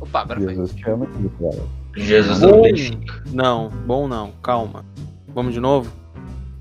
Opa, 0.00 0.20
agora 0.20 0.40
foi. 0.40 0.48
Jesus 0.50 0.74
te 0.74 0.90
ama, 0.90 1.06
Israel. 1.06 1.68
Jesus 1.96 2.40
não 2.40 2.50
Bom, 2.50 2.62
deixa. 2.62 2.98
não, 3.32 3.70
bom 3.86 4.08
não, 4.08 4.32
calma. 4.42 4.84
Vamos 5.34 5.52
de 5.52 5.60
novo? 5.60 5.90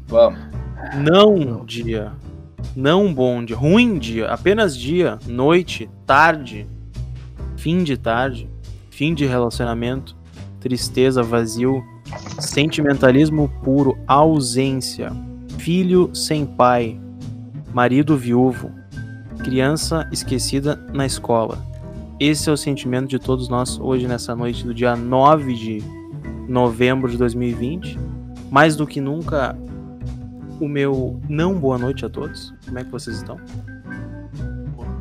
Vamos. 0.08 0.40
Não 0.96 1.65
dia. 1.65 2.12
Não 2.76 3.13
bom 3.13 3.44
dia. 3.44 3.55
Ruim 3.55 3.97
dia. 3.97 4.28
Apenas 4.28 4.76
dia, 4.78 5.20
noite, 5.28 5.89
tarde, 6.05 6.68
fim 7.55 7.84
de 7.84 7.97
tarde, 7.97 8.50
fim 8.90 9.13
de 9.13 9.26
relacionamento, 9.26 10.15
tristeza, 10.60 11.22
vazio, 11.22 11.83
sentimentalismo 12.40 13.49
puro, 13.63 13.97
ausência, 14.08 15.12
filho 15.58 16.13
sem 16.16 16.45
pai, 16.45 16.99
marido 17.73 18.17
viúvo, 18.17 18.72
criança 19.44 20.08
esquecida 20.12 20.76
na 20.94 21.05
escola. 21.05 21.58
Esse 22.20 22.49
é 22.49 22.52
o 22.52 22.58
sentimento 22.58 23.08
de 23.08 23.20
todos 23.20 23.48
nós 23.48 23.80
hoje, 23.80 24.08
nessa 24.08 24.36
noite 24.36 24.63
do 24.63 24.73
dia 24.73 24.96
9 24.96 25.54
de 25.54 25.84
novembro 26.48 27.12
de 27.12 27.16
2020. 27.16 27.96
Mais 28.50 28.76
do 28.76 28.88
que 28.88 29.00
nunca, 29.00 29.55
o 30.60 30.68
meu 30.68 31.22
não 31.30 31.54
boa 31.54 31.77
noite 31.77 32.08
a 32.08 32.10
todos. 32.10 32.55
Como 32.66 32.80
é 32.80 32.84
que 32.84 32.90
vocês 32.90 33.18
estão? 33.18 33.40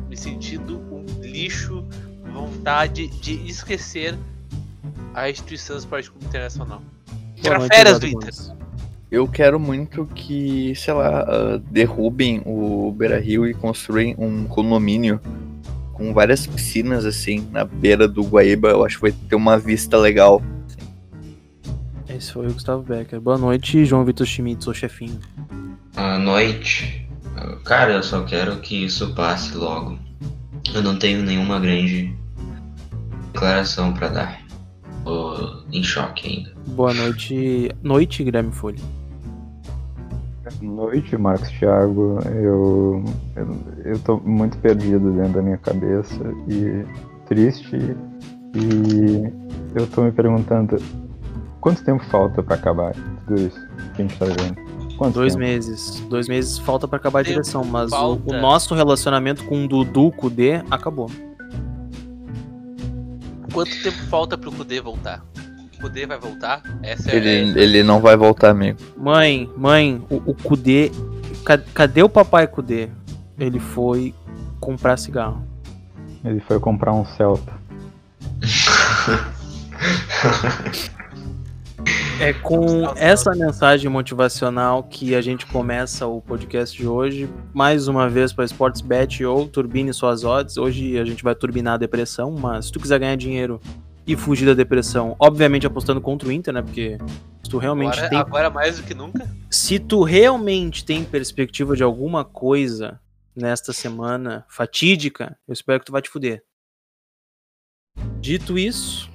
Me 0.07 0.15
sentindo 0.15 0.77
um 0.91 1.03
lixo, 1.23 1.83
vontade 2.31 3.07
de 3.07 3.33
esquecer 3.47 4.15
a 5.15 5.27
instituição 5.27 5.75
do 5.75 5.79
Esporte 5.79 6.11
Clube 6.11 6.27
Internacional. 6.27 6.83
Tirar 7.35 7.61
férias 7.61 7.97
do 7.97 8.05
Inter. 8.05 8.31
Eu 9.09 9.27
quero 9.27 9.59
muito 9.59 10.05
que, 10.05 10.75
sei 10.75 10.93
lá, 10.93 11.21
ah, 11.21 11.61
derrubem 11.71 12.43
o 12.45 12.91
Beira 12.91 13.19
Rio 13.19 13.47
e 13.47 13.55
construem 13.55 14.13
um 14.19 14.45
condomínio 14.45 15.19
com 15.97 16.13
várias 16.13 16.45
piscinas, 16.45 17.05
assim, 17.05 17.47
na 17.51 17.65
beira 17.65 18.07
do 18.07 18.23
Guaíba. 18.23 18.69
Eu 18.69 18.85
acho 18.85 18.97
que 18.97 19.01
vai 19.01 19.11
ter 19.11 19.35
uma 19.35 19.57
vista 19.57 19.97
legal. 19.97 20.41
Esse 22.07 22.31
foi 22.31 22.47
o 22.47 22.53
Gustavo 22.53 22.83
Becker. 22.83 23.19
Boa 23.19 23.37
noite, 23.37 23.83
João 23.83 24.05
Vitor 24.05 24.25
Schmitz, 24.25 24.67
o 24.67 24.73
chefinho. 24.73 25.19
À 25.95 26.19
noite. 26.19 27.07
Cara, 27.65 27.93
eu 27.93 28.03
só 28.03 28.23
quero 28.23 28.57
que 28.57 28.85
isso 28.85 29.13
passe 29.13 29.55
logo. 29.57 29.97
Eu 30.73 30.83
não 30.83 30.97
tenho 30.97 31.23
nenhuma 31.23 31.59
grande 31.59 32.15
declaração 33.33 33.93
pra 33.93 34.07
dar. 34.07 34.41
Tô 35.03 35.63
em 35.71 35.83
choque 35.83 36.27
ainda. 36.27 36.53
Boa 36.67 36.93
noite, 36.93 37.71
noite, 37.81 38.23
Guilherme 38.23 38.51
Folha. 38.51 38.79
Boa 40.61 40.61
noite, 40.61 41.17
Marcos 41.17 41.49
Thiago. 41.49 42.19
Eu, 42.25 43.03
eu, 43.35 43.57
eu 43.83 43.99
tô 43.99 44.17
muito 44.17 44.57
perdido 44.59 45.11
dentro 45.11 45.33
da 45.33 45.41
minha 45.41 45.57
cabeça 45.57 46.23
e 46.47 46.85
triste. 47.25 47.75
E 48.55 49.29
eu 49.75 49.85
tô 49.87 50.03
me 50.03 50.11
perguntando 50.11 50.81
quanto 51.59 51.83
tempo 51.83 52.03
falta 52.05 52.41
pra 52.41 52.55
acabar 52.55 52.93
tudo 53.27 53.41
isso 53.41 53.59
que 53.95 54.01
a 54.01 54.05
gente 54.05 54.17
tá 54.17 54.25
vendo? 54.25 54.95
Quanto 54.97 55.15
Dois 55.15 55.33
tempo? 55.33 55.45
meses. 55.45 55.99
Dois 56.09 56.27
meses 56.29 56.57
falta 56.57 56.87
pra 56.87 56.97
acabar 56.97 57.19
a 57.19 57.23
direção, 57.23 57.63
mas 57.65 57.91
o, 57.91 58.13
o 58.25 58.33
nosso 58.33 58.73
relacionamento 58.73 59.43
com 59.45 59.65
o 59.65 59.67
Dudu 59.67 60.11
Kudê 60.11 60.63
acabou. 60.71 61.11
Quanto 63.53 63.83
tempo 63.83 63.97
falta 64.09 64.37
pro 64.37 64.51
Kudê 64.51 64.79
voltar? 64.79 65.23
O 65.77 65.81
Kudê 65.81 66.05
vai 66.07 66.17
voltar? 66.19 66.61
Essa 66.81 67.11
é 67.11 67.15
Ele, 67.15 67.59
ele 67.61 67.83
não 67.83 67.99
vai 68.01 68.17
voltar, 68.17 68.49
amigo. 68.49 68.79
Mãe, 68.97 69.49
mãe, 69.55 70.01
o, 70.09 70.15
o 70.31 70.33
Kudê. 70.33 70.91
ca- 71.45 71.57
Cadê 71.73 72.01
o 72.03 72.09
papai 72.09 72.47
Kudê? 72.47 72.89
Ele 73.39 73.59
foi 73.59 74.13
comprar 74.59 74.97
cigarro. 74.97 75.43
Ele 76.25 76.39
foi 76.39 76.59
comprar 76.59 76.93
um 76.93 77.05
Celta. 77.05 77.53
É 82.19 82.33
com 82.33 82.65
essa 82.97 83.31
mensagem 83.35 83.89
motivacional 83.89 84.81
que 84.83 85.13
a 85.13 85.21
gente 85.21 85.45
começa 85.45 86.07
o 86.07 86.19
podcast 86.19 86.75
de 86.75 86.87
hoje. 86.87 87.29
Mais 87.53 87.87
uma 87.87 88.09
vez 88.09 88.33
para 88.33 88.43
Sportsbet 88.43 89.23
ou 89.23 89.47
turbine 89.47 89.93
suas 89.93 90.23
odds. 90.23 90.57
Hoje 90.57 90.97
a 90.97 91.05
gente 91.05 91.23
vai 91.23 91.35
turbinar 91.35 91.75
a 91.75 91.77
depressão, 91.77 92.31
mas 92.31 92.65
se 92.65 92.71
tu 92.71 92.79
quiser 92.79 92.99
ganhar 92.99 93.15
dinheiro 93.15 93.61
e 94.07 94.15
fugir 94.15 94.45
da 94.45 94.53
depressão, 94.53 95.15
obviamente 95.19 95.67
apostando 95.67 95.99
contra 95.99 96.29
o 96.29 96.31
Inter, 96.31 96.53
né? 96.53 96.61
Porque 96.61 96.97
se 97.43 97.49
tu 97.49 97.57
realmente 97.57 97.97
agora, 97.97 98.09
tem 98.09 98.17
agora 98.17 98.49
mais 98.49 98.77
do 98.77 98.83
que 98.83 98.93
nunca. 98.93 99.27
se 99.51 99.77
tu 99.77 100.01
realmente 100.03 100.85
tem 100.85 101.03
perspectiva 101.03 101.75
de 101.75 101.83
alguma 101.83 102.23
coisa 102.23 102.99
nesta 103.35 103.73
semana 103.73 104.45
fatídica, 104.47 105.37
eu 105.47 105.53
espero 105.53 105.79
que 105.79 105.85
tu 105.85 105.91
vai 105.91 106.01
te 106.01 106.09
fuder. 106.09 106.41
Dito 108.19 108.57
isso, 108.57 109.09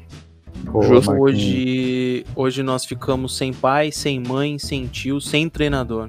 Justo. 0.82 1.12
Hoje, 1.12 2.24
hoje 2.36 2.62
nós 2.62 2.84
ficamos 2.84 3.36
sem 3.36 3.53
pai, 3.53 3.91
sem 3.91 4.20
mãe, 4.20 4.59
sem 4.59 4.86
tio, 4.86 5.20
sem 5.20 5.48
treinador. 5.48 6.09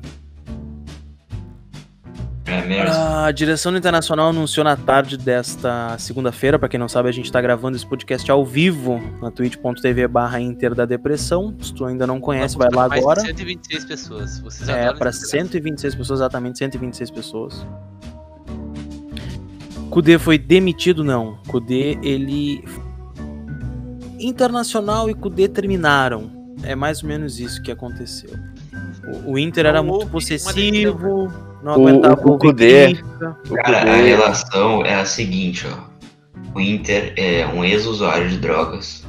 É 2.46 2.62
mesmo? 2.66 2.94
A 2.94 3.32
direção 3.32 3.72
do 3.72 3.78
Internacional 3.78 4.30
anunciou 4.30 4.64
na 4.64 4.76
tarde 4.76 5.18
desta 5.18 5.98
segunda-feira, 5.98 6.60
pra 6.60 6.68
quem 6.68 6.80
não 6.80 6.90
sabe, 6.90 7.08
a 7.08 7.12
gente 7.12 7.32
tá 7.32 7.42
gravando 7.42 7.78
esse 7.78 7.86
podcast 7.86 8.30
ao 8.30 8.46
vivo 8.46 9.02
na 9.22 9.32
twitch.tv 9.32 10.08
barra 10.08 10.42
Inter 10.42 10.76
da 10.76 10.86
Depressão. 10.86 11.56
Se 11.62 11.74
tu 11.74 11.86
ainda 11.86 12.06
não 12.06 12.20
conhece, 12.20 12.58
vai 12.58 12.70
lá 12.74 12.86
agora. 12.86 13.22
126 13.22 13.86
pessoas. 13.86 14.40
Vocês 14.40 14.68
É, 14.68 14.92
para 14.94 15.10
esse 15.10 15.28
126 15.28 15.96
pessoas, 15.96 16.20
exatamente 16.20 16.58
126 16.58 17.12
pessoas. 17.12 17.66
Kudê 19.90 20.18
foi 20.18 20.38
demitido? 20.38 21.04
Não. 21.04 21.38
Kudê, 21.48 21.98
ele. 22.02 22.64
Internacional 24.20 25.10
e 25.10 25.14
Kudê 25.14 25.48
terminaram. 25.48 26.32
É 26.64 26.76
mais 26.76 27.04
ou 27.04 27.10
menos 27.10 27.40
isso 27.40 27.62
que 27.62 27.72
aconteceu. 27.72 28.32
O, 29.26 29.34
o 29.34 29.40
Inter 29.40 29.66
era 29.66 29.84
Não 29.84 29.90
muito 29.90 30.08
possessivo, 30.10 31.32
não 31.64 31.72
O- 31.78 31.88
aguentava 31.88 32.22
o 32.22 32.32
ouvir 32.32 32.40
Kudê-. 32.40 33.04
O 33.50 33.54
Cara, 33.56 33.82
a 33.92 33.96
relação 33.96 34.86
é 34.86 34.96
a 34.96 35.06
seguinte, 35.06 35.66
ó. 35.68 35.94
O 36.56 36.60
Inter 36.60 37.14
é 37.18 37.48
um 37.48 37.64
ex-usuário 37.64 38.30
de 38.30 38.38
drogas. 38.38 39.04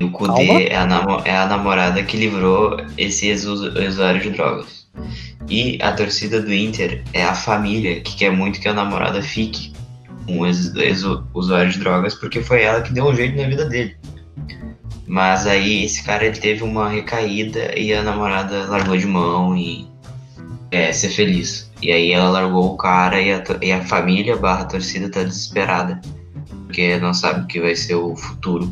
E 0.00 0.04
o. 0.04 0.10
Kudê 0.10 0.68
é 0.68 0.76
a, 0.76 0.86
é 1.24 1.36
a 1.36 1.46
namorada 1.46 2.02
que 2.02 2.16
livrou 2.16 2.76
esse 2.96 3.28
ex-usu- 3.28 3.76
ex-usuário 3.78 4.20
de 4.20 4.30
drogas. 4.30 4.86
E 5.48 5.78
a 5.82 5.92
torcida 5.92 6.40
do 6.40 6.52
Inter 6.52 7.02
é 7.12 7.22
a 7.24 7.34
família 7.34 8.00
que 8.00 8.16
quer 8.16 8.30
muito 8.32 8.60
que 8.60 8.68
a 8.68 8.72
namorada 8.72 9.20
fique 9.22 9.72
com 10.26 10.40
o 10.40 10.46
ex- 10.46 10.74
ex-usuário 10.74 11.70
de 11.70 11.78
drogas, 11.78 12.14
porque 12.14 12.40
foi 12.42 12.62
ela 12.62 12.80
que 12.80 12.92
deu 12.92 13.04
um 13.06 13.14
jeito 13.14 13.36
na 13.40 13.46
vida 13.48 13.64
dele. 13.66 13.94
Mas 15.06 15.46
aí 15.46 15.84
esse 15.84 16.02
cara 16.02 16.24
ele 16.24 16.36
teve 16.38 16.64
uma 16.64 16.88
recaída 16.88 17.78
e 17.78 17.92
a 17.94 18.02
namorada 18.02 18.64
largou 18.66 18.96
de 18.96 19.06
mão 19.06 19.56
e 19.56 19.85
é, 20.76 20.92
ser 20.92 21.08
feliz. 21.08 21.70
E 21.82 21.90
aí 21.90 22.12
ela 22.12 22.28
largou 22.30 22.74
o 22.74 22.76
cara 22.76 23.20
e 23.20 23.32
a, 23.32 23.42
e 23.62 23.72
a 23.72 23.82
família 23.84 24.36
barra 24.36 24.64
torcida 24.64 25.08
tá 25.08 25.22
desesperada. 25.22 26.00
Porque 26.66 26.98
não 26.98 27.14
sabe 27.14 27.44
o 27.44 27.46
que 27.46 27.60
vai 27.60 27.74
ser 27.74 27.94
o 27.94 28.14
futuro. 28.14 28.70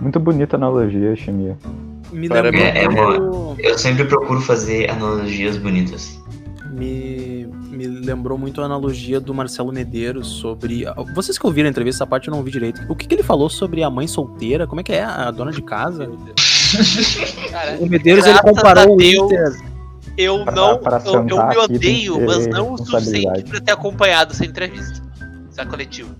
Muito 0.00 0.18
bonita 0.18 0.56
analogia, 0.56 1.14
Chimia. 1.16 1.56
Me 2.12 2.28
lembrou, 2.28 2.54
É, 2.54 2.84
é 2.84 3.70
Eu 3.70 3.78
sempre 3.78 4.04
procuro 4.04 4.40
fazer 4.40 4.90
analogias 4.90 5.56
bonitas. 5.56 6.20
me, 6.70 7.46
me 7.70 7.86
lembrou 7.86 8.38
muito 8.38 8.60
a 8.60 8.64
analogia 8.64 9.20
do 9.20 9.34
Marcelo 9.34 9.72
Medeiros 9.72 10.28
sobre. 10.28 10.84
Vocês 11.14 11.38
que 11.38 11.46
ouviram 11.46 11.68
a 11.68 11.70
entrevista, 11.70 12.02
essa 12.02 12.06
parte 12.06 12.28
eu 12.28 12.32
não 12.32 12.38
ouvi 12.38 12.50
direito. 12.50 12.80
O 12.88 12.94
que, 12.94 13.06
que 13.06 13.14
ele 13.14 13.22
falou 13.22 13.48
sobre 13.48 13.82
a 13.82 13.90
mãe 13.90 14.06
solteira? 14.06 14.66
Como 14.66 14.80
é 14.80 14.84
que 14.84 14.92
é? 14.92 15.02
A 15.02 15.30
dona 15.30 15.50
de 15.50 15.62
casa? 15.62 16.10
Cara, 17.50 17.76
O 17.80 17.86
Medeiros 17.86 18.26
ele 18.26 18.40
comparou 18.40 18.96
o. 18.96 19.02
Inter. 19.02 19.56
eu 20.16 20.44
Pra- 20.44 20.52
não. 20.54 20.78
pra 20.78 21.02
eu, 21.04 21.12
eu 21.14 21.24
me 21.24 21.56
odeio, 21.58 22.20
mas 22.26 22.46
não 22.46 22.72
o 22.74 22.78
suficiente 22.78 23.44
pra 23.44 23.60
ter 23.60 23.72
acompanhado 23.72 24.32
essa 24.32 24.44
entrevista. 24.44 25.02
Essa 25.50 25.64
coletiva. 25.66 26.14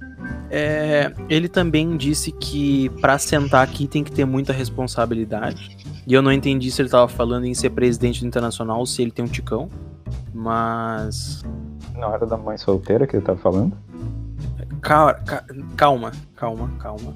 É, 0.51 1.13
ele 1.29 1.49
também 1.49 1.97
disse 1.97 2.31
que 2.31 2.89
pra 3.01 3.19
sentar 3.19 3.63
aqui 3.65 3.89
tem 3.89 4.05
que 4.05 4.13
ter 4.13 4.25
muita 4.25 4.53
responsabilidade. 4.53 5.77
E 6.07 6.13
eu 6.15 6.23
não 6.23 6.31
entendi 6.31 6.71
se 6.71 6.81
ele 6.83 6.89
tava 6.89 7.09
falando 7.09 7.45
em 7.47 7.55
ser 7.55 7.71
presidente 7.71 8.21
do 8.21 8.27
Internacional 8.27 8.79
ou 8.79 8.87
se 8.87 9.03
ele 9.03 9.11
tem 9.11 9.25
um 9.25 9.29
ticão. 9.29 9.69
Mas. 10.33 11.43
Não 11.97 12.13
era 12.15 12.27
da 12.27 12.37
mãe 12.37 12.57
solteira 12.59 13.07
que 13.07 13.17
ele 13.17 13.25
tava 13.25 13.39
falando? 13.39 13.77
Calma, 14.81 15.15
calma, 15.77 16.13
calma, 16.37 16.71
calma. 16.79 17.15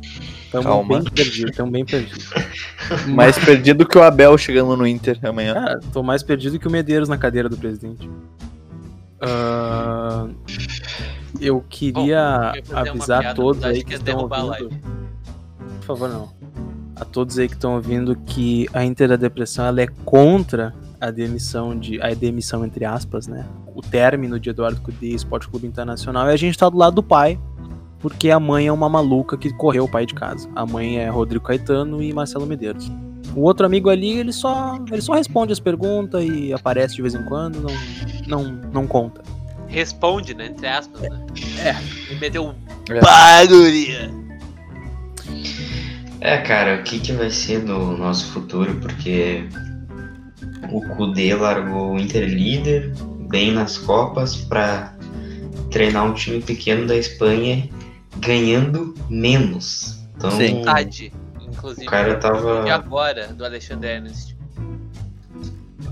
Tamo 0.50 0.64
Calma. 0.64 1.00
bem 1.00 1.12
perdido, 1.12 1.52
tamo 1.52 1.70
bem 1.70 1.84
perdido. 1.84 2.24
Mais 3.08 3.38
perdido 3.38 3.86
que 3.86 3.98
o 3.98 4.02
Abel 4.02 4.36
chegando 4.38 4.76
no 4.76 4.86
Inter 4.86 5.18
amanhã. 5.22 5.54
Cara, 5.54 5.80
tô 5.92 6.02
mais 6.02 6.22
perdido 6.22 6.58
que 6.58 6.66
o 6.66 6.70
Medeiros 6.70 7.08
na 7.08 7.18
cadeira 7.18 7.48
do 7.48 7.56
presidente. 7.56 8.08
Ah, 9.20 10.26
eu 11.40 11.62
queria 11.68 12.00
eu 12.02 12.06
ia 12.06 12.64
fazer 12.64 12.72
uma 12.72 12.80
avisar 12.80 13.20
piada, 13.20 13.30
a 13.30 13.34
todos 13.34 13.64
aí 13.64 13.78
que 13.78 13.84
que 13.84 13.90
ia 13.92 13.96
estão 13.96 14.20
ouvindo. 14.20 14.70
Por 15.80 15.86
favor, 15.86 16.08
não. 16.08 16.32
A 16.96 17.04
todos 17.04 17.38
aí 17.38 17.48
que 17.48 17.54
estão 17.54 17.74
ouvindo 17.74 18.16
que 18.16 18.68
a 18.72 18.84
Inter 18.84 19.08
da 19.08 19.16
Depressão 19.16 19.66
ela 19.66 19.82
é 19.82 19.86
contra 20.04 20.74
a 21.00 21.10
demissão 21.10 21.78
de. 21.78 22.00
A 22.00 22.12
demissão, 22.14 22.64
entre 22.64 22.84
aspas, 22.84 23.26
né? 23.26 23.46
O 23.74 23.80
término 23.80 24.38
de 24.38 24.50
Eduardo 24.50 24.80
Cudê 24.80 25.08
Esporte 25.08 25.48
Clube 25.48 25.66
Internacional. 25.66 26.28
E 26.28 26.32
a 26.32 26.36
gente 26.36 26.58
tá 26.58 26.68
do 26.68 26.76
lado 26.76 26.94
do 26.96 27.02
pai. 27.02 27.38
porque 28.00 28.30
a 28.30 28.38
mãe 28.38 28.68
é 28.68 28.72
uma 28.72 28.88
maluca 28.88 29.36
que 29.36 29.52
correu 29.52 29.84
o 29.84 29.88
pai 29.90 30.06
de 30.06 30.14
casa. 30.14 30.48
A 30.54 30.64
mãe 30.64 30.98
é 30.98 31.08
Rodrigo 31.08 31.44
Caetano 31.44 32.00
e 32.02 32.12
Marcelo 32.12 32.46
Medeiros. 32.46 32.90
O 33.34 33.40
outro 33.42 33.66
amigo 33.66 33.90
ali, 33.90 34.18
ele 34.18 34.32
só, 34.32 34.78
ele 34.90 35.02
só 35.02 35.14
responde 35.14 35.52
as 35.52 35.58
perguntas 35.60 36.24
e 36.24 36.52
aparece 36.52 36.94
de 36.94 37.02
vez 37.02 37.14
em 37.14 37.22
quando, 37.24 37.60
não, 37.60 37.72
não, 38.42 38.52
não 38.72 38.86
conta. 38.86 39.20
Responde, 39.66 40.32
né? 40.32 40.46
Entre 40.46 40.66
aspas, 40.66 41.02
né? 41.02 41.26
É. 41.60 42.12
E 42.12 42.16
meteu 42.20 42.46
um 42.46 42.54
É. 42.88 43.00
bagulho. 43.00 44.28
É, 46.20 46.38
cara, 46.38 46.80
o 46.80 46.82
que, 46.82 46.98
que 46.98 47.12
vai 47.12 47.30
ser 47.30 47.60
do 47.64 47.96
nosso 47.96 48.26
futuro? 48.32 48.74
Porque 48.76 49.44
o 50.72 50.80
Kudê 50.96 51.34
largou 51.34 51.92
o 51.92 51.98
Inter 51.98 52.24
líder, 52.28 52.92
bem 53.28 53.52
nas 53.52 53.76
Copas, 53.78 54.36
pra 54.36 54.94
treinar 55.70 56.04
um 56.06 56.14
time 56.14 56.40
pequeno 56.40 56.86
da 56.86 56.96
Espanha, 56.96 57.68
ganhando 58.18 58.94
menos. 59.08 59.98
Então, 60.16 60.30
Sim. 60.30 60.56
Metade, 60.60 61.12
inclusive. 61.40 61.86
o 61.86 61.90
cara 61.90 62.10
E 62.12 62.16
tava. 62.16 62.72
agora, 62.72 63.28
do 63.28 63.44
Alexandre 63.44 63.88
Ernest. 63.90 64.36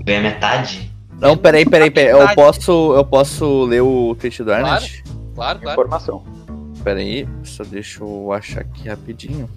ganha 0.03 0.21
metade. 0.21 0.91
Não, 1.19 1.35
peraí, 1.37 1.65
peraí, 1.65 1.89
peraí. 1.89 2.11
Eu 2.11 2.35
posso, 2.35 2.93
eu 2.95 3.03
posso 3.05 3.63
ler 3.65 3.81
o 3.81 4.15
tweet 4.19 4.43
do 4.43 4.51
Ernest? 4.51 5.03
Claro, 5.33 5.59
claro. 5.59 5.79
Informação. 5.81 6.23
Peraí, 6.83 7.27
só 7.43 7.63
deixa 7.63 8.03
eu 8.03 8.31
achar 8.31 8.61
aqui 8.61 8.87
rapidinho. 8.87 9.49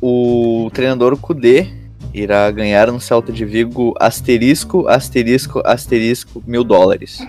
O 0.00 0.70
treinador 0.74 1.16
Kudê 1.16 1.70
irá 2.14 2.50
ganhar 2.50 2.90
no 2.92 3.00
Celta 3.00 3.30
de 3.32 3.44
Vigo 3.44 3.92
asterisco, 4.00 4.86
asterisco, 4.88 5.60
asterisco, 5.64 6.42
mil 6.46 6.62
dólares. 6.64 7.18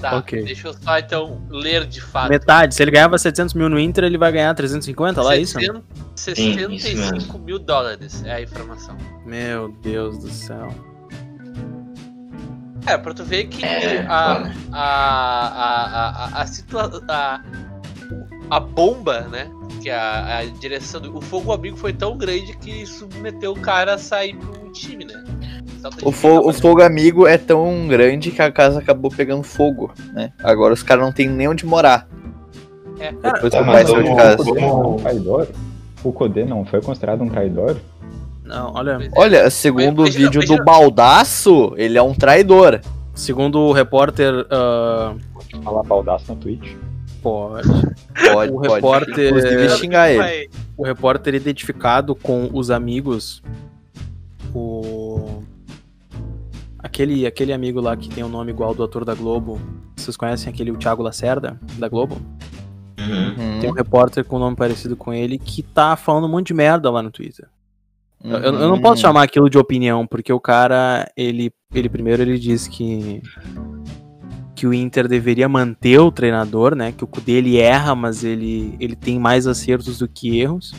Tá, 0.00 0.16
Ok. 0.18 0.44
deixa 0.44 0.68
eu 0.68 0.74
só 0.74 0.96
então 0.96 1.42
ler 1.50 1.84
de 1.84 2.00
fato. 2.00 2.28
Metade. 2.30 2.72
Se 2.72 2.80
ele 2.80 2.92
ganhava 2.92 3.18
700 3.18 3.52
mil 3.54 3.68
no 3.68 3.80
Inter, 3.80 4.04
ele 4.04 4.16
vai 4.16 4.30
ganhar 4.30 4.54
350 4.54 5.20
lá, 5.20 5.34
é 5.34 5.40
isso? 5.40 5.58
60 5.58 5.82
Sim, 6.14 6.50
isso 6.72 6.86
65 6.86 7.12
mesmo. 7.14 7.38
mil 7.40 7.58
dólares 7.58 8.22
é 8.24 8.34
a 8.34 8.40
informação. 8.40 8.96
Meu 9.26 9.70
Deus 9.82 10.18
do 10.18 10.30
céu. 10.30 10.72
É, 12.86 12.96
pra 12.96 13.12
tu 13.12 13.24
ver 13.24 13.46
que 13.48 13.64
É, 13.64 14.06
a, 14.06 14.52
a, 14.70 14.72
a, 14.72 15.84
a, 15.84 16.08
a, 16.38 16.42
a, 16.42 16.46
situa- 16.46 17.02
a, 17.08 17.40
a 18.50 18.60
bomba, 18.60 19.22
né? 19.22 19.50
Que 19.80 19.90
a, 19.90 20.38
a 20.38 20.44
direção 20.44 21.00
do. 21.00 21.16
O 21.16 21.20
fogo 21.20 21.52
amigo 21.52 21.76
foi 21.76 21.92
tão 21.92 22.16
grande 22.16 22.56
que 22.56 22.84
submeteu 22.86 23.52
o 23.52 23.60
cara 23.60 23.94
a 23.94 23.98
sair 23.98 24.34
pro 24.36 24.70
time, 24.72 25.04
né? 25.04 25.24
O, 26.02 26.10
fo 26.10 26.40
o 26.48 26.52
fogo 26.52 26.82
amigo 26.82 27.26
é 27.26 27.38
tão 27.38 27.86
grande 27.86 28.30
que 28.32 28.42
a 28.42 28.50
casa 28.50 28.80
acabou 28.80 29.10
pegando 29.10 29.42
fogo, 29.44 29.92
né? 30.12 30.32
Agora 30.42 30.74
os 30.74 30.82
caras 30.82 31.04
não 31.04 31.12
tem 31.12 31.28
nem 31.28 31.46
onde 31.48 31.64
morar. 31.64 32.08
É. 32.98 33.12
Depois 33.12 33.52
Tá, 33.52 33.58
que 33.58 33.62
o 33.62 33.66
pai 33.66 33.74
mas 33.84 33.88
saiu 33.88 34.02
de 34.02 34.16
casa. 34.16 34.42
O 34.42 34.44
Kudê 34.44 34.60
não 34.60 34.94
é 34.94 35.02
traidor? 35.02 35.48
O 36.02 36.12
Kudê 36.12 36.44
não 36.44 36.64
foi 36.64 36.80
considerado 36.80 37.22
um 37.22 37.28
traidor? 37.28 37.76
Não, 38.44 38.72
olha. 38.74 38.98
Olha, 39.14 39.50
segundo 39.50 40.02
o 40.02 40.06
vídeo 40.06 40.40
do 40.44 40.64
baldaço, 40.64 41.72
ele 41.76 41.96
é 41.96 42.02
um 42.02 42.14
traidor. 42.14 42.80
Segundo 43.14 43.60
o 43.60 43.72
repórter. 43.72 44.46
ah, 44.50 45.14
Falar 45.62 45.82
baldaço 45.84 46.32
no 46.32 46.36
Twitch. 46.40 46.72
Pode. 47.22 47.68
Pode, 48.32 48.52
O 48.52 48.60
pode. 48.60 48.74
repórter- 48.74 49.28
Inclusive 49.28 49.68
xingar 49.70 50.10
ele. 50.10 50.50
O 50.76 50.84
repórter 50.84 51.34
identificado 51.34 52.14
com 52.14 52.48
os 52.52 52.70
amigos. 52.70 53.42
O. 54.54 55.42
Aquele, 56.78 57.26
aquele 57.26 57.52
amigo 57.52 57.80
lá 57.80 57.96
que 57.96 58.08
tem 58.08 58.22
o 58.22 58.28
nome 58.28 58.52
igual 58.52 58.74
do 58.74 58.82
ator 58.82 59.04
da 59.04 59.14
Globo. 59.14 59.60
Vocês 59.96 60.16
conhecem 60.16 60.52
aquele 60.52 60.70
o 60.70 60.76
Thiago 60.76 61.02
Lacerda, 61.02 61.60
da 61.76 61.88
Globo? 61.88 62.16
Uhum. 62.98 63.28
Uhum, 63.28 63.60
Tem 63.60 63.70
um 63.70 63.74
repórter 63.74 64.24
com 64.24 64.38
nome 64.38 64.56
parecido 64.56 64.96
com 64.96 65.12
ele 65.12 65.38
que 65.38 65.62
tá 65.62 65.96
falando 65.96 66.24
um 66.24 66.28
monte 66.30 66.48
de 66.48 66.54
merda 66.54 66.90
lá 66.90 67.02
no 67.02 67.10
Twitter. 67.10 67.48
Eu, 68.22 68.38
eu 68.38 68.52
não 68.52 68.72
uhum. 68.74 68.80
posso 68.80 69.00
chamar 69.00 69.22
aquilo 69.22 69.48
de 69.48 69.56
opinião, 69.58 70.06
porque 70.06 70.32
o 70.32 70.40
cara, 70.40 71.08
ele, 71.16 71.52
ele 71.72 71.88
primeiro 71.88 72.22
ele 72.22 72.38
diz 72.38 72.66
que 72.66 73.22
que 74.58 74.66
o 74.66 74.74
Inter 74.74 75.06
deveria 75.06 75.48
manter 75.48 76.00
o 76.00 76.10
treinador, 76.10 76.74
né? 76.74 76.90
Que 76.90 77.04
o 77.04 77.06
Kudê 77.06 77.34
ele 77.34 77.58
erra, 77.58 77.94
mas 77.94 78.24
ele, 78.24 78.74
ele 78.80 78.96
tem 78.96 79.16
mais 79.16 79.46
acertos 79.46 79.98
do 79.98 80.08
que 80.08 80.40
erros. 80.40 80.74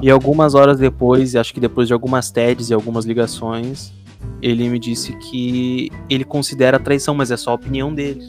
E 0.00 0.08
algumas 0.08 0.54
horas 0.54 0.78
depois, 0.78 1.34
acho 1.34 1.52
que 1.52 1.58
depois 1.58 1.88
de 1.88 1.92
algumas 1.94 2.30
TEDs 2.30 2.70
e 2.70 2.74
algumas 2.74 3.04
ligações, 3.04 3.92
ele 4.40 4.68
me 4.68 4.78
disse 4.78 5.12
que 5.16 5.90
ele 6.08 6.22
considera 6.22 6.78
traição, 6.78 7.12
mas 7.12 7.32
é 7.32 7.36
só 7.36 7.50
a 7.50 7.54
opinião 7.54 7.92
dele. 7.92 8.22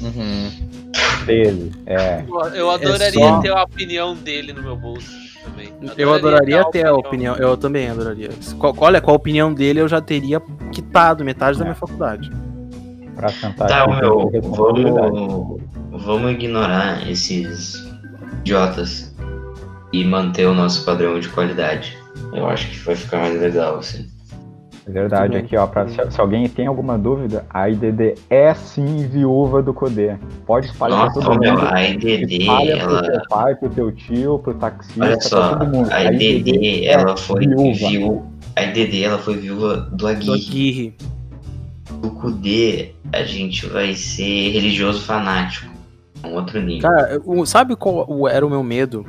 Uhum. 0.00 0.70
Dele, 1.26 1.72
é. 1.86 2.24
Eu 2.54 2.70
adoraria 2.70 3.24
É 3.24 3.28
só- 3.28 3.40
ter 3.40 3.50
a 3.50 3.62
opinião 3.64 4.14
dele 4.14 4.52
no 4.52 4.62
meu 4.62 4.76
bolso 4.76 5.10
também. 5.44 5.72
Eu 5.98 6.14
adoraria 6.14 6.64
ter 6.70 6.86
a 6.86 6.94
opinião, 6.94 7.34
eu 7.34 7.56
também 7.56 7.88
adoraria. 7.90 8.30
Qual, 8.60 8.72
olha, 8.78 9.00
com 9.00 9.10
a 9.10 9.14
opinião 9.14 9.52
dele 9.52 9.80
eu 9.80 9.88
já 9.88 10.00
teria 10.00 10.40
quitado 10.70 11.24
metade 11.24 11.58
da 11.58 11.64
minha 11.64 11.74
faculdade. 11.74 12.30
Pra 13.20 13.28
sentar 13.28 13.68
Tá, 13.68 13.86
meu, 13.86 14.30
vamos, 14.42 15.60
vamos 15.92 16.30
ignorar 16.32 17.06
esses 17.10 17.74
idiotas 18.40 19.14
e 19.92 20.02
manter 20.04 20.46
o 20.46 20.54
nosso 20.54 20.84
padrão 20.86 21.20
de 21.20 21.28
qualidade. 21.28 21.96
Eu 22.32 22.48
acho 22.48 22.70
que 22.70 22.78
vai 22.78 22.94
ficar 22.96 23.18
mais 23.18 23.38
legal, 23.40 23.76
assim. 23.78 24.06
É 24.86 24.90
verdade, 24.90 25.36
aqui 25.36 25.56
ó, 25.56 25.66
pra, 25.66 25.86
se, 25.86 25.96
se 26.10 26.20
alguém 26.20 26.48
tem 26.48 26.66
alguma 26.66 26.98
dúvida, 26.98 27.44
a 27.50 27.68
IDD 27.68 28.14
é 28.30 28.54
sim 28.54 29.06
viúva 29.06 29.62
do 29.62 29.74
Codê. 29.74 30.16
Pode 30.46 30.66
espalhar 30.66 31.04
Nossa, 31.06 31.20
todo 31.20 31.38
meu, 31.38 31.52
mundo. 31.52 31.66
a 31.70 31.84
IDD, 31.84 32.38
Espalha 32.38 32.78
pro 32.78 32.90
ela. 32.96 33.02
teu 33.02 33.20
pai, 33.28 33.54
pro 33.54 33.68
teu 33.68 33.92
tio, 33.92 34.38
pro 34.38 34.54
taxista, 34.54 35.04
Olha 35.04 35.12
pra 35.18 35.20
só, 35.28 35.56
todo 35.56 35.66
mundo. 35.68 35.92
a 35.92 36.04
IDD, 36.04 36.86
é 36.86 36.92
ela 36.92 37.16
foi 37.16 37.46
viúva. 37.46 37.88
viúva. 37.88 38.22
A 38.56 38.62
IDD, 38.64 39.04
ela 39.04 39.18
foi 39.18 39.36
viúva 39.36 39.76
do 39.76 39.96
Do 39.96 40.08
Aguirre. 40.08 40.94
Do 42.02 42.10
Kudê, 42.12 42.92
a 43.12 43.22
gente 43.24 43.66
vai 43.66 43.94
ser 43.94 44.50
religioso 44.50 45.02
fanático. 45.02 45.70
Um 46.22 46.34
outro 46.34 46.60
nível. 46.60 46.82
Cara, 46.90 47.20
sabe 47.46 47.74
qual 47.76 48.28
era 48.28 48.46
o 48.46 48.50
meu 48.50 48.62
medo 48.62 49.06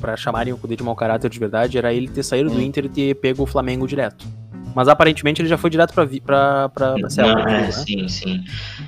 pra 0.00 0.16
chamarem 0.16 0.52
o 0.52 0.56
Kudê 0.56 0.76
de 0.76 0.84
mau 0.84 0.94
caráter 0.94 1.28
de 1.28 1.38
verdade? 1.38 1.76
Era 1.76 1.92
ele 1.92 2.06
ter 2.08 2.22
saído 2.22 2.48
do 2.50 2.56
Hum. 2.58 2.62
Inter 2.62 2.84
e 2.84 2.88
ter 2.88 3.14
pego 3.16 3.42
o 3.42 3.46
Flamengo 3.46 3.86
direto. 3.88 4.24
Mas 4.74 4.86
aparentemente 4.88 5.40
ele 5.42 5.48
já 5.48 5.58
foi 5.58 5.68
direto 5.70 5.92
pra, 5.92 6.04
vi- 6.04 6.20
pra, 6.20 6.68
pra, 6.68 6.94
pra 6.94 7.10
Celta, 7.10 7.42
não, 7.42 7.48
é, 7.48 7.60
né? 7.62 7.70
sim, 7.72 8.08
sim. 8.08 8.44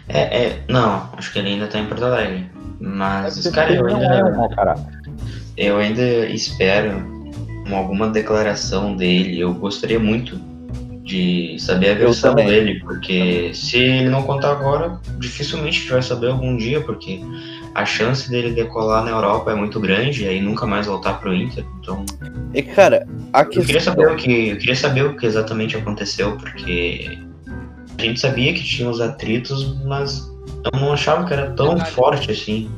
É, 0.09 0.44
é, 0.47 0.62
não, 0.69 1.09
acho 1.17 1.33
que 1.33 1.38
ele 1.41 1.49
ainda 1.50 1.67
tá 1.67 1.78
em 1.78 1.87
Porto 1.87 2.05
Alegre. 2.05 2.47
Mas, 2.81 3.35
Porque 3.43 3.50
cara, 3.55 3.73
eu 3.75 3.88
é 3.88 3.95
um 3.95 3.97
ainda, 3.97 4.31
mau 4.37 4.49
caráter. 4.50 4.85
eu 5.57 5.76
ainda 5.78 6.02
espero 6.28 6.90
uma- 7.66 7.78
alguma 7.78 8.09
declaração 8.11 8.97
dele. 8.97 9.38
Eu 9.40 9.55
gostaria 9.55 9.99
muito 9.99 10.38
de 11.06 11.56
saber 11.60 11.90
a 11.90 11.94
versão 11.94 12.34
dele, 12.34 12.80
porque 12.80 13.52
se 13.54 13.78
ele 13.78 14.08
não 14.10 14.25
contar 14.25 14.50
agora, 14.50 14.98
dificilmente 15.18 15.76
a 15.78 15.80
gente 15.80 15.92
vai 15.92 16.02
saber 16.02 16.30
algum 16.30 16.56
dia, 16.56 16.80
porque 16.80 17.20
a 17.76 17.84
chance 17.86 18.28
dele 18.28 18.50
decolar 18.50 19.04
na 19.04 19.12
Europa 19.12 19.52
é 19.52 19.54
muito 19.54 19.78
grande 19.78 20.25
e 20.25 20.28
aí 20.28 20.40
nunca 20.40 20.66
mais 20.66 20.86
voltar 20.86 21.20
pro 21.20 21.32
Inter. 21.32 21.64
Então, 21.78 22.04
E 22.52 22.60
cara, 22.60 23.06
a 23.32 23.42
eu 23.42 23.48
queria 23.50 23.66
questão. 23.75 23.94
saber 23.94 24.08
o 24.12 24.16
que, 24.16 24.48
eu 24.48 24.58
queria 24.58 24.75
saber 24.75 25.04
o 25.04 25.16
que 25.16 25.25
exatamente 25.26 25.76
aconteceu, 25.76 26.36
porque 26.38 27.18
a 27.96 28.02
gente 28.02 28.18
sabia 28.18 28.52
que 28.52 28.64
tinha 28.64 28.90
os 28.90 29.00
atritos, 29.00 29.76
mas 29.84 30.28
eu 30.72 30.80
não 30.80 30.92
achava 30.92 31.25
que 31.25 31.32
era 31.32 31.52
tão 31.52 31.68
Verdade. 31.68 31.90
forte 31.92 32.30
assim. 32.32 32.68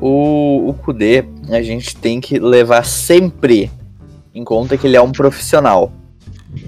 O, 0.00 0.68
o 0.68 0.74
Kudê, 0.74 1.24
a 1.50 1.62
gente 1.62 1.96
tem 1.96 2.20
que 2.20 2.38
levar 2.38 2.84
sempre 2.84 3.72
em 4.32 4.44
conta 4.44 4.76
que 4.76 4.86
ele 4.86 4.96
é 4.96 5.02
um 5.02 5.10
profissional. 5.10 5.90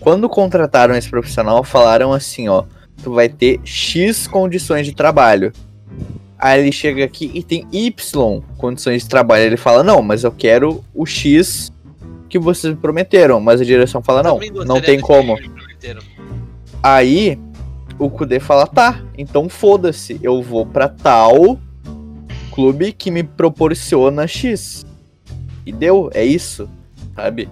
Quando 0.07 0.29
contrataram 0.29 0.95
esse 0.95 1.11
profissional, 1.11 1.65
falaram 1.65 2.13
assim, 2.13 2.47
ó, 2.49 2.63
tu 3.03 3.13
vai 3.13 3.29
ter 3.29 3.59
X 3.65 4.29
condições 4.29 4.87
de 4.87 4.95
trabalho. 4.95 5.53
Aí 6.39 6.61
ele 6.61 6.71
chega 6.71 7.05
aqui 7.05 7.29
e 7.35 7.43
tem 7.43 7.67
Y 7.73 8.41
condições 8.57 9.03
de 9.03 9.09
trabalho. 9.09 9.43
Ele 9.43 9.57
fala, 9.57 9.83
não, 9.83 10.03
mas 10.03 10.23
eu 10.23 10.31
quero 10.31 10.85
o 10.95 11.05
X 11.05 11.73
que 12.29 12.39
vocês 12.39 12.73
me 12.73 12.81
prometeram. 12.81 13.41
Mas 13.41 13.61
a 13.61 13.65
direção 13.65 14.01
fala, 14.01 14.23
não, 14.23 14.39
gostaria 14.39 14.65
não 14.65 14.81
tem 14.81 15.01
como. 15.01 15.37
Aí 16.81 17.37
o 17.99 18.09
Kudê 18.09 18.39
fala, 18.39 18.65
tá, 18.65 19.03
então 19.19 19.49
foda-se, 19.49 20.21
eu 20.23 20.41
vou 20.41 20.65
pra 20.65 20.89
tal 20.89 21.59
clube 22.55 22.93
que 22.93 23.11
me 23.11 23.25
proporciona 23.25 24.29
X. 24.29 24.87
E 25.67 25.73
deu, 25.73 26.13
é 26.15 26.25
isso, 26.25 26.71
sabe? 27.17 27.49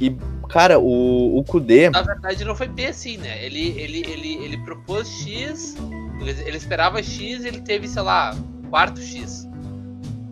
E, 0.00 0.16
cara, 0.52 0.78
o, 0.78 1.38
o 1.38 1.44
Kudê. 1.44 1.88
Na 1.88 2.02
verdade, 2.02 2.44
não 2.44 2.54
foi 2.54 2.68
bem 2.68 2.88
assim, 2.88 3.16
né? 3.16 3.44
Ele, 3.44 3.70
ele, 3.70 4.00
ele, 4.06 4.34
ele 4.44 4.58
propôs 4.58 5.08
X, 5.08 5.76
ele, 6.20 6.56
esperava 6.56 7.02
X 7.02 7.44
ele 7.44 7.62
teve, 7.62 7.88
sei 7.88 8.02
lá, 8.02 8.36
quarto 8.68 9.00
X. 9.00 9.48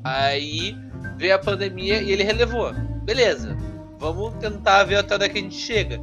Aí 0.04 0.76
veio 1.16 1.34
a 1.34 1.38
pandemia 1.38 2.02
e 2.02 2.12
ele 2.12 2.22
relevou. 2.22 2.72
Beleza, 3.02 3.56
vamos 3.98 4.34
tentar 4.34 4.84
ver 4.84 4.96
até 4.96 5.14
onde 5.14 5.24
é 5.24 5.28
que 5.30 5.38
a 5.38 5.42
gente 5.42 5.56
chega. 5.56 5.98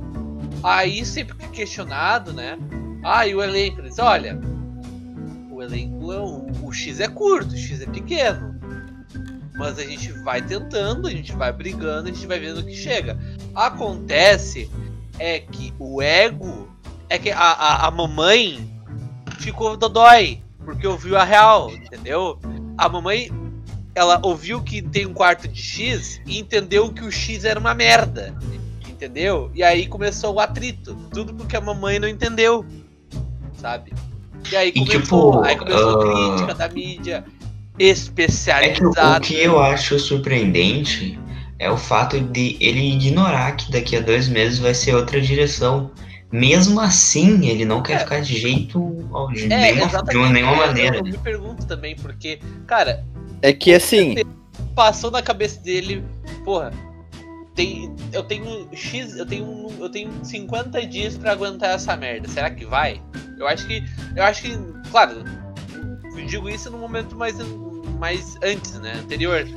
Aí, 0.63 1.05
sempre 1.05 1.37
que 1.37 1.47
questionado, 1.49 2.33
né? 2.33 2.57
Ah, 3.03 3.27
e 3.27 3.35
o 3.35 3.43
elenco? 3.43 3.81
Eles, 3.81 3.99
olha, 3.99 4.39
o 5.51 5.61
elenco, 5.61 6.11
é 6.11 6.19
o, 6.19 6.47
o 6.63 6.73
X 6.73 6.99
é 6.99 7.07
curto, 7.07 7.53
o 7.53 7.57
X 7.57 7.81
é 7.81 7.85
pequeno. 7.85 8.59
Mas 9.57 9.79
a 9.79 9.83
gente 9.83 10.11
vai 10.11 10.41
tentando, 10.41 11.07
a 11.07 11.11
gente 11.11 11.33
vai 11.33 11.51
brigando, 11.51 12.09
a 12.09 12.11
gente 12.11 12.27
vai 12.27 12.39
vendo 12.39 12.59
o 12.59 12.65
que 12.65 12.75
chega. 12.75 13.17
Acontece 13.55 14.69
é 15.19 15.39
que 15.39 15.73
o 15.79 16.01
ego. 16.01 16.69
É 17.09 17.17
que 17.17 17.31
a, 17.31 17.39
a, 17.39 17.87
a 17.87 17.91
mamãe 17.91 18.69
ficou 19.39 19.77
dodói, 19.77 20.41
porque 20.65 20.85
ouviu 20.85 21.17
a 21.17 21.23
real, 21.23 21.71
entendeu? 21.71 22.37
A 22.77 22.89
mamãe, 22.89 23.31
ela 23.95 24.19
ouviu 24.21 24.61
que 24.61 24.81
tem 24.81 25.05
um 25.05 25.13
quarto 25.13 25.47
de 25.47 25.61
X 25.61 26.21
e 26.25 26.37
entendeu 26.37 26.91
que 26.91 27.03
o 27.03 27.11
X 27.11 27.45
era 27.45 27.57
uma 27.57 27.73
merda, 27.73 28.35
entendeu? 28.87 29.49
E 29.55 29.63
aí 29.63 29.87
começou 29.87 30.33
o 30.33 30.39
atrito, 30.41 30.95
tudo 31.13 31.33
porque 31.33 31.55
a 31.55 31.61
mamãe 31.61 31.97
não 31.97 32.09
entendeu, 32.09 32.65
sabe? 33.55 33.93
E 34.51 34.55
aí 34.55 34.69
E, 34.69 34.79
começou, 34.79 35.31
tipo, 35.31 35.43
aí 35.43 35.55
começou 35.55 36.01
ah, 36.01 36.35
crítica 36.35 36.53
da 36.53 36.69
mídia 36.69 37.25
É 37.79 38.69
que 38.69 38.85
o, 38.85 38.91
que 39.21 39.35
eu 39.35 39.59
acho 39.59 39.99
surpreendente 39.99 41.19
é 41.59 41.69
o 41.69 41.77
fato 41.77 42.19
de 42.19 42.57
ele 42.59 42.93
ignorar 42.93 43.55
que 43.55 43.71
daqui 43.71 43.95
a 43.95 43.99
dois 43.99 44.27
meses 44.27 44.59
vai 44.59 44.73
ser 44.73 44.95
outra 44.95 45.19
direção. 45.21 45.91
Mesmo 46.31 46.79
assim, 46.81 47.47
ele 47.47 47.63
não 47.63 47.81
quer 47.81 47.93
É. 47.93 47.99
ficar 47.99 48.19
de 48.21 48.37
jeito 48.37 48.79
de, 49.33 49.45
É, 49.45 49.73
nenhuma, 49.73 50.03
de 50.03 50.33
nenhuma 50.33 50.55
maneira. 50.55 50.97
Eu 50.97 51.03
me 51.03 51.17
pergunto 51.17 51.65
também, 51.65 51.95
porque, 51.95 52.39
cara, 52.65 53.05
É 53.41 53.53
que 53.53 53.73
assim, 53.73 54.15
passou 54.75 55.09
na 55.09 55.21
cabeça 55.21 55.59
dele, 55.61 56.03
porra, 56.43 56.73
tem, 57.55 57.95
eu 58.11 58.23
tenho 58.23 58.67
X, 58.73 59.15
eu 59.15 59.25
tenho, 59.25 59.67
eu 59.79 59.89
tenho 59.89 60.11
50 60.21 60.85
dias 60.85 61.17
pra 61.17 61.31
aguentar 61.31 61.75
essa 61.75 61.95
merda. 61.95 62.27
Será 62.27 62.49
que 62.49 62.65
vai? 62.65 63.01
Eu 63.39 63.47
acho 63.47 63.65
que, 63.65 63.83
eu 64.15 64.23
acho 64.23 64.41
que, 64.41 64.57
claro, 64.91 65.23
eu 66.19 66.25
digo 66.25 66.49
isso 66.49 66.69
no 66.69 66.77
momento 66.77 67.15
mais, 67.15 67.35
mais 67.99 68.37
antes, 68.43 68.79
né, 68.79 68.93
anterior. 69.03 69.47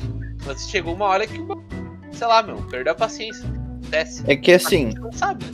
Mas 0.47 0.69
chegou 0.69 0.95
uma 0.95 1.07
hora 1.07 1.27
que, 1.27 1.39
sei 2.13 2.27
lá, 2.27 2.43
meu, 2.43 2.57
perdeu 2.57 2.93
a 2.93 2.97
paciência. 2.97 3.45
Desce. 3.89 4.23
é 4.27 4.37
que 4.37 4.53
A 4.53 4.57
assim, 4.57 4.87
gente 4.91 5.01
não 5.01 5.13
sabe. 5.13 5.45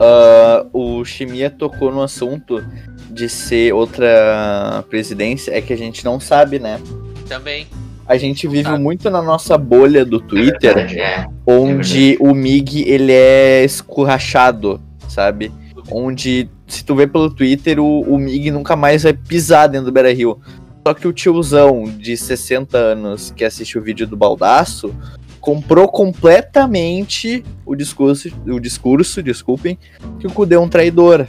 ah, 0.00 0.66
o 0.72 1.04
Chimia 1.04 1.50
tocou 1.50 1.92
no 1.92 2.02
assunto 2.02 2.64
de 3.10 3.28
ser 3.28 3.74
outra 3.74 4.82
presidência, 4.88 5.52
é 5.56 5.60
que 5.60 5.72
a 5.72 5.76
gente 5.76 6.04
não 6.04 6.18
sabe, 6.18 6.58
né? 6.58 6.80
Também. 7.28 7.66
A 8.06 8.16
gente 8.16 8.48
vive 8.48 8.64
sabe. 8.64 8.82
muito 8.82 9.08
na 9.10 9.22
nossa 9.22 9.56
bolha 9.58 10.04
do 10.04 10.18
Twitter, 10.20 10.74
Verdade, 10.74 11.00
é. 11.00 11.26
onde 11.46 12.16
o 12.20 12.34
MIG 12.34 12.82
ele 12.88 13.12
é 13.12 13.64
escorrachado, 13.64 14.80
sabe? 15.08 15.52
Onde, 15.90 16.48
se 16.72 16.84
tu 16.84 16.94
vê 16.94 17.06
pelo 17.06 17.30
Twitter, 17.30 17.78
o, 17.78 18.00
o 18.00 18.18
MIG 18.18 18.50
nunca 18.50 18.74
mais 18.74 19.02
vai 19.02 19.12
pisar 19.12 19.68
dentro 19.68 19.86
do 19.86 19.92
Beira 19.92 20.12
Rio. 20.12 20.40
Só 20.86 20.94
que 20.94 21.06
o 21.06 21.12
tiozão 21.12 21.84
de 21.84 22.16
60 22.16 22.76
anos 22.76 23.30
que 23.30 23.44
assiste 23.44 23.78
o 23.78 23.82
vídeo 23.82 24.06
do 24.06 24.16
Baldaço 24.16 24.94
comprou 25.40 25.88
completamente 25.88 27.44
o 27.66 27.74
discurso, 27.74 28.28
o 28.46 28.58
discurso, 28.58 29.22
desculpem, 29.22 29.78
que 30.18 30.26
o 30.26 30.32
Kudê 30.32 30.54
é 30.54 30.58
um 30.58 30.68
traidor. 30.68 31.26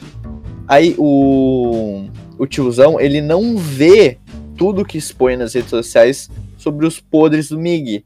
Aí 0.66 0.94
o, 0.96 2.06
o 2.38 2.46
tiozão, 2.46 2.98
ele 2.98 3.20
não 3.20 3.56
vê 3.56 4.18
tudo 4.56 4.84
que 4.84 4.96
expõe 4.96 5.36
nas 5.36 5.52
redes 5.54 5.70
sociais 5.70 6.30
sobre 6.56 6.86
os 6.86 6.98
podres 6.98 7.48
do 7.48 7.58
MIG 7.58 8.04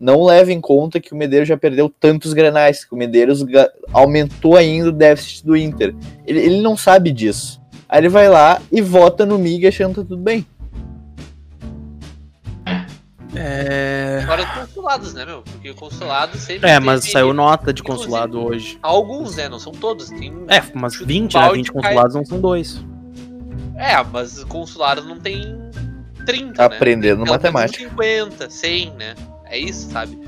não 0.00 0.24
leva 0.24 0.50
em 0.52 0.60
conta 0.60 0.98
que 0.98 1.12
o 1.12 1.16
Medeiros 1.16 1.46
já 1.46 1.56
perdeu 1.56 1.88
tantos 2.00 2.32
granais, 2.32 2.84
que 2.84 2.94
o 2.94 2.96
Medeiros 2.96 3.44
aumentou 3.92 4.56
ainda 4.56 4.88
o 4.88 4.92
déficit 4.92 5.44
do 5.44 5.54
Inter. 5.56 5.94
Ele, 6.26 6.40
ele 6.40 6.60
não 6.62 6.76
sabe 6.76 7.12
disso. 7.12 7.60
Aí 7.88 8.00
ele 8.00 8.08
vai 8.08 8.28
lá 8.28 8.60
e 8.72 8.80
vota 8.80 9.26
no 9.26 9.38
MIG 9.38 9.66
achando 9.66 9.90
que 9.94 10.00
tá 10.00 10.06
tudo 10.08 10.22
bem. 10.22 10.46
É. 13.34 14.24
Fora 14.26 14.42
os 14.42 14.48
consulados, 14.66 15.14
né, 15.14 15.24
meu? 15.24 15.42
Porque 15.42 15.70
o 15.70 15.74
consulado 15.74 16.36
sempre. 16.36 16.68
É, 16.68 16.80
mas 16.80 17.02
teve- 17.02 17.12
saiu 17.12 17.32
nota 17.32 17.72
de 17.72 17.80
Inclusive, 17.80 18.06
consulado 18.08 18.42
hoje. 18.44 18.78
Alguns, 18.82 19.36
né? 19.36 19.48
Não 19.48 19.58
são 19.58 19.72
todos. 19.72 20.08
Tem... 20.10 20.32
É, 20.48 20.60
mas 20.74 20.94
Chuta 20.94 21.04
um 21.04 21.08
20, 21.08 21.34
né? 21.34 21.40
balde 21.40 21.56
20 21.58 21.72
cai- 21.72 21.82
consulados 21.82 22.14
não 22.16 22.24
são 22.24 22.40
dois. 22.40 22.84
É, 23.76 24.02
mas 24.12 24.42
consulado 24.44 25.02
não 25.04 25.18
tem 25.18 25.56
30, 26.26 26.54
Tá 26.54 26.68
né? 26.68 26.74
aprendendo 26.76 27.18
menos 27.18 27.30
matemática. 27.30 27.84
50, 27.88 28.50
100, 28.50 28.90
né? 28.98 29.14
É 29.50 29.58
isso, 29.58 29.90
sabe? 29.90 30.18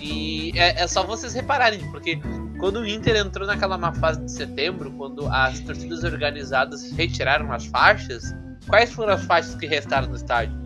E 0.00 0.52
é, 0.58 0.82
é 0.82 0.86
só 0.86 1.02
vocês 1.02 1.34
repararem, 1.34 1.80
porque 1.90 2.18
quando 2.58 2.76
o 2.80 2.86
Inter 2.86 3.16
entrou 3.16 3.46
naquela 3.46 3.76
má 3.76 3.92
fase 3.92 4.20
de 4.24 4.30
setembro, 4.32 4.90
quando 4.92 5.26
as 5.28 5.60
torcidas 5.60 6.04
organizadas 6.04 6.90
retiraram 6.92 7.52
as 7.52 7.66
faixas, 7.66 8.34
quais 8.68 8.92
foram 8.92 9.14
as 9.14 9.24
faixas 9.24 9.54
que 9.56 9.66
restaram 9.66 10.08
no 10.08 10.16
estádio? 10.16 10.56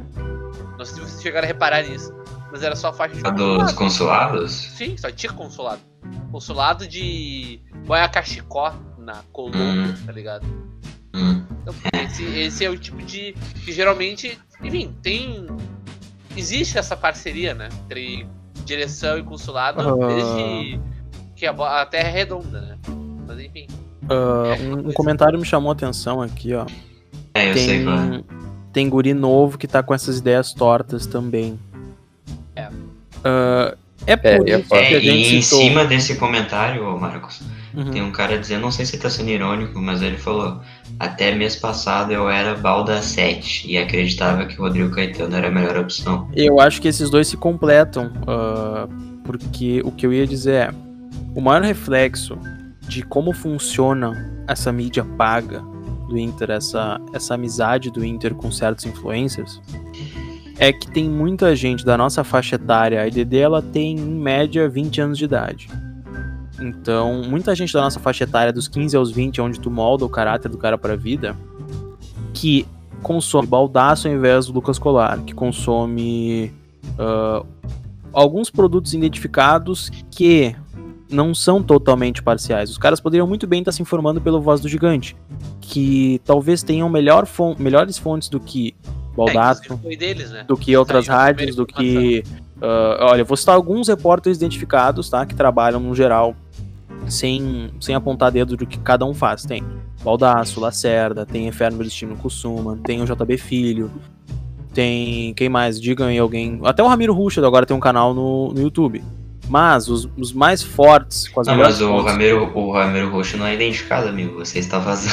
Não 0.79 0.85
sei 0.85 0.95
se 0.95 1.01
vocês 1.01 1.23
chegaram 1.23 1.45
a 1.45 1.49
reparar 1.49 1.83
nisso, 1.83 2.13
mas 2.53 2.63
era 2.63 2.77
só 2.77 2.93
faixa 2.93 3.15
de 3.17 3.27
A 3.27 3.31
dos 3.31 3.73
consulado. 3.73 3.75
consulados? 3.77 4.53
Sim, 4.53 4.97
só 4.97 5.11
tinha 5.11 5.33
consulado. 5.33 5.81
Consulado 6.31 6.87
de 6.87 7.61
Guaiacachicó, 7.87 8.75
na 8.99 9.23
Colômbia, 9.33 9.63
Hum. 9.63 9.95
tá 10.07 10.13
ligado? 10.13 10.47
Hum. 11.15 11.45
Então, 11.63 11.75
esse, 12.05 12.25
esse 12.25 12.65
é 12.65 12.71
o 12.71 12.77
tipo 12.77 13.01
de. 13.03 13.33
que 13.65 13.73
geralmente. 13.73 14.39
Enfim, 14.63 14.97
tem. 15.03 15.47
Existe 16.37 16.79
essa 16.79 16.97
parceria, 16.97 17.55
né? 17.55 17.69
Entre 17.85 18.27
direção 18.65 19.19
e 19.19 19.23
consulado 19.23 19.81
Ah. 19.81 20.07
desde 20.09 20.81
que 21.37 21.47
a, 21.47 21.87
Terra 21.87 22.09
é 22.09 22.13
redonda, 22.13 22.61
né? 22.61 22.79
Mas 23.27 23.39
enfim. 23.41 23.67
Ah, 24.09 24.55
um, 24.61 24.89
um 24.89 24.93
comentário 24.93 25.39
me 25.39 25.45
chamou 25.45 25.71
a 25.71 25.73
atenção 25.73 26.21
aqui, 26.23 26.55
ó. 26.55 26.67
É, 27.35 27.51
eu 27.51 27.55
sei 27.57 27.67
Tem, 27.79 27.85
qual 27.85 27.99
é. 27.99 28.23
tem 28.73 28.89
guri 28.89 29.15
novo 29.15 29.59
que 29.59 29.67
tá 29.67 29.83
com 29.83 29.93
essas 29.95 30.19
ideias 30.19 30.53
tortas 30.53 31.07
também. 31.07 31.59
É. 32.55 32.69
Ah, 33.25 33.75
é 34.07 34.13
É, 34.13 34.17
por 34.39 34.49
e 34.49 34.53
é 34.53 34.59
isso 34.61 34.69
que 34.69 34.75
a 34.75 34.81
É, 34.83 35.01
gente 35.01 35.07
e 35.35 35.37
em 35.39 35.43
citou. 35.43 35.61
cima 35.61 35.85
desse 35.85 36.17
comentário, 36.17 36.99
Marcos, 36.99 37.41
Uhum. 37.77 37.91
tem 37.91 38.03
um 38.03 38.13
cara 38.13 38.39
dizendo, 38.39 38.63
não 38.63 38.71
sei 38.71 38.87
se 38.87 38.97
tá 38.97 39.11
sendo 39.11 39.31
irônico, 39.31 39.81
mas 39.81 40.01
ele 40.01 40.17
falou: 40.17 40.61
até 40.99 41.35
mês 41.35 41.57
passado 41.57 42.13
eu 42.13 42.29
era 42.29 42.55
balda 42.55 43.03
7 43.03 43.71
e 43.71 43.77
acreditava 43.77 44.47
que 44.47 44.61
o 44.61 44.63
Rodrigo 44.63 44.95
Caetano 44.95 45.35
era 45.35 45.49
a 45.49 45.51
melhor 45.51 45.79
opção. 45.79 46.29
Eu 46.35 46.61
acho 46.61 46.81
que 46.81 46.87
esses 46.87 47.11
dois 47.11 47.27
se 47.27 47.37
completam, 47.37 48.13
ah, 48.29 48.87
porque 49.25 49.83
o 49.85 49.91
que 49.91 50.07
eu 50.07 50.13
ia 50.13 50.27
dizer 50.27 50.55
é: 50.55 50.71
o 51.35 51.41
maior 51.41 51.63
reflexo 51.63 52.39
de 52.83 53.03
como 53.03 53.33
funciona 53.33 54.33
essa 54.47 54.71
mídia 54.71 55.05
paga 55.17 55.61
do 56.09 56.19
Inter, 56.19 56.51
essa, 56.51 57.01
essa 57.13 57.35
amizade 57.35 57.91
do 57.91 58.05
Inter 58.05 58.35
com 58.35 58.53
certos 58.53 58.85
influencers, 58.85 59.61
é 60.59 60.73
que 60.73 60.91
tem 60.91 61.09
muita 61.09 61.57
gente 61.57 61.85
da 61.85 61.97
nossa 61.97 62.23
faixa 62.23 62.55
etária. 62.55 63.03
A 63.03 63.09
IDD 63.09 63.39
ela 63.39 63.61
tem 63.61 63.97
em 63.97 64.15
média 64.15 64.69
20 64.69 65.01
anos 65.01 65.19
de 65.19 65.25
idade. 65.25 65.69
Então, 66.69 67.23
muita 67.29 67.55
gente 67.55 67.73
da 67.73 67.83
nossa 67.83 68.01
faixa 68.01 68.25
etária, 68.25 68.53
dos 68.53 68.67
15 68.69 68.97
aos 68.97 69.11
20, 69.11 69.41
onde 69.41 69.61
tu 69.61 69.71
molda 69.71 70.05
o 70.05 70.09
caráter 70.09 70.49
do 70.51 70.57
cara 70.59 70.79
pra 70.79 70.97
vida, 70.97 71.37
que 72.33 72.67
consome 73.03 73.47
baldaço 73.47 74.09
ao 74.09 74.15
invés 74.15 74.47
do 74.47 74.53
Lucas 74.55 74.79
Colar, 74.79 75.21
que 75.23 75.35
consome 75.35 76.53
ah, 76.99 77.45
alguns 78.13 78.51
produtos 78.51 78.95
identificados 78.95 79.91
que 80.11 80.57
não 81.11 81.35
são 81.35 81.63
totalmente 81.63 82.23
parciais. 82.23 82.71
Os 82.71 82.79
caras 82.79 82.99
poderiam 83.01 83.27
muito 83.27 83.47
bem 83.47 83.61
estar 83.61 83.73
se 83.73 83.83
informando 83.83 84.21
pelo 84.21 84.41
Voz 84.41 84.61
do 84.61 84.69
Gigante, 84.69 85.15
que 85.61 86.21
talvez 86.25 86.63
tenham 86.63 86.89
melhor 86.89 87.27
fon- 87.27 87.55
melhores 87.59 87.99
fontes 87.99 88.29
do 88.29 88.41
que 88.41 88.75
É, 88.83 89.17
baldaço, 89.17 89.79
foi 89.79 89.97
deles, 89.97 90.31
né? 90.31 90.45
do 90.49 90.57
que 90.57 90.75
outras 90.77 91.05
Saiu 91.07 91.19
rádios, 91.19 91.55
do 91.57 91.67
que. 91.67 92.25
ah, 92.61 93.09
olha, 93.11 93.23
vou 93.23 93.37
citar 93.37 93.55
alguns 93.55 93.87
repórteres 93.89 94.39
identificados, 94.39 95.09
tá? 95.11 95.25
Que 95.27 95.35
trabalham 95.35 95.79
no 95.79 95.95
geral, 95.95 96.35
sem, 97.09 97.71
sem 97.81 97.95
apontar 97.95 98.31
dedo 98.31 98.57
do 98.57 98.67
que 98.67 98.79
cada 98.79 99.05
um 99.05 99.15
faz. 99.15 99.45
Tem 99.45 99.63
Baldaço, 100.03 100.61
Lacerda, 100.61 101.25
tem 101.25 101.47
Inferno 101.47 101.83
Destino 101.83 102.17
Kusuma, 102.17 102.79
tem 102.85 103.01
o 103.03 103.05
JB 103.07 103.37
Filho, 103.39 103.91
tem. 104.73 105.33
Quem 105.35 105.49
mais? 105.49 105.81
Digam 105.81 106.07
aí 106.09 106.19
alguém. 106.19 106.61
Até 106.65 106.83
o 106.83 106.87
Ramiro 106.89 107.13
Ruschel 107.15 107.45
agora 107.47 107.65
tem 107.67 107.77
um 107.77 107.81
canal 107.81 108.13
no, 108.15 108.53
no 108.53 108.61
YouTube. 108.61 109.03
Mas 109.47 109.89
os, 109.91 110.09
os 110.17 110.33
mais 110.33 110.63
fortes, 110.63 111.29
com 111.29 111.39
as 111.39 111.47
Não, 111.47 111.55
melhores 111.55 111.79
mas 111.79 111.87
o 111.87 111.93
fontes- 111.93 112.13
Ramiro, 112.13 112.51
o 112.59 112.73
Ramiro 112.73 113.11
Roxo 113.11 113.37
não 113.37 113.45
é 113.47 113.55
identificado, 113.55 114.09
amigo. 114.09 114.39
Você 114.39 114.59
está 114.59 114.79
vazando. 114.79 115.13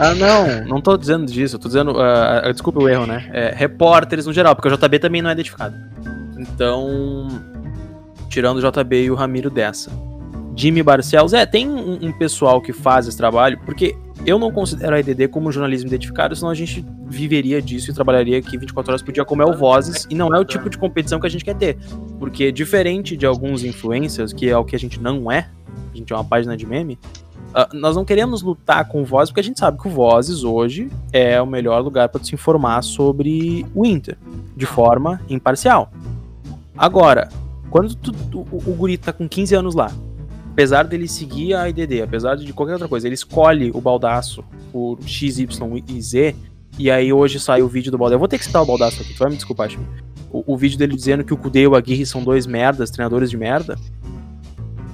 Ah, 0.00 0.14
não, 0.16 0.64
não 0.66 0.80
tô 0.80 0.96
dizendo 0.96 1.26
disso, 1.26 1.54
eu 1.54 1.60
tô 1.60 1.68
dizendo. 1.68 1.92
ah, 2.00 2.42
ah, 2.44 2.50
desculpa 2.52 2.80
o 2.80 2.88
erro, 2.88 3.06
né? 3.06 3.30
É, 3.32 3.54
repórteres 3.54 4.26
no 4.26 4.32
geral, 4.32 4.56
porque 4.56 4.66
o 4.68 4.76
JB 4.76 4.98
também 4.98 5.22
não 5.22 5.30
é 5.30 5.32
identificado. 5.34 5.76
Então, 6.36 7.28
tirando 8.28 8.58
o 8.58 8.60
JB 8.70 9.04
e 9.04 9.10
o 9.12 9.14
Ramiro 9.14 9.48
dessa. 9.48 9.92
Jimmy 10.54 10.82
Barcelos, 10.82 11.32
é, 11.32 11.46
tem 11.46 11.68
um, 11.68 12.06
um 12.06 12.12
pessoal 12.12 12.60
que 12.60 12.72
faz 12.72 13.06
esse 13.08 13.16
trabalho, 13.16 13.58
porque 13.64 13.96
eu 14.26 14.38
não 14.38 14.52
considero 14.52 14.94
a 14.94 15.00
IDD 15.00 15.28
como 15.28 15.50
jornalismo 15.50 15.88
identificado, 15.88 16.36
senão 16.36 16.50
a 16.50 16.54
gente 16.54 16.84
viveria 17.06 17.60
disso 17.60 17.90
e 17.90 17.94
trabalharia 17.94 18.38
aqui 18.38 18.56
24 18.58 18.92
horas 18.92 19.02
por 19.02 19.12
dia 19.12 19.24
como 19.24 19.42
é 19.42 19.46
o 19.46 19.56
Vozes, 19.56 20.06
e 20.10 20.14
não 20.14 20.34
é 20.34 20.38
o 20.38 20.44
tipo 20.44 20.68
de 20.70 20.76
competição 20.78 21.18
que 21.18 21.26
a 21.26 21.30
gente 21.30 21.44
quer 21.44 21.54
ter. 21.56 21.78
Porque 22.18 22.52
diferente 22.52 23.16
de 23.16 23.24
alguns 23.26 23.64
influencers, 23.64 24.32
que 24.32 24.48
é 24.48 24.56
o 24.56 24.64
que 24.64 24.76
a 24.76 24.78
gente 24.78 25.00
não 25.00 25.30
é, 25.32 25.48
a 25.92 25.96
gente 25.96 26.12
é 26.12 26.16
uma 26.16 26.24
página 26.24 26.56
de 26.56 26.66
meme, 26.66 26.98
ah, 27.54 27.68
nós 27.72 27.96
não 27.96 28.04
queremos 28.04 28.40
lutar 28.42 28.86
com 28.88 29.02
o 29.02 29.04
Vozes, 29.04 29.30
porque 29.30 29.40
a 29.40 29.44
gente 29.44 29.58
sabe 29.58 29.78
que 29.80 29.88
o 29.88 29.90
Vozes 29.90 30.44
hoje 30.44 30.88
é 31.12 31.40
o 31.40 31.46
melhor 31.46 31.82
lugar 31.82 32.08
para 32.08 32.22
se 32.22 32.34
informar 32.34 32.82
sobre 32.82 33.66
o 33.74 33.84
Inter, 33.84 34.16
de 34.56 34.66
forma 34.66 35.20
imparcial. 35.28 35.90
Agora, 36.76 37.28
quando 37.70 37.94
tu- 37.94 38.12
tu- 38.12 38.46
o, 38.50 38.56
o 38.70 38.74
guri 38.74 38.96
tá 38.96 39.12
com 39.12 39.28
15 39.28 39.54
anos 39.54 39.74
lá, 39.74 39.90
apesar 40.52 40.84
dele 40.84 41.08
seguir 41.08 41.54
a 41.54 41.68
IDD, 41.68 42.02
apesar 42.02 42.36
de 42.36 42.52
qualquer 42.52 42.74
outra 42.74 42.88
coisa, 42.88 43.08
ele 43.08 43.14
escolhe 43.14 43.70
o 43.74 43.80
baldaço 43.80 44.44
por 44.70 44.98
X, 45.04 45.38
Y 45.38 45.82
e 45.88 46.02
Z, 46.02 46.36
e 46.78 46.90
aí 46.90 47.12
hoje 47.12 47.40
sai 47.40 47.62
o 47.62 47.68
vídeo 47.68 47.90
do 47.90 47.96
baldaço. 47.96 48.14
Eu 48.16 48.18
vou 48.18 48.28
ter 48.28 48.38
que 48.38 48.44
citar 48.44 48.62
o 48.62 48.66
baldaço 48.66 49.00
aqui, 49.00 49.14
tu 49.14 49.18
vai 49.18 49.30
me 49.30 49.36
desculpar, 49.36 49.70
Chico. 49.70 49.84
O, 50.30 50.54
o 50.54 50.56
vídeo 50.56 50.78
dele 50.78 50.94
dizendo 50.94 51.24
que 51.24 51.32
o 51.32 51.36
Kudê 51.36 51.62
e 51.62 51.66
o 51.66 51.74
Aguirre 51.74 52.04
são 52.04 52.22
dois 52.22 52.46
merdas, 52.46 52.90
treinadores 52.90 53.30
de 53.30 53.36
merda, 53.36 53.78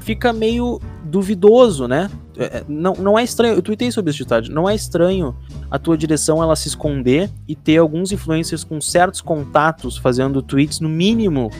fica 0.00 0.32
meio 0.32 0.80
duvidoso, 1.04 1.88
né? 1.88 2.08
É, 2.36 2.44
é, 2.44 2.64
Não, 2.68 2.92
não 2.94 3.18
é 3.18 3.24
estranho, 3.24 3.54
eu 3.54 3.62
tuitei 3.62 3.90
sobre 3.90 4.10
isso 4.10 4.18
de 4.18 4.26
tarde, 4.26 4.52
não 4.52 4.68
é 4.68 4.74
estranho 4.76 5.34
a 5.68 5.78
tua 5.78 5.98
direção 5.98 6.40
ela 6.40 6.54
se 6.54 6.68
esconder 6.68 7.28
e 7.48 7.56
ter 7.56 7.78
alguns 7.78 8.12
influencers 8.12 8.62
com 8.62 8.80
certos 8.80 9.20
contatos 9.20 9.96
fazendo 9.96 10.40
tweets 10.40 10.78
no 10.78 10.88
mínimo 10.88 11.50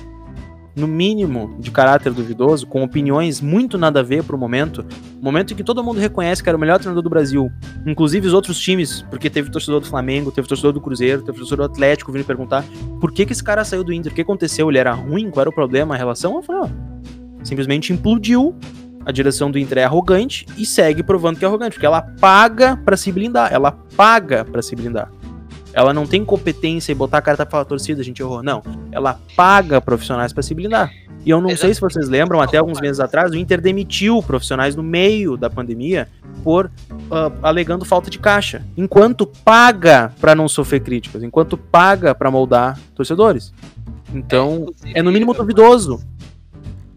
no 0.78 0.86
mínimo 0.86 1.56
de 1.58 1.70
caráter 1.70 2.12
duvidoso, 2.12 2.66
com 2.66 2.82
opiniões 2.82 3.40
muito 3.40 3.76
nada 3.76 4.00
a 4.00 4.02
ver 4.02 4.22
pro 4.22 4.38
momento, 4.38 4.84
momento 5.20 5.52
em 5.52 5.56
que 5.56 5.64
todo 5.64 5.82
mundo 5.82 5.98
reconhece 5.98 6.42
que 6.42 6.48
era 6.48 6.56
o 6.56 6.60
melhor 6.60 6.78
treinador 6.78 7.02
do 7.02 7.10
Brasil, 7.10 7.50
inclusive 7.86 8.26
os 8.26 8.32
outros 8.32 8.58
times, 8.58 9.02
porque 9.10 9.28
teve 9.28 9.50
torcedor 9.50 9.80
do 9.80 9.86
Flamengo, 9.86 10.30
teve 10.30 10.46
torcedor 10.46 10.72
do 10.72 10.80
Cruzeiro, 10.80 11.22
teve 11.22 11.38
torcedor 11.38 11.66
do 11.66 11.72
Atlético 11.72 12.12
vindo 12.12 12.24
perguntar 12.24 12.64
por 13.00 13.12
que 13.12 13.26
que 13.26 13.32
esse 13.32 13.42
cara 13.42 13.64
saiu 13.64 13.82
do 13.82 13.92
Inter, 13.92 14.12
o 14.12 14.14
que 14.14 14.22
aconteceu, 14.22 14.68
ele 14.68 14.78
era 14.78 14.92
ruim, 14.92 15.30
qual 15.30 15.42
era 15.42 15.50
o 15.50 15.54
problema, 15.54 15.94
a 15.94 15.98
relação, 15.98 16.36
eu 16.36 16.42
falei, 16.42 16.62
ó, 16.62 17.44
simplesmente 17.44 17.92
implodiu, 17.92 18.54
a 19.04 19.10
direção 19.10 19.50
do 19.50 19.58
Inter 19.58 19.78
é 19.78 19.84
arrogante 19.84 20.44
e 20.56 20.66
segue 20.66 21.02
provando 21.02 21.38
que 21.38 21.44
é 21.44 21.48
arrogante, 21.48 21.72
porque 21.72 21.86
ela 21.86 22.02
paga 22.02 22.76
pra 22.76 22.96
se 22.96 23.10
blindar, 23.10 23.52
ela 23.52 23.72
paga 23.96 24.44
pra 24.44 24.60
se 24.60 24.76
blindar. 24.76 25.10
Ela 25.78 25.94
não 25.94 26.08
tem 26.08 26.24
competência 26.24 26.90
em 26.90 26.96
botar 26.96 27.18
a 27.18 27.22
carta 27.22 27.46
pra 27.46 27.52
falar 27.52 27.64
torcida, 27.64 28.00
a 28.00 28.04
gente 28.04 28.20
errou. 28.20 28.42
Não. 28.42 28.64
Ela 28.90 29.20
paga 29.36 29.80
profissionais 29.80 30.32
pra 30.32 30.42
se 30.42 30.52
blindar. 30.52 30.92
E 31.24 31.30
eu 31.30 31.40
não 31.40 31.56
sei 31.56 31.72
se 31.72 31.80
vocês 31.80 32.08
lembram, 32.08 32.40
até 32.40 32.56
alguns 32.56 32.80
meses 32.80 32.98
atrás, 32.98 33.30
o 33.30 33.36
Inter 33.36 33.60
demitiu 33.60 34.20
profissionais 34.20 34.74
no 34.74 34.82
meio 34.82 35.36
da 35.36 35.48
pandemia 35.48 36.08
por 36.42 36.68
ah, 37.12 37.30
alegando 37.42 37.84
falta 37.84 38.10
de 38.10 38.18
caixa. 38.18 38.64
Enquanto 38.76 39.24
paga 39.24 40.12
pra 40.20 40.34
não 40.34 40.48
sofrer 40.48 40.80
críticas, 40.80 41.22
enquanto 41.22 41.56
paga 41.56 42.12
pra 42.12 42.28
moldar 42.28 42.76
torcedores. 42.94 43.52
Então, 44.12 44.66
inclusive, 44.68 44.98
é 44.98 45.02
no 45.02 45.12
mínimo 45.12 45.32
duvidoso. 45.32 46.00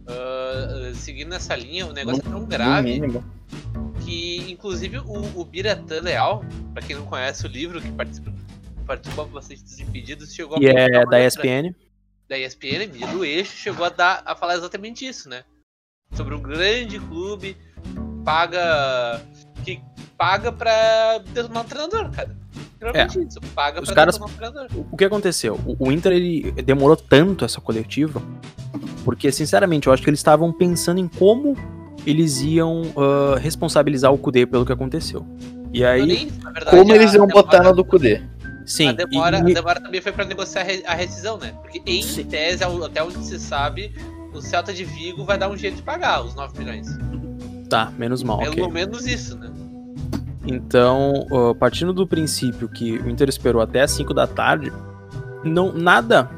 ah, 0.08 0.92
seguindo 0.96 1.36
essa 1.36 1.56
linha, 1.56 1.86
o 1.86 1.94
negócio 1.94 2.22
é 2.26 2.30
tão 2.30 2.40
No 2.40 2.46
grave 2.48 2.94
mínimo. 3.00 3.24
que, 4.04 4.52
inclusive, 4.52 4.98
o, 5.00 5.40
o 5.40 5.46
Biratã 5.46 6.02
Leal, 6.02 6.44
pra 6.74 6.82
quem 6.82 6.96
não 6.96 7.06
conhece 7.06 7.46
o 7.46 7.50
livro, 7.50 7.80
que 7.82 7.92
participa, 7.92 8.32
participou 8.86 9.26
bastante 9.28 9.64
dos 9.64 9.80
Impedidos, 9.80 10.34
chegou 10.34 10.54
publicar 10.56 10.80
é 10.80 11.06
da 11.06 11.20
ESPN. 11.26 11.74
da 12.30 12.38
ESPN, 12.38 12.88
do 13.14 13.24
eixo, 13.26 13.52
chegou 13.58 13.86
a, 13.86 13.90
dar, 13.90 14.22
a 14.26 14.36
falar 14.36 14.56
exatamente 14.56 15.06
isso, 15.06 15.30
né? 15.30 15.44
Sobre 16.14 16.36
um 16.36 16.42
grande 16.42 17.00
clube 17.00 17.56
paga. 18.26 19.22
que 19.64 19.80
paga 20.18 20.52
pra 20.52 21.18
detonar 21.34 21.64
um 21.64 21.68
treinador, 21.68 22.12
cara. 22.12 22.36
Literalmente 22.74 23.20
isso, 23.28 23.40
paga 23.56 23.80
Os 23.82 23.86
pra 23.88 23.96
caras- 23.96 24.16
detonar 24.16 24.34
um 24.34 24.38
treinador. 24.38 24.86
O 24.92 24.98
que 24.98 25.06
aconteceu? 25.06 25.60
O, 25.66 25.88
o 25.88 25.92
Inter 25.92 26.12
ele 26.14 26.52
demorou 26.64 26.96
tanto 26.96 27.46
essa 27.46 27.60
coletiva, 27.62 28.22
porque 29.04 29.32
sinceramente 29.32 29.88
eu 29.88 29.94
acho 29.94 30.04
que 30.04 30.10
eles 30.10 30.20
estavam 30.20 30.52
pensando 30.52 31.00
em 31.00 31.08
como 31.08 31.56
eles 32.06 32.42
iam 32.42 32.82
ah, 32.98 33.38
responsabilizar 33.40 34.12
o 34.14 34.18
Kudê 34.18 34.46
pelo 34.46 34.66
que 34.66 34.72
aconteceu. 34.72 35.26
E 35.74 35.86
aí, 35.86 36.06
nem 36.06 36.28
verdade, 36.28 36.70
Como 36.76 36.94
eles 36.94 37.14
iam 37.14 37.26
botar 37.28 37.64
na 37.64 37.72
do 37.72 37.86
Kudê? 37.86 38.22
Sim, 38.72 38.88
a 38.88 38.92
demora, 38.94 39.38
e- 39.38 39.52
a 39.52 39.54
demora 39.54 39.80
também 39.82 40.02
foi 40.02 40.12
pra 40.12 40.26
negociar 40.26 40.62
a 40.62 40.66
re- 40.66 40.84
a 40.86 40.94
rescisão, 40.94 41.38
né? 41.38 41.54
Porque 41.62 41.82
em 41.86 42.02
Sim. 42.02 42.24
tese, 42.26 42.64
até 42.64 43.04
onde 43.04 43.24
se 43.26 43.40
sabe, 43.40 43.94
o 44.34 44.42
Celta 44.42 44.74
de 44.74 44.84
Vigo 44.86 45.24
vai 45.26 45.38
dar 45.38 45.50
um 45.50 45.58
jeito 45.58 45.78
de 45.78 45.82
pagar 45.84 46.24
os 46.24 46.34
9 46.36 46.58
milhões. 46.58 46.88
tá, 47.70 47.92
menos 47.98 48.22
mal, 48.24 48.38
Pelo 48.40 48.52
ok. 48.54 48.68
menos 48.72 49.06
isso, 49.06 49.38
né? 49.38 49.50
Então, 50.46 51.26
partindo 51.60 51.94
do 51.94 52.06
princípio 52.08 52.68
que 52.68 52.98
o 52.98 53.10
Inter 53.10 53.30
esperou 53.30 53.62
até 53.62 53.82
as 53.82 53.92
5 53.92 54.14
da 54.14 54.26
tarde, 54.28 54.72
não 55.44 55.72
nada 55.72 56.30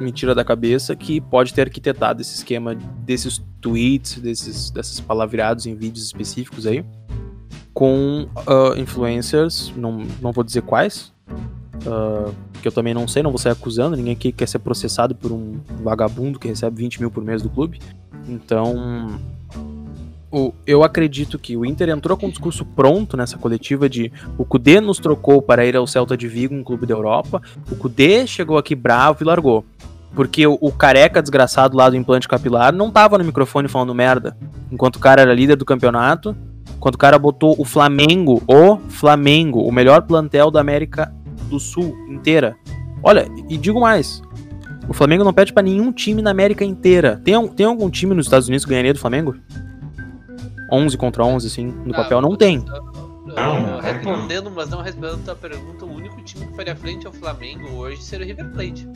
me 0.00 0.10
tira 0.12 0.34
da 0.34 0.44
cabeça 0.44 0.94
que 0.96 1.20
pode 1.20 1.54
ter 1.54 1.62
arquitetado 1.62 2.20
esse 2.20 2.34
esquema 2.34 2.74
desses 3.04 3.40
tweets, 3.60 4.18
desses, 4.18 4.70
desses 4.70 5.00
palavreados 5.00 5.66
em 5.66 5.74
vídeos 5.74 6.04
específicos 6.04 6.66
aí, 6.66 6.84
com 7.72 8.28
ah, 8.46 8.74
influencers, 8.76 9.72
não, 9.76 10.04
não 10.20 10.32
vou 10.32 10.42
dizer 10.44 10.62
quais, 10.62 11.12
ah, 11.86 12.30
que 12.60 12.68
eu 12.68 12.72
também 12.72 12.92
não 12.94 13.06
sei, 13.06 13.22
não 13.22 13.30
vou 13.30 13.38
sair 13.38 13.52
acusando, 13.52 13.96
ninguém 13.96 14.12
aqui 14.14 14.32
quer 14.32 14.48
ser 14.48 14.58
processado 14.58 15.14
por 15.14 15.30
um 15.32 15.56
vagabundo 15.82 16.38
que 16.38 16.48
recebe 16.48 16.82
20 16.82 17.00
mil 17.00 17.10
por 17.10 17.22
mês 17.24 17.42
do 17.42 17.48
clube. 17.48 17.78
Então, 18.28 19.18
o- 20.30 20.52
eu 20.66 20.82
acredito 20.84 21.38
que 21.38 21.56
o 21.56 21.64
Inter 21.64 21.88
entrou 21.88 22.16
com 22.16 22.26
o 22.26 22.30
discurso 22.30 22.64
pronto 22.64 23.16
nessa 23.16 23.38
coletiva 23.38 23.88
de 23.88 24.12
o 24.36 24.44
Cudê 24.44 24.80
nos 24.80 24.98
trocou 24.98 25.40
para 25.40 25.64
ir 25.64 25.76
ao 25.76 25.86
Celta 25.86 26.16
de 26.16 26.28
Vigo, 26.28 26.54
um 26.54 26.62
clube 26.62 26.86
da 26.86 26.94
Europa. 26.94 27.40
O 27.70 27.76
Cudê 27.76 28.26
chegou 28.26 28.58
aqui 28.58 28.74
bravo 28.74 29.18
e 29.22 29.24
largou. 29.24 29.64
Porque 30.14 30.46
o, 30.46 30.58
o 30.60 30.72
careca 30.72 31.20
desgraçado 31.22 31.76
lá 31.76 31.88
do 31.90 31.96
implante 31.96 32.26
capilar 32.26 32.72
não 32.74 32.90
tava 32.90 33.18
no 33.18 33.24
microfone 33.24 33.68
falando 33.68 33.94
merda. 33.94 34.36
Enquanto 34.72 34.96
o 34.96 35.00
cara 35.00 35.20
era 35.22 35.34
líder 35.34 35.56
do 35.56 35.64
campeonato, 35.66 36.34
enquanto 36.76 36.94
o 36.94 36.98
cara 36.98 37.18
botou 37.18 37.54
o 37.58 37.64
Flamengo, 37.64 38.42
o 38.48 38.78
Flamengo, 38.88 39.60
o 39.62 39.70
melhor 39.72 40.02
plantel 40.02 40.50
da 40.50 40.60
América 40.60 41.12
do 41.48 41.58
Sul 41.58 41.96
inteira. 42.08 42.56
Olha, 43.02 43.26
e 43.48 43.56
digo 43.56 43.80
mais. 43.80 44.22
O 44.88 44.94
Flamengo 44.94 45.22
não 45.24 45.32
pede 45.32 45.52
pra 45.52 45.62
nenhum 45.62 45.92
time 45.92 46.22
na 46.22 46.30
América 46.30 46.64
inteira. 46.64 47.20
Tem, 47.24 47.48
tem 47.48 47.66
algum 47.66 47.90
time 47.90 48.14
nos 48.14 48.26
Estados 48.26 48.48
Unidos 48.48 48.64
que 48.64 48.70
ganharia 48.70 48.92
do 48.94 48.98
Flamengo? 48.98 49.34
11 50.72 50.96
contra 50.96 51.24
11, 51.24 51.46
assim, 51.46 51.66
no 51.84 51.92
Ah, 51.94 51.96
papel? 51.98 52.20
Não 52.20 52.36
tem. 52.36 52.64
Não, 53.26 53.80
respondendo, 53.80 54.50
mas 54.50 54.68
não 54.70 54.80
respondendo 54.82 55.20
a 55.20 55.24
tua 55.24 55.34
pergunta, 55.36 55.84
o 55.84 55.94
único 55.94 56.20
time 56.22 56.46
que 56.46 56.56
faria 56.56 56.74
frente 56.74 57.06
ao 57.06 57.12
Flamengo 57.12 57.68
hoje 57.76 58.02
seria 58.02 58.24
o 58.24 58.28
River 58.28 58.50
Plate. 58.50 58.88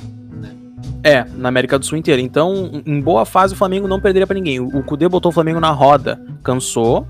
É, 1.05 1.25
na 1.37 1.49
América 1.49 1.79
do 1.79 1.85
Sul 1.85 1.99
inteira. 1.99 2.21
Então, 2.21 2.83
em 2.87 3.01
boa 3.01 3.25
fase, 3.25 3.55
o 3.55 3.57
Flamengo 3.57 3.87
não 3.87 4.01
perderia 4.01 4.27
pra 4.27 4.35
ninguém. 4.35 4.61
O 4.61 4.69
o 4.79 4.83
Kudê 4.83 5.09
botou 5.09 5.31
o 5.31 5.33
Flamengo 5.33 5.61
na 5.61 5.71
roda. 5.71 6.21
Cansou. 6.43 7.07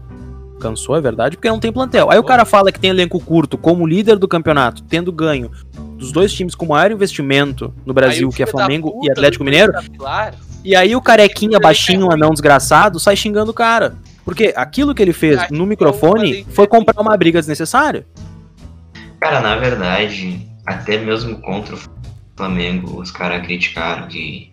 Cansou, 0.63 0.97
é 0.97 1.01
verdade, 1.01 1.37
porque 1.37 1.49
não 1.49 1.59
tem 1.59 1.73
plantel. 1.73 2.11
Aí 2.11 2.19
o 2.19 2.23
cara 2.25 2.45
fala 2.45 2.71
que 2.71 2.79
tem 2.79 2.91
elenco 2.91 3.19
curto, 3.19 3.59
como 3.59 3.85
líder 3.87 4.17
do 4.19 4.29
campeonato, 4.29 4.83
tendo 4.85 5.11
ganho 5.13 5.51
dos 5.99 6.13
dois 6.13 6.33
times 6.33 6.55
com 6.55 6.67
maior 6.67 6.91
investimento 6.93 7.75
no 7.85 7.93
Brasil, 7.93 8.29
que 8.31 8.43
é 8.43 8.47
Flamengo 8.47 8.93
puta 8.93 9.07
e 9.07 9.11
Atlético 9.11 9.45
Mineiro. 9.45 9.73
Capilar, 9.73 10.35
E 10.65 10.77
aí 10.77 10.95
o 10.95 11.01
carequinha 11.03 11.59
baixinho, 11.59 12.11
é 12.11 12.15
anão 12.15 12.31
desgraçado, 12.31 13.01
sai 13.01 13.17
xingando 13.17 13.51
o 13.51 13.55
cara. 13.55 13.95
Porque 14.25 14.53
aquilo 14.57 14.95
que 14.95 15.03
ele 15.03 15.13
fez 15.13 15.51
no 15.51 15.67
microfone 15.67 16.45
foi 16.51 16.67
que- 16.67 16.71
comprar 16.71 17.01
uma 17.03 17.17
briga 17.17 17.41
desnecessária. 17.41 18.07
Cara, 19.21 19.41
na 19.41 19.57
verdade, 19.57 20.47
até 20.65 20.97
mesmo 20.99 21.41
contra 21.41 21.75
o 21.75 21.79
Flamengo, 22.37 23.01
os 23.01 23.11
caras 23.11 23.45
criticaram 23.45 24.07
que 24.07 24.53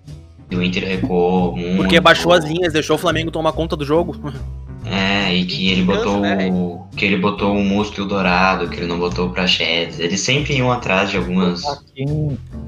o 0.51 0.61
Inter 0.61 0.83
recuou 0.87 1.55
muito. 1.55 1.77
Porque 1.77 1.99
baixou 1.99 2.33
as 2.33 2.43
linhas, 2.43 2.73
deixou 2.73 2.95
o 2.95 2.99
Flamengo 2.99 3.29
tomar 3.29 3.51
conta 3.53 3.75
do 3.75 3.85
jogo. 3.85 4.15
É, 4.91 5.35
e 5.35 5.45
que 5.45 5.69
ele 5.69 5.83
botou 5.83 6.19
né, 6.19 6.49
o- 6.51 6.87
que 6.95 7.05
ele 7.05 7.17
botou 7.17 7.55
o 7.55 7.63
músculo 7.63 8.07
dourado, 8.07 8.67
que 8.69 8.77
ele 8.77 8.87
não 8.87 8.97
botou 8.99 9.27
o 9.27 9.29
prachedes. 9.31 9.99
Eles 9.99 10.19
sempre 10.21 10.55
iam 10.57 10.71
atrás 10.71 11.09
de 11.11 11.17
algumas. 11.17 11.61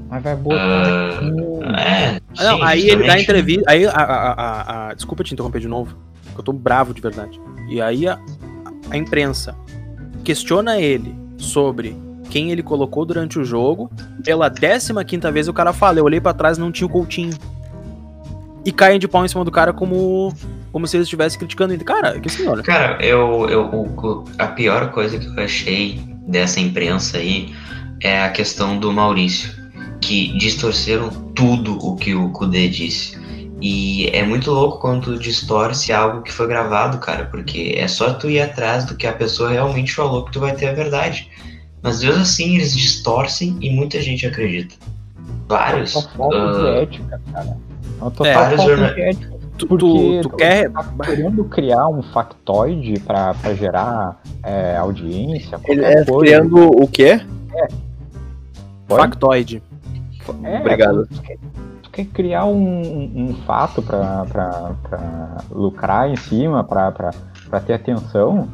Mas 0.08 0.22
vai 0.22 0.36
botar 0.36 1.20
ah, 1.74 1.80
é, 1.80 2.20
Ah, 2.38 2.44
não, 2.44 2.62
aí 2.62 2.88
ele 2.88 3.06
dá 3.06 3.18
entrevista. 3.20 3.64
Aí 3.70 3.84
a, 3.86 3.90
a- 3.90 4.32
a- 4.32 4.88
a- 4.90 4.94
Desculpa 4.94 5.24
te 5.24 5.32
interromper 5.34 5.60
de 5.60 5.68
novo. 5.68 5.96
porque 6.26 6.40
Eu 6.40 6.44
tô 6.44 6.52
bravo 6.52 6.94
de 6.94 7.00
verdade. 7.00 7.40
E 7.68 7.80
aí 7.80 8.06
a, 8.06 8.18
a 8.90 8.96
imprensa 8.96 9.54
questiona 10.24 10.80
ele 10.80 11.14
sobre 11.36 11.96
quem 12.30 12.50
ele 12.50 12.62
colocou 12.62 13.04
durante 13.04 13.38
o 13.38 13.44
jogo. 13.44 13.90
Pela 14.24 14.48
15 14.50 15.04
quinta 15.04 15.30
vez 15.32 15.48
o 15.48 15.52
cara 15.52 15.72
fala, 15.72 15.98
eu 15.98 16.04
olhei 16.04 16.20
pra 16.20 16.32
trás 16.32 16.56
e 16.56 16.60
não 16.60 16.70
tinha 16.72 16.86
o 16.86 16.90
Coutinho. 16.90 17.32
E 18.64 18.70
caem 18.70 18.98
de 18.98 19.08
pau 19.08 19.24
em 19.24 19.28
cima 19.28 19.44
do 19.44 19.50
cara 19.50 19.72
como, 19.72 20.32
como 20.72 20.86
se 20.86 20.96
eles 20.96 21.06
estivessem 21.06 21.38
criticando 21.38 21.72
ele. 21.74 21.84
Cara, 21.84 22.18
que 22.18 22.28
senhora. 22.28 22.62
Cara, 22.62 23.04
eu, 23.04 23.48
eu, 23.48 23.66
o- 23.66 24.24
a 24.38 24.46
pior 24.48 24.90
coisa 24.90 25.18
que 25.18 25.26
eu 25.26 25.44
achei 25.44 26.00
dessa 26.26 26.58
imprensa 26.60 27.18
aí 27.18 27.54
é 28.00 28.22
a 28.24 28.30
questão 28.30 28.78
do 28.78 28.92
Maurício, 28.92 29.50
que 30.00 30.36
distorceram 30.38 31.10
tudo 31.34 31.78
o 31.84 31.96
que 31.96 32.14
o 32.14 32.30
Kudê 32.30 32.68
disse. 32.68 33.20
E 33.60 34.08
é 34.12 34.24
muito 34.24 34.50
louco 34.50 34.80
quando 34.80 35.02
tu 35.04 35.18
distorce 35.18 35.92
algo 35.92 36.22
que 36.22 36.32
foi 36.32 36.48
gravado, 36.48 36.98
cara, 36.98 37.26
porque 37.26 37.74
é 37.76 37.86
só 37.86 38.12
tu 38.12 38.28
ir 38.28 38.40
atrás 38.40 38.84
do 38.84 38.96
que 38.96 39.06
a 39.06 39.12
pessoa 39.12 39.50
realmente 39.50 39.94
falou 39.94 40.24
que 40.24 40.32
tu 40.32 40.40
vai 40.40 40.52
ter 40.52 40.68
a 40.68 40.72
verdade. 40.72 41.28
Mas 41.80 42.02
mesmo 42.02 42.22
assim 42.22 42.56
eles 42.56 42.76
distorcem 42.76 43.56
e 43.60 43.70
muita 43.70 44.00
gente 44.02 44.26
acredita. 44.26 44.74
Vários. 45.48 45.94
Uma 45.94 46.08
falta 46.10 46.36
de 46.60 46.66
ah, 46.66 46.82
ética, 46.82 47.20
cara. 47.32 47.56
É 48.00 48.02
uma 48.02 48.08
É, 48.08 48.10
total 48.10 48.34
vários 48.34 48.56
falta 48.62 48.76
jorna- 48.76 48.94
de 48.94 49.00
ética. 49.02 49.32
Tu 49.62 49.68
Porque 49.68 50.20
tu, 50.22 50.28
tu 50.28 50.36
quer. 50.36 50.70
tá 50.70 50.84
querendo 51.04 51.44
criar 51.44 51.86
um 51.88 52.02
factoide 52.02 52.98
pra, 53.00 53.32
pra 53.34 53.54
gerar 53.54 54.20
é, 54.42 54.76
audiência, 54.76 55.58
Ele 55.64 55.84
é 55.84 56.04
coisa. 56.04 56.18
criando 56.20 56.56
o 56.82 56.88
quê? 56.88 57.20
Oi? 58.88 58.96
Factoide. 58.98 59.62
É, 60.42 60.58
Obrigado. 60.60 61.06
Tu 61.06 61.22
quer, 61.22 61.38
tu 61.82 61.90
quer 61.90 62.04
criar 62.06 62.44
um, 62.46 62.56
um- 62.56 63.12
um 63.30 63.34
fato 63.46 63.80
pra, 63.82 64.24
pra, 64.30 64.72
pra 64.82 65.36
lucrar 65.50 66.10
em 66.10 66.16
cima, 66.16 66.64
pra, 66.64 66.90
pra, 66.90 67.10
pra 67.48 67.60
ter 67.60 67.74
atenção. 67.74 68.48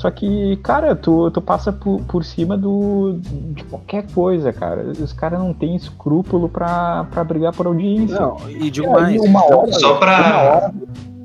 Só 0.00 0.10
que, 0.10 0.56
cara, 0.62 0.96
tu, 0.96 1.30
tu 1.30 1.42
passa 1.42 1.70
por, 1.70 2.00
por 2.02 2.24
cima 2.24 2.56
do, 2.56 3.18
de 3.52 3.62
qualquer 3.64 4.06
coisa, 4.14 4.50
cara. 4.50 4.82
Os 4.98 5.12
caras 5.12 5.38
não 5.38 5.52
têm 5.52 5.76
escrúpulo 5.76 6.48
pra, 6.48 7.04
pra 7.10 7.22
brigar 7.22 7.52
por 7.54 7.66
audiência. 7.66 8.18
Não, 8.18 8.38
e 8.48 8.68
E 8.70 8.80
aí, 8.86 8.88
mais. 8.90 9.20
uma 9.20 9.44
hora, 9.44 9.72
Só 9.74 9.94
pra- 9.96 10.18
uma 10.18 10.38
hora, 10.42 10.74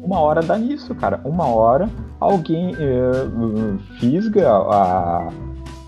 uma 0.04 0.20
hora 0.20 0.42
dá 0.42 0.58
nisso, 0.58 0.94
cara. 0.94 1.22
Uma 1.24 1.46
hora 1.48 1.90
alguém 2.20 2.76
eh, 2.78 3.28
fisga 3.98 4.50
a, 4.52 5.30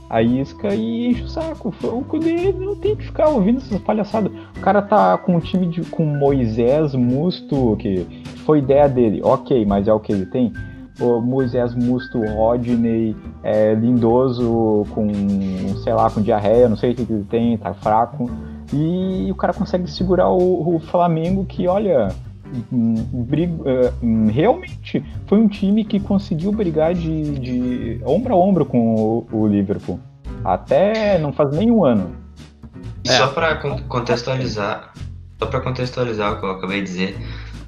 a 0.10 0.22
isca 0.22 0.74
e 0.74 1.08
enche 1.12 1.24
o 1.24 1.28
saco. 1.28 1.74
O 1.84 2.04
Kudê 2.06 2.54
não 2.54 2.76
tem 2.78 2.96
que 2.96 3.04
ficar 3.04 3.28
ouvindo 3.28 3.58
essas 3.58 3.82
palhaçadas. 3.82 4.32
O 4.58 4.62
cara 4.62 4.82
tá 4.82 5.18
com 5.18 5.36
um 5.36 5.40
time 5.42 5.68
de, 5.68 5.82
com 5.82 6.06
Moisés 6.06 6.96
Musto, 6.96 7.76
que 7.80 8.06
foi 8.46 8.60
ideia 8.60 8.88
dele. 8.88 9.20
Ok, 9.26 9.66
mas 9.66 9.90
é 9.90 9.94
o 9.94 10.00
que 10.00 10.14
ele 10.14 10.26
tem. 10.26 10.54
O 11.00 11.22
Moisés 11.22 11.76
Musto, 11.76 12.20
Rodney, 12.26 13.16
é, 13.44 13.74
Lindoso 13.76 14.86
com, 14.96 15.08
sei 15.84 15.94
lá, 15.94 16.10
com 16.10 16.22
diarreia, 16.22 16.68
não 16.68 16.76
sei 16.76 16.92
o 16.92 16.96
que 16.96 17.02
ele 17.02 17.26
tem, 17.30 17.58
tá 17.58 17.74
fraco. 17.74 18.30
E 18.74 19.30
o 19.32 19.36
cara 19.36 19.54
consegue 19.54 19.90
segurar 19.90 20.30
o, 20.30 20.76
o 20.76 20.80
Flamengo 20.80 21.46
que, 21.46 21.68
olha, 21.68 22.10
hum, 22.72 22.96
realmente 24.32 25.04
foi 25.28 25.38
um 25.40 25.48
time 25.48 25.84
que 25.84 26.00
conseguiu 26.00 26.52
brigar 26.52 26.94
de, 26.94 27.40
de 27.40 28.02
ombro 28.06 28.34
a 28.34 28.38
ombro 28.38 28.66
com 28.66 28.96
o, 28.96 29.28
o 29.32 29.48
Liverpool. 29.48 30.00
Até 30.44 31.18
não 31.20 31.32
faz 31.32 31.52
nem 31.52 31.72
um 31.72 31.84
ano. 31.86 32.12
E 33.04 33.10
só 33.10 33.28
con- 33.62 33.80
contextualizar, 33.88 34.94
só 35.40 35.46
para 35.46 35.62
contextualizar 35.62 36.34
o 36.34 36.40
que 36.40 36.46
eu 36.46 36.52
acabei 36.52 36.82
de 36.82 36.88
dizer, 36.88 37.18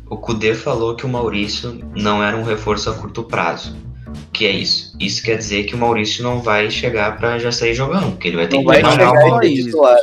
o 0.09 0.17
Kudê 0.17 0.55
falou 0.55 0.95
que 0.95 1.05
o 1.05 1.09
Maurício 1.09 1.79
não 1.95 2.23
era 2.23 2.35
um 2.35 2.43
reforço 2.43 2.89
a 2.89 2.93
curto 2.93 3.23
prazo. 3.23 3.77
O 4.07 4.31
que 4.31 4.45
é 4.45 4.51
isso? 4.51 4.95
Isso 4.99 5.21
quer 5.21 5.37
dizer 5.37 5.65
que 5.65 5.75
o 5.75 5.77
Maurício 5.77 6.23
não 6.23 6.41
vai 6.41 6.71
chegar 6.71 7.17
pra 7.17 7.37
já 7.37 7.51
sair 7.51 7.75
jogando, 7.75 8.11
porque 8.11 8.29
ele 8.29 8.37
vai 8.37 8.47
ter 8.47 8.55
Não 8.55 8.61
que 8.61 8.67
vai 8.67 8.91
chegar 8.91 9.11
o 9.11 9.43
e 9.43 9.63
titular. 9.63 9.99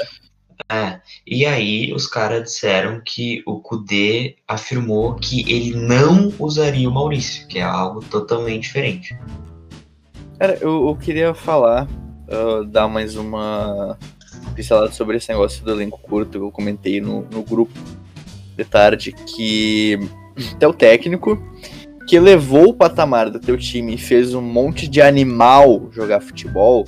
É, 0.71 1.01
e 1.27 1.45
aí 1.45 1.93
os 1.93 2.07
caras 2.07 2.45
disseram 2.45 3.01
que 3.05 3.43
o 3.47 3.61
Kudê 3.61 4.37
afirmou 4.49 5.15
que 5.15 5.41
ele 5.53 5.75
não 5.77 6.33
usaria 6.39 6.89
o 6.89 6.93
Maurício, 6.93 7.47
que 7.49 7.59
é 7.59 7.63
algo 7.63 8.01
totalmente 8.01 8.63
diferente. 8.63 9.19
Cara, 10.39 10.59
eu, 10.61 10.89
eu 10.89 10.97
queria 10.97 11.35
falar, 11.35 11.89
ah, 12.29 12.65
dar 12.67 12.89
mais 12.89 13.17
uma 13.17 13.99
pincelada 14.55 14.93
sobre 14.93 15.17
esse 15.17 15.29
negócio 15.29 15.65
do 15.65 15.73
elenco 15.73 15.99
curto 15.99 16.39
que 16.39 16.45
eu 16.45 16.51
comentei 16.51 17.01
no, 17.01 17.23
no 17.23 17.43
grupo 17.43 17.73
de 18.57 18.65
tarde, 18.65 19.13
que 19.13 19.99
teu 20.59 20.73
técnico 20.73 21.41
que 22.07 22.19
levou 22.21 22.69
o 22.69 22.75
patamar 22.75 23.31
do 23.31 23.41
teu 23.41 23.57
time 23.57 23.95
e 23.95 23.99
fez 23.99 24.33
um 24.33 24.41
monte 24.41 24.87
de 24.87 25.03
animal 25.03 25.89
jogar 25.91 26.21
futebol 26.21 26.87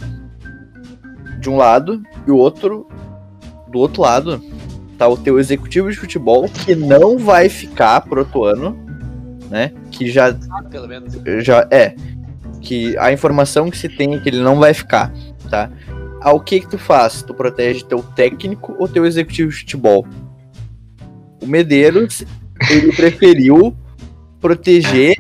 de 1.41 1.51
um 1.51 1.57
lado, 1.57 2.03
e 2.27 2.31
o 2.31 2.37
outro, 2.37 2.87
do 3.71 3.79
outro 3.79 4.03
lado, 4.03 4.43
tá 4.97 5.07
o 5.09 5.17
teu 5.17 5.39
executivo 5.39 5.91
de 5.91 5.97
futebol 5.97 6.49
que 6.49 6.75
não 6.75 7.19
vai 7.19 7.49
ficar 7.49 8.01
pro 8.03 8.21
outro 8.21 8.45
ano, 8.45 8.77
né? 9.49 9.73
Que 9.91 10.11
já 10.11 10.37
já 11.41 11.67
é 11.71 11.95
que 12.61 12.97
a 12.99 13.13
informação 13.13 13.71
que 13.71 13.79
se 13.79 13.89
tem 13.89 14.15
é 14.15 14.19
que 14.19 14.29
ele 14.29 14.41
não 14.41 14.57
vai 14.57 14.75
ficar, 14.75 15.13
tá? 15.49 15.71
Ao 16.21 16.41
que 16.41 16.61
que 16.61 16.69
tu 16.69 16.79
faz? 16.79 17.23
Tu 17.23 17.33
protege 17.33 17.85
teu 17.85 18.03
técnico 18.03 18.75
ou 18.79 18.89
teu 18.89 19.07
executivo 19.07 19.51
de 19.51 19.59
futebol? 19.59 20.07
O 21.41 21.47
Medeiros, 21.47 22.25
ele 22.71 22.93
preferiu 22.93 23.77
proteger 24.41 25.17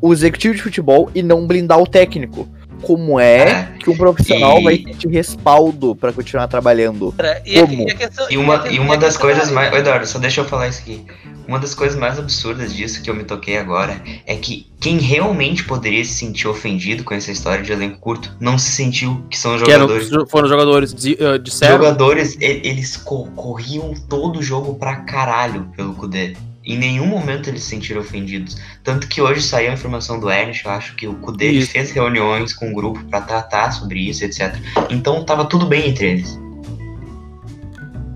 o 0.00 0.12
executivo 0.12 0.54
de 0.54 0.62
futebol 0.62 1.10
e 1.14 1.22
não 1.22 1.46
blindar 1.46 1.80
o 1.80 1.86
técnico. 1.86 2.48
Como 2.82 3.18
é 3.18 3.38
É, 3.50 3.62
que 3.78 3.90
um 3.90 3.96
profissional 3.96 4.60
e- 4.60 4.64
vai 4.64 4.78
ter 4.78 4.94
de 4.94 5.08
respaldo 5.08 5.94
pra 5.96 6.12
continuar 6.12 6.46
trabalhando? 6.48 7.14
E, 7.44 7.60
Como? 7.60 7.88
e 7.88 7.94
questão- 7.94 8.26
E 8.30 8.36
uma, 8.36 8.68
e 8.68 8.78
uma 8.78 8.96
das 8.96 9.16
questão 9.16 9.22
coisas 9.30 9.48
é- 9.50 9.52
mais. 9.52 9.72
Ô, 9.72 9.76
Eduardo, 9.76 10.06
só 10.06 10.18
deixa 10.18 10.40
eu 10.40 10.44
falar 10.44 10.68
isso 10.68 10.80
aqui. 10.82 11.04
Uma 11.48 11.58
das 11.60 11.74
coisas 11.74 11.96
mais 11.98 12.18
absurdas 12.18 12.74
disso 12.74 13.00
que 13.02 13.08
eu 13.08 13.14
me 13.14 13.22
toquei 13.22 13.56
agora 13.56 14.00
é 14.26 14.34
que 14.34 14.66
quem 14.80 14.98
realmente 14.98 15.62
poderia 15.64 16.04
se 16.04 16.12
sentir 16.14 16.48
ofendido 16.48 17.04
com 17.04 17.14
essa 17.14 17.30
história 17.30 17.62
de 17.62 17.70
elenco 17.72 17.98
curto 18.00 18.36
não 18.40 18.58
se 18.58 18.70
sentiu, 18.72 19.24
que 19.30 19.38
são 19.38 19.56
Que 19.58 19.70
eram, 19.70 19.86
jogadores. 19.88 20.30
foram 20.30 20.48
jogadores 20.48 20.92
de, 20.94 21.16
eh, 21.22 21.36
Os 21.36 21.44
disseram. 21.44 21.76
jogadores, 21.76 22.36
e- 22.40 22.60
eles 22.64 22.96
co- 22.96 23.28
corriam 23.36 23.94
todo 24.08 24.40
o 24.40 24.42
jogo 24.42 24.74
pra 24.74 24.96
caralho 24.96 25.70
pelo 25.76 25.94
Kudê. 25.94 26.34
Em 26.66 26.76
nenhum 26.76 27.06
momento 27.06 27.48
eles 27.48 27.62
se 27.62 27.70
sentiram 27.70 28.00
ofendidos. 28.00 28.56
Tanto 28.82 29.06
que 29.08 29.22
hoje 29.22 29.40
saiu 29.40 29.70
a 29.70 29.74
informação 29.74 30.18
do 30.18 30.28
Ernest, 30.28 30.64
eu 30.64 30.70
acho 30.72 30.96
que 30.96 31.06
o 31.06 31.14
Kudê 31.14 31.60
fez 31.60 31.92
reuniões 31.92 32.52
com 32.52 32.72
o 32.72 32.74
grupo 32.74 33.04
pra 33.04 33.20
tratar 33.20 33.70
sobre 33.70 34.00
isso, 34.00 34.24
etc. 34.24 34.54
Então 34.90 35.24
tava 35.24 35.44
tudo 35.44 35.66
bem 35.66 35.88
entre 35.90 36.06
eles. 36.10 36.38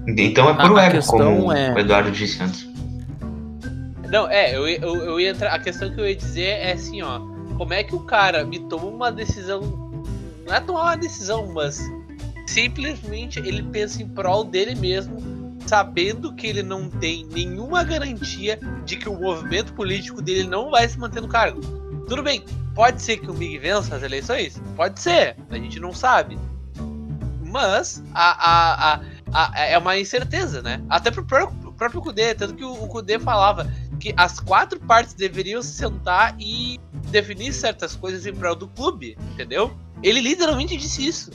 Então 0.09 0.49
é 0.49 0.53
A- 0.53 0.57
puro 0.57 0.77
a 0.77 0.85
ego, 0.85 0.97
questão 0.97 1.19
como 1.37 1.53
é- 1.53 1.73
o 1.75 1.79
Eduardo 1.79 2.11
disse 2.11 2.43
antes. 2.43 2.69
Não, 4.11 4.29
é, 4.29 4.57
eu, 4.57 4.67
eu, 4.67 4.97
eu 4.97 5.21
ia 5.21 5.31
entrar. 5.31 5.55
A 5.55 5.59
questão 5.61 5.89
que 5.95 6.01
eu 6.01 6.09
ia 6.09 6.17
dizer 6.17 6.47
é 6.47 6.73
assim, 6.73 7.01
ó. 7.03 7.21
Como 7.57 7.73
é 7.73 7.85
que 7.85 7.95
o 7.95 8.01
cara 8.01 8.45
me 8.45 8.59
toma 8.59 8.87
uma 8.87 9.13
decisão. 9.13 9.61
Não 10.45 10.53
é 10.55 10.59
tomar 10.61 10.83
uma 10.83 10.97
decisão, 10.97 11.53
mas 11.53 11.81
simplesmente 12.47 13.39
ele 13.39 13.63
pensa 13.63 14.03
em 14.03 14.09
prol 14.09 14.43
dele 14.43 14.75
mesmo, 14.75 15.17
sabendo 15.67 16.35
que 16.35 16.47
ele 16.47 16.63
não 16.63 16.89
tem 16.89 17.27
nenhuma 17.27 17.85
garantia 17.85 18.59
de 18.85 18.97
que 18.97 19.09
o 19.09 19.19
movimento 19.19 19.73
político 19.73 20.21
dele 20.21 20.45
não 20.45 20.71
vai 20.71 20.89
se 20.89 20.99
manter 20.99 21.21
no 21.21 21.29
cargo. 21.29 21.61
Tudo 22.09 22.23
bem, 22.23 22.45
pode 22.75 23.01
ser 23.03 23.19
que 23.19 23.31
o 23.31 23.35
Big 23.35 23.59
vença 23.59 23.95
as 23.95 24.03
eleições? 24.03 24.61
Pode 24.77 25.01
ser, 25.01 25.37
a 25.51 25.57
gente 25.57 25.79
não 25.79 25.93
sabe. 25.93 26.39
Mas 27.45 28.03
a, 28.15 28.95
a, 28.95 29.01
a, 29.33 29.61
é 29.61 29.79
uma 29.79 29.99
incerteza, 29.99 30.63
né? 30.63 30.83
Até 30.89 31.11
pro 31.11 31.25
próprio, 31.25 31.73
próprio 31.73 32.01
Kudê, 32.01 32.35
tanto 32.35 32.55
que 32.55 32.65
o, 32.65 32.73
o 32.73 32.89
Kudê 32.89 33.19
falava 33.19 33.71
que 33.99 34.15
as 34.17 34.41
quatro 34.41 34.81
partes 34.81 35.15
deveriam 35.15 35.63
se 35.63 35.73
sentar 35.73 36.35
e 36.39 36.81
definir 37.11 37.53
certas 37.53 37.95
coisas 37.95 38.27
em 38.27 38.35
prol 38.35 38.55
do 38.55 38.67
clube, 38.69 39.17
entendeu? 39.33 39.77
Ele 40.03 40.21
literalmente 40.21 40.77
disse 40.77 41.07
isso. 41.07 41.31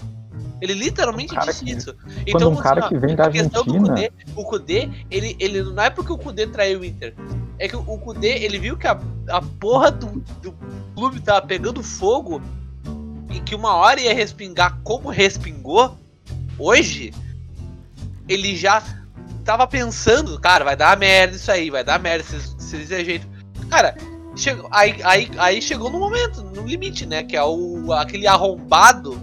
Ele 0.62 0.74
literalmente 0.74 1.36
Um 1.36 1.40
disse 1.40 1.66
que- 1.66 1.72
isso. 1.72 1.96
Quando 2.32 2.50
um 2.50 2.56
cara 2.56 2.86
assim, 2.86 2.96
que 2.96 2.98
vem 3.00 3.16
da 3.16 3.26
a 3.26 3.30
questão 3.30 3.64
do 3.66 3.74
Argentina. 3.74 4.10
Kudê, 4.10 4.12
o 4.36 4.44
Kudê, 4.46 4.90
ele, 5.12 5.36
ele 5.40 5.64
não 5.64 5.84
é 5.84 5.90
porque 5.90 6.12
o 6.14 6.18
Kudê 6.18 6.48
traiu 6.48 6.80
o 6.80 6.86
Inter. 6.86 7.14
É 7.60 7.68
que 7.68 7.76
o 7.76 7.84
Kudê, 7.98 8.44
ele 8.44 8.58
viu 8.60 8.78
que 8.78 8.88
a, 8.88 9.00
a 9.30 9.42
porra 9.42 9.92
do, 9.92 10.24
do 10.42 10.54
clube 10.96 11.20
tava 11.20 11.46
pegando 11.46 11.84
fogo 11.84 12.42
e 13.30 13.40
que 13.42 13.54
uma 13.56 13.74
hora 13.76 14.00
ia 14.00 14.14
respingar 14.14 14.80
como 14.84 15.10
respingou. 15.10 15.98
Hoje, 16.58 17.14
ele 18.28 18.56
já 18.56 18.82
tava 19.44 19.68
pensando, 19.68 20.40
cara, 20.40 20.64
vai 20.64 20.76
dar 20.76 20.98
merda 20.98 21.36
isso 21.36 21.52
aí, 21.52 21.70
vai 21.70 21.84
dar 21.84 22.00
merda 22.00 22.24
se, 22.24 22.40
se 22.58 22.78
desse 22.78 23.06
jeito. 23.06 23.28
Cara, 23.70 23.96
chegou, 24.36 24.68
aí, 24.72 24.96
aí, 25.04 25.30
aí 25.38 25.62
chegou 25.62 25.90
no 25.92 26.00
momento, 26.00 26.42
no 26.42 26.66
limite, 26.66 27.06
né? 27.06 27.24
Que 27.24 27.36
é 27.36 27.44
o, 27.44 27.92
aquele 27.94 28.26
arrombado 28.26 29.20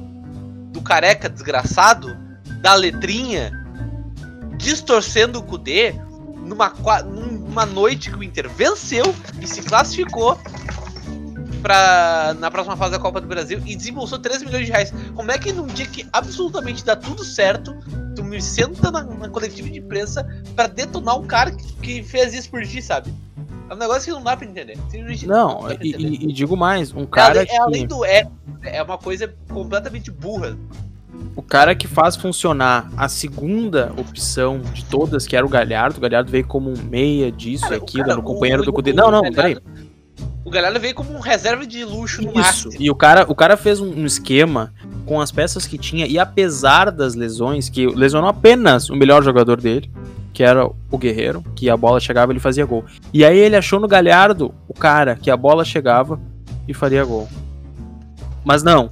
do 0.73 0.81
careca 0.81 1.29
desgraçado, 1.29 2.17
da 2.61 2.75
letrinha, 2.75 3.53
distorcendo 4.57 5.39
o 5.39 5.43
Kudê 5.43 5.95
numa, 6.43 6.73
numa 7.05 7.67
noite 7.67 8.11
que 8.11 8.17
o 8.17 8.23
Inter 8.23 8.49
venceu 8.49 9.15
e 9.41 9.47
se 9.47 9.63
classificou 9.63 10.39
pra, 11.63 12.35
na 12.39 12.51
próxima 12.51 12.77
fase 12.77 12.93
da 12.93 12.99
Copa 12.99 13.21
do 13.21 13.29
Brasil 13.29 13.63
e 13.65 13.77
desembolsou 13.77 14.19
3 14.19 14.43
milhões 14.43 14.67
de 14.67 14.73
reais. 14.73 14.93
Como 15.15 15.31
é 15.31 15.39
que 15.39 15.53
num 15.53 15.67
dia 15.67 15.87
que 15.87 16.07
absolutamente 16.13 16.85
dá 16.85 16.97
tudo 16.97 17.25
certo, 17.25 17.77
tu 18.17 18.25
me 18.25 18.43
senta 18.43 18.91
na, 18.91 19.05
na 19.05 19.29
coletiva 19.29 19.71
de 19.71 19.79
imprensa 19.79 20.27
pra 20.57 20.67
detonar 20.67 21.19
um 21.19 21.27
cara 21.27 21.53
que, 21.53 21.73
que 21.75 22.03
fez 22.03 22.35
isso 22.35 22.51
por 22.51 22.67
ti, 22.67 22.83
sabe? 22.83 23.13
É 23.73 23.75
um 23.75 23.79
negócio 23.79 24.05
que 24.05 24.11
não 24.11 24.23
dá 24.23 24.37
pra 24.37 24.47
entender. 24.47 24.77
Não, 25.27 25.63
dá 25.63 25.75
pra 25.75 25.85
e, 25.85 25.89
entender. 25.89 26.09
e- 26.09 26.29
e 26.29 26.33
digo 26.33 26.55
mais, 26.55 26.93
um 26.93 27.05
É 27.05 27.07
cara 27.07 27.41
além, 27.41 27.51
é 27.51 27.59
além 27.59 27.81
que, 27.83 27.87
do 27.87 28.05
é, 28.05 28.29
é 28.65 28.83
uma 28.83 28.99
coisa 28.99 29.35
completamente 29.49 30.11
burra. 30.11 30.59
o 31.35 31.41
cara 31.41 31.75
que 31.75 31.87
faz 31.89 32.15
funcionar 32.15 32.91
a 32.99 33.09
segunda 33.09 33.91
opção 33.97 34.61
de 34.61 34.85
todas, 34.85 35.27
que 35.27 35.35
era 35.35 35.47
o 35.47 35.49
Galhardo, 35.49 35.97
o 35.97 36.01
Galhardo 36.03 36.31
veio 36.31 36.47
como 36.47 36.69
um 36.71 36.77
meia 36.77 37.33
disso 37.33 37.63
Cara, 37.65 37.77
e 37.77 37.79
aquilo, 37.79 38.03
cara- 38.05 38.13
era 38.13 38.21
o 38.21 38.23
companheiro 38.23 38.63
o- 38.63 38.65
do 38.67 38.73
Cudê. 38.75 38.93
Não, 38.93 39.11
não, 39.11 39.23
peraí. 39.33 39.57
O 40.45 40.51
Galhardo 40.51 40.79
veio 40.79 40.95
como 40.95 41.11
um 41.15 41.21
reserva 41.21 41.67
de 41.67 41.83
luxo 41.83 42.21
no 42.21 42.39
Isso. 42.39 42.69
E 42.79 42.91
o 42.91 42.95
cara, 42.95 43.25
o 43.27 43.35
cara 43.35 43.57
fez 43.57 43.81
um, 43.81 43.89
um 43.91 44.05
esquema 44.05 44.75
com 45.07 45.19
as 45.19 45.33
peças 45.33 45.67
que 45.67 45.79
tinha, 45.79 46.07
e 46.07 46.19
apesar 46.19 46.91
das 46.91 47.15
lesões, 47.15 47.71
que 47.71 47.87
lesionou 47.87 48.29
apenas 48.29 48.91
o 48.91 48.95
melhor 48.97 49.23
jogador 49.23 49.59
dele, 49.59 49.91
que 50.43 50.47
era 50.47 50.67
o 50.67 50.99
Guerreiro, 50.99 51.45
que 51.55 51.71
a 51.71 51.77
bola 51.77 52.01
chegava 52.01 52.33
ele 52.33 52.41
fazia 52.41 52.67
gol. 52.67 52.85
E 53.15 53.25
aí 53.25 53.39
ele 53.39 53.55
achou 53.55 53.79
no 53.79 53.87
Galhardo 53.87 54.53
o 54.67 54.75
cara 54.75 55.15
que 55.15 55.31
a 55.31 55.37
bola 55.37 55.65
chegava 55.65 56.21
e 56.67 56.75
faria 56.75 57.05
gol. 57.05 57.29
Mas 58.45 58.65
não, 58.65 58.91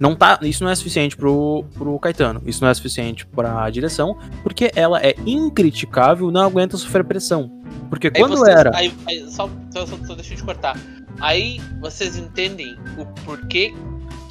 não 0.00 0.16
tá, 0.16 0.38
isso 0.40 0.64
não 0.64 0.70
é 0.70 0.74
suficiente 0.74 1.14
pro, 1.14 1.66
pro 1.74 1.98
Caetano, 1.98 2.42
isso 2.46 2.62
não 2.62 2.70
é 2.70 2.72
suficiente 2.72 3.26
pra 3.26 3.68
direção, 3.68 4.16
porque 4.42 4.72
ela 4.74 4.98
é 5.04 5.14
incriticável, 5.26 6.30
não 6.30 6.40
aguenta 6.40 6.78
sofrer 6.78 7.04
pressão. 7.04 7.50
Porque 7.90 8.10
quando 8.10 8.38
vocês, 8.38 8.56
era. 8.56 8.74
Aí, 8.74 8.90
aí, 9.06 9.30
só, 9.30 9.50
só, 9.70 9.84
só, 9.84 9.98
só 9.98 10.14
deixa 10.14 10.32
eu 10.32 10.38
te 10.38 10.44
cortar. 10.44 10.80
Aí 11.20 11.60
vocês 11.78 12.16
entendem 12.16 12.74
o 12.96 13.04
porquê 13.26 13.74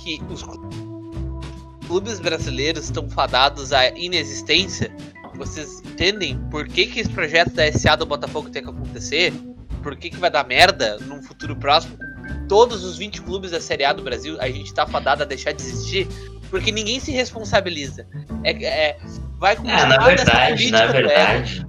que 0.04 0.20
os 0.32 0.44
clubes 1.86 2.20
brasileiros 2.20 2.86
estão 2.86 3.08
fadados 3.08 3.72
à 3.72 3.88
inexistência? 3.90 4.92
Vocês 5.38 5.82
entendem 5.86 6.40
por 6.50 6.68
que, 6.68 6.88
que 6.88 7.00
esse 7.00 7.10
projeto 7.10 7.52
da 7.52 7.72
SA 7.72 7.96
do 7.96 8.06
Botafogo 8.06 8.50
tem 8.50 8.64
que 8.64 8.70
acontecer? 8.70 9.34
Por 9.84 9.96
que, 9.96 10.10
que 10.10 10.18
vai 10.18 10.32
dar 10.32 10.46
merda 10.46 10.98
num 11.00 11.22
futuro 11.22 11.56
próximo 11.56 11.98
todos 12.48 12.84
os 12.84 12.98
20 12.98 13.22
clubes 13.22 13.52
da 13.52 13.62
Série 13.62 13.84
A 13.84 13.94
do 13.94 14.04
Brasil? 14.04 14.40
A 14.40 14.50
gente 14.50 14.74
tá 14.74 14.86
fadado 14.86 15.24
a 15.24 15.26
deixar 15.26 15.52
de 15.52 15.62
existir? 15.62 16.08
Porque 16.50 16.72
ninguém 16.72 17.00
se 17.00 17.12
responsabiliza. 17.12 18.08
É, 18.44 18.52
é, 18.64 18.98
vai 19.38 19.56
com 19.56 19.70
É, 19.70 19.86
na 19.86 19.98
verdade, 19.98 20.72
na 20.72 20.86
verdade, 20.88 21.66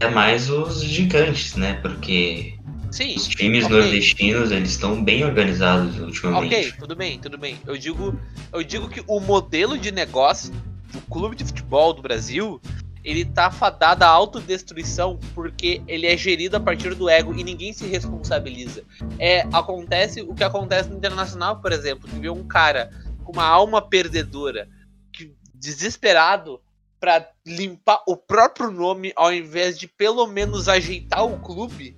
é 0.00 0.08
mais 0.08 0.50
os 0.50 0.82
gigantes, 0.82 1.54
né? 1.56 1.74
Porque 1.82 2.54
Sim, 2.90 3.14
os 3.16 3.26
times 3.28 3.64
ok. 3.64 3.76
nordestinos, 3.78 4.50
eles 4.50 4.70
estão 4.70 5.02
bem 5.02 5.24
organizados 5.24 5.98
ultimamente. 5.98 6.54
Ok, 6.54 6.72
tudo 6.78 6.94
bem, 6.94 7.18
tudo 7.18 7.38
bem. 7.38 7.58
Eu 7.66 7.76
digo, 7.76 8.18
eu 8.52 8.62
digo 8.62 8.88
que 8.88 9.02
o 9.06 9.18
modelo 9.18 9.78
de 9.78 9.90
negócio 9.90 10.52
do 10.92 11.00
clube 11.02 11.34
de 11.34 11.44
futebol 11.44 11.92
do 11.94 12.02
Brasil, 12.02 12.60
ele 13.04 13.24
tá 13.24 13.50
fadado 13.50 14.04
à 14.04 14.08
autodestruição 14.08 15.18
porque 15.34 15.82
ele 15.86 16.06
é 16.06 16.16
gerido 16.16 16.56
a 16.56 16.60
partir 16.60 16.94
do 16.94 17.08
ego 17.08 17.34
e 17.34 17.42
ninguém 17.42 17.72
se 17.72 17.86
responsabiliza. 17.86 18.84
É, 19.18 19.40
acontece 19.52 20.22
o 20.22 20.34
que 20.34 20.44
acontece 20.44 20.88
no 20.88 20.96
internacional, 20.96 21.60
por 21.60 21.72
exemplo, 21.72 22.08
que 22.08 22.18
vê 22.18 22.30
um 22.30 22.46
cara 22.46 22.90
com 23.24 23.32
uma 23.32 23.44
alma 23.44 23.82
perdedora, 23.82 24.68
que 25.12 25.34
desesperado 25.54 26.60
pra 27.00 27.28
limpar 27.44 28.02
o 28.06 28.16
próprio 28.16 28.70
nome 28.70 29.12
ao 29.16 29.32
invés 29.32 29.76
de 29.76 29.88
pelo 29.88 30.26
menos 30.26 30.68
ajeitar 30.68 31.24
o 31.24 31.38
clube, 31.40 31.96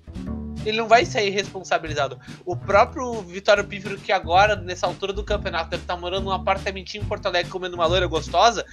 ele 0.65 0.79
não 0.79 0.89
vai 0.89 1.05
sair 1.05 1.31
responsabilizado. 1.31 2.19
O 2.45 2.57
próprio 2.57 3.21
Vitório 3.21 3.65
Pífero, 3.65 3.99
que 3.99 4.11
agora, 4.11 4.57
nessa 4.57 4.87
altura 4.87 5.13
do 5.13 5.23
campeonato, 5.23 5.69
deve 5.69 5.83
estar 5.83 5.97
morando 5.97 6.25
num 6.25 6.31
apartamentinho 6.31 7.05
em 7.05 7.07
Porto 7.07 7.27
Alegre 7.27 7.51
comendo 7.51 7.77
uma 7.77 7.87
loira 7.87 8.07
gostosa, 8.07 8.65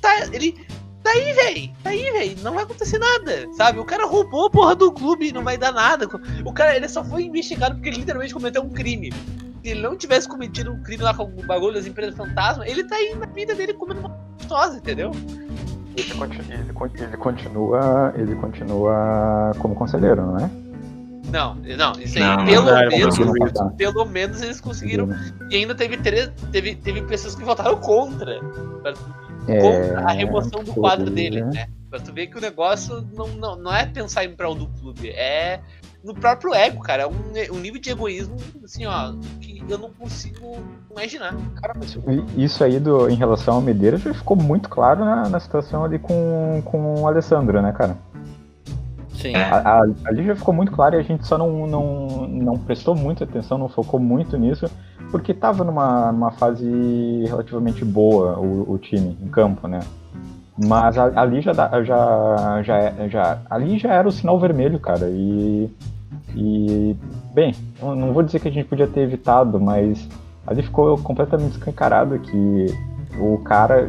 tá, 0.00 0.26
ele. 0.32 0.66
Tá 1.02 1.10
aí, 1.10 1.32
véi. 1.32 1.72
Tá 1.82 1.90
aí, 1.90 2.10
véi. 2.12 2.36
Não 2.42 2.54
vai 2.54 2.64
acontecer 2.64 2.98
nada. 2.98 3.46
Sabe? 3.56 3.78
O 3.80 3.84
cara 3.84 4.06
roubou 4.06 4.46
a 4.46 4.50
porra 4.50 4.74
do 4.74 4.92
clube 4.92 5.28
e 5.28 5.32
não 5.32 5.42
vai 5.42 5.58
dar 5.58 5.72
nada. 5.72 6.08
O 6.44 6.52
cara, 6.52 6.76
ele 6.76 6.88
só 6.88 7.02
foi 7.04 7.24
investigado 7.24 7.74
porque 7.74 7.88
ele 7.88 7.98
literalmente 7.98 8.32
cometeu 8.32 8.62
um 8.62 8.70
crime. 8.70 9.12
Se 9.62 9.68
ele 9.70 9.80
não 9.82 9.96
tivesse 9.96 10.28
cometido 10.28 10.72
um 10.72 10.82
crime 10.82 11.02
lá 11.02 11.12
com 11.14 11.24
o 11.24 11.42
bagulho 11.46 11.74
das 11.74 11.86
empresas 11.86 12.16
fantasma, 12.16 12.66
ele 12.66 12.84
tá 12.84 12.96
aí 12.96 13.14
na 13.14 13.26
vida 13.26 13.54
dele 13.54 13.74
comendo 13.74 14.00
uma 14.00 14.08
gostosa, 14.38 14.76
entendeu? 14.78 15.10
Ele, 15.96 16.14
continua, 16.14 16.54
ele, 16.54 16.72
con- 16.72 16.90
ele 16.94 17.16
continua, 17.16 18.12
ele 18.16 18.34
continua 18.36 19.52
como 19.58 19.74
conselheiro, 19.74 20.22
não 20.24 20.38
é? 20.38 20.50
Não, 21.30 21.54
não, 21.54 21.92
isso 22.00 22.18
aí, 22.18 22.24
Não, 22.24 22.44
pelo 22.44 22.66
não, 22.66 22.80
ele 22.82 22.96
menos, 22.96 23.18
pelo 23.76 24.04
menos 24.04 24.42
eles 24.42 24.60
conseguiram. 24.60 25.08
E 25.50 25.56
ainda 25.56 25.74
teve 25.74 25.96
três, 25.96 26.30
teve, 26.50 26.74
teve 26.76 27.02
pessoas 27.02 27.34
que 27.34 27.42
votaram 27.44 27.76
contra. 27.78 28.38
Contra 29.46 30.00
a 30.00 30.12
remoção 30.12 30.62
do 30.62 30.72
quadro 30.74 31.10
dele, 31.10 31.40
é. 31.40 31.44
né? 31.44 31.68
Pra 31.90 32.00
tu 32.00 32.12
ver 32.12 32.28
que 32.28 32.38
o 32.38 32.40
negócio 32.40 33.06
não, 33.12 33.28
não, 33.28 33.56
não 33.56 33.74
é 33.74 33.84
pensar 33.84 34.24
em 34.24 34.34
prol 34.34 34.54
do 34.54 34.66
clube, 34.66 35.10
é 35.10 35.60
no 36.02 36.14
próprio 36.14 36.54
ego, 36.54 36.80
cara. 36.82 37.02
É 37.02 37.06
um, 37.06 37.56
um 37.56 37.60
nível 37.60 37.80
de 37.80 37.90
egoísmo, 37.90 38.36
assim, 38.64 38.86
ó, 38.86 39.12
que 39.40 39.62
eu 39.68 39.78
não 39.78 39.90
consigo 39.90 40.56
imaginar. 40.90 41.34
Cara, 41.60 41.74
mas 41.76 41.96
isso 42.36 42.64
aí 42.64 42.80
do, 42.80 43.08
em 43.08 43.14
relação 43.14 43.56
ao 43.56 43.60
Medeiros 43.60 44.02
já 44.02 44.14
ficou 44.14 44.36
muito 44.36 44.68
claro 44.68 45.04
na, 45.04 45.28
na 45.28 45.40
situação 45.40 45.84
ali 45.84 45.98
com, 45.98 46.62
com 46.64 47.02
o 47.02 47.06
Alessandro, 47.06 47.60
né, 47.62 47.72
cara? 47.72 47.96
Sim. 49.14 49.34
A- 49.36 49.80
a- 49.82 49.86
ali 50.06 50.24
já 50.24 50.34
ficou 50.34 50.54
muito 50.54 50.72
claro 50.72 50.96
e 50.96 50.98
a 50.98 51.02
gente 51.02 51.26
só 51.26 51.36
não, 51.38 51.66
não, 51.66 52.26
não 52.28 52.58
prestou 52.58 52.94
muita 52.94 53.24
atenção, 53.24 53.58
não 53.58 53.68
focou 53.68 54.00
muito 54.00 54.36
nisso, 54.36 54.66
porque 55.10 55.34
tava 55.34 55.64
numa, 55.64 56.10
numa 56.12 56.30
fase 56.30 57.24
relativamente 57.26 57.84
boa 57.84 58.38
o, 58.38 58.72
o 58.72 58.78
time 58.78 59.16
em 59.22 59.28
campo, 59.28 59.68
né? 59.68 59.80
Mas 60.58 60.96
a- 60.98 61.12
ali 61.20 61.40
já, 61.40 61.52
já, 61.52 62.62
já, 62.62 63.08
já, 63.08 63.38
ali 63.48 63.78
já 63.78 63.92
era 63.92 64.08
o 64.08 64.12
sinal 64.12 64.38
vermelho, 64.38 64.78
cara. 64.80 65.08
E, 65.10 65.70
e 66.34 66.96
bem, 67.34 67.54
não 67.80 68.12
vou 68.12 68.22
dizer 68.22 68.40
que 68.40 68.48
a 68.48 68.52
gente 68.52 68.66
podia 68.68 68.86
ter 68.86 69.00
evitado, 69.00 69.60
mas 69.60 70.08
ali 70.46 70.62
ficou 70.62 70.96
completamente 70.98 71.52
escancarado 71.52 72.18
que 72.18 72.66
o 73.18 73.38
cara 73.38 73.88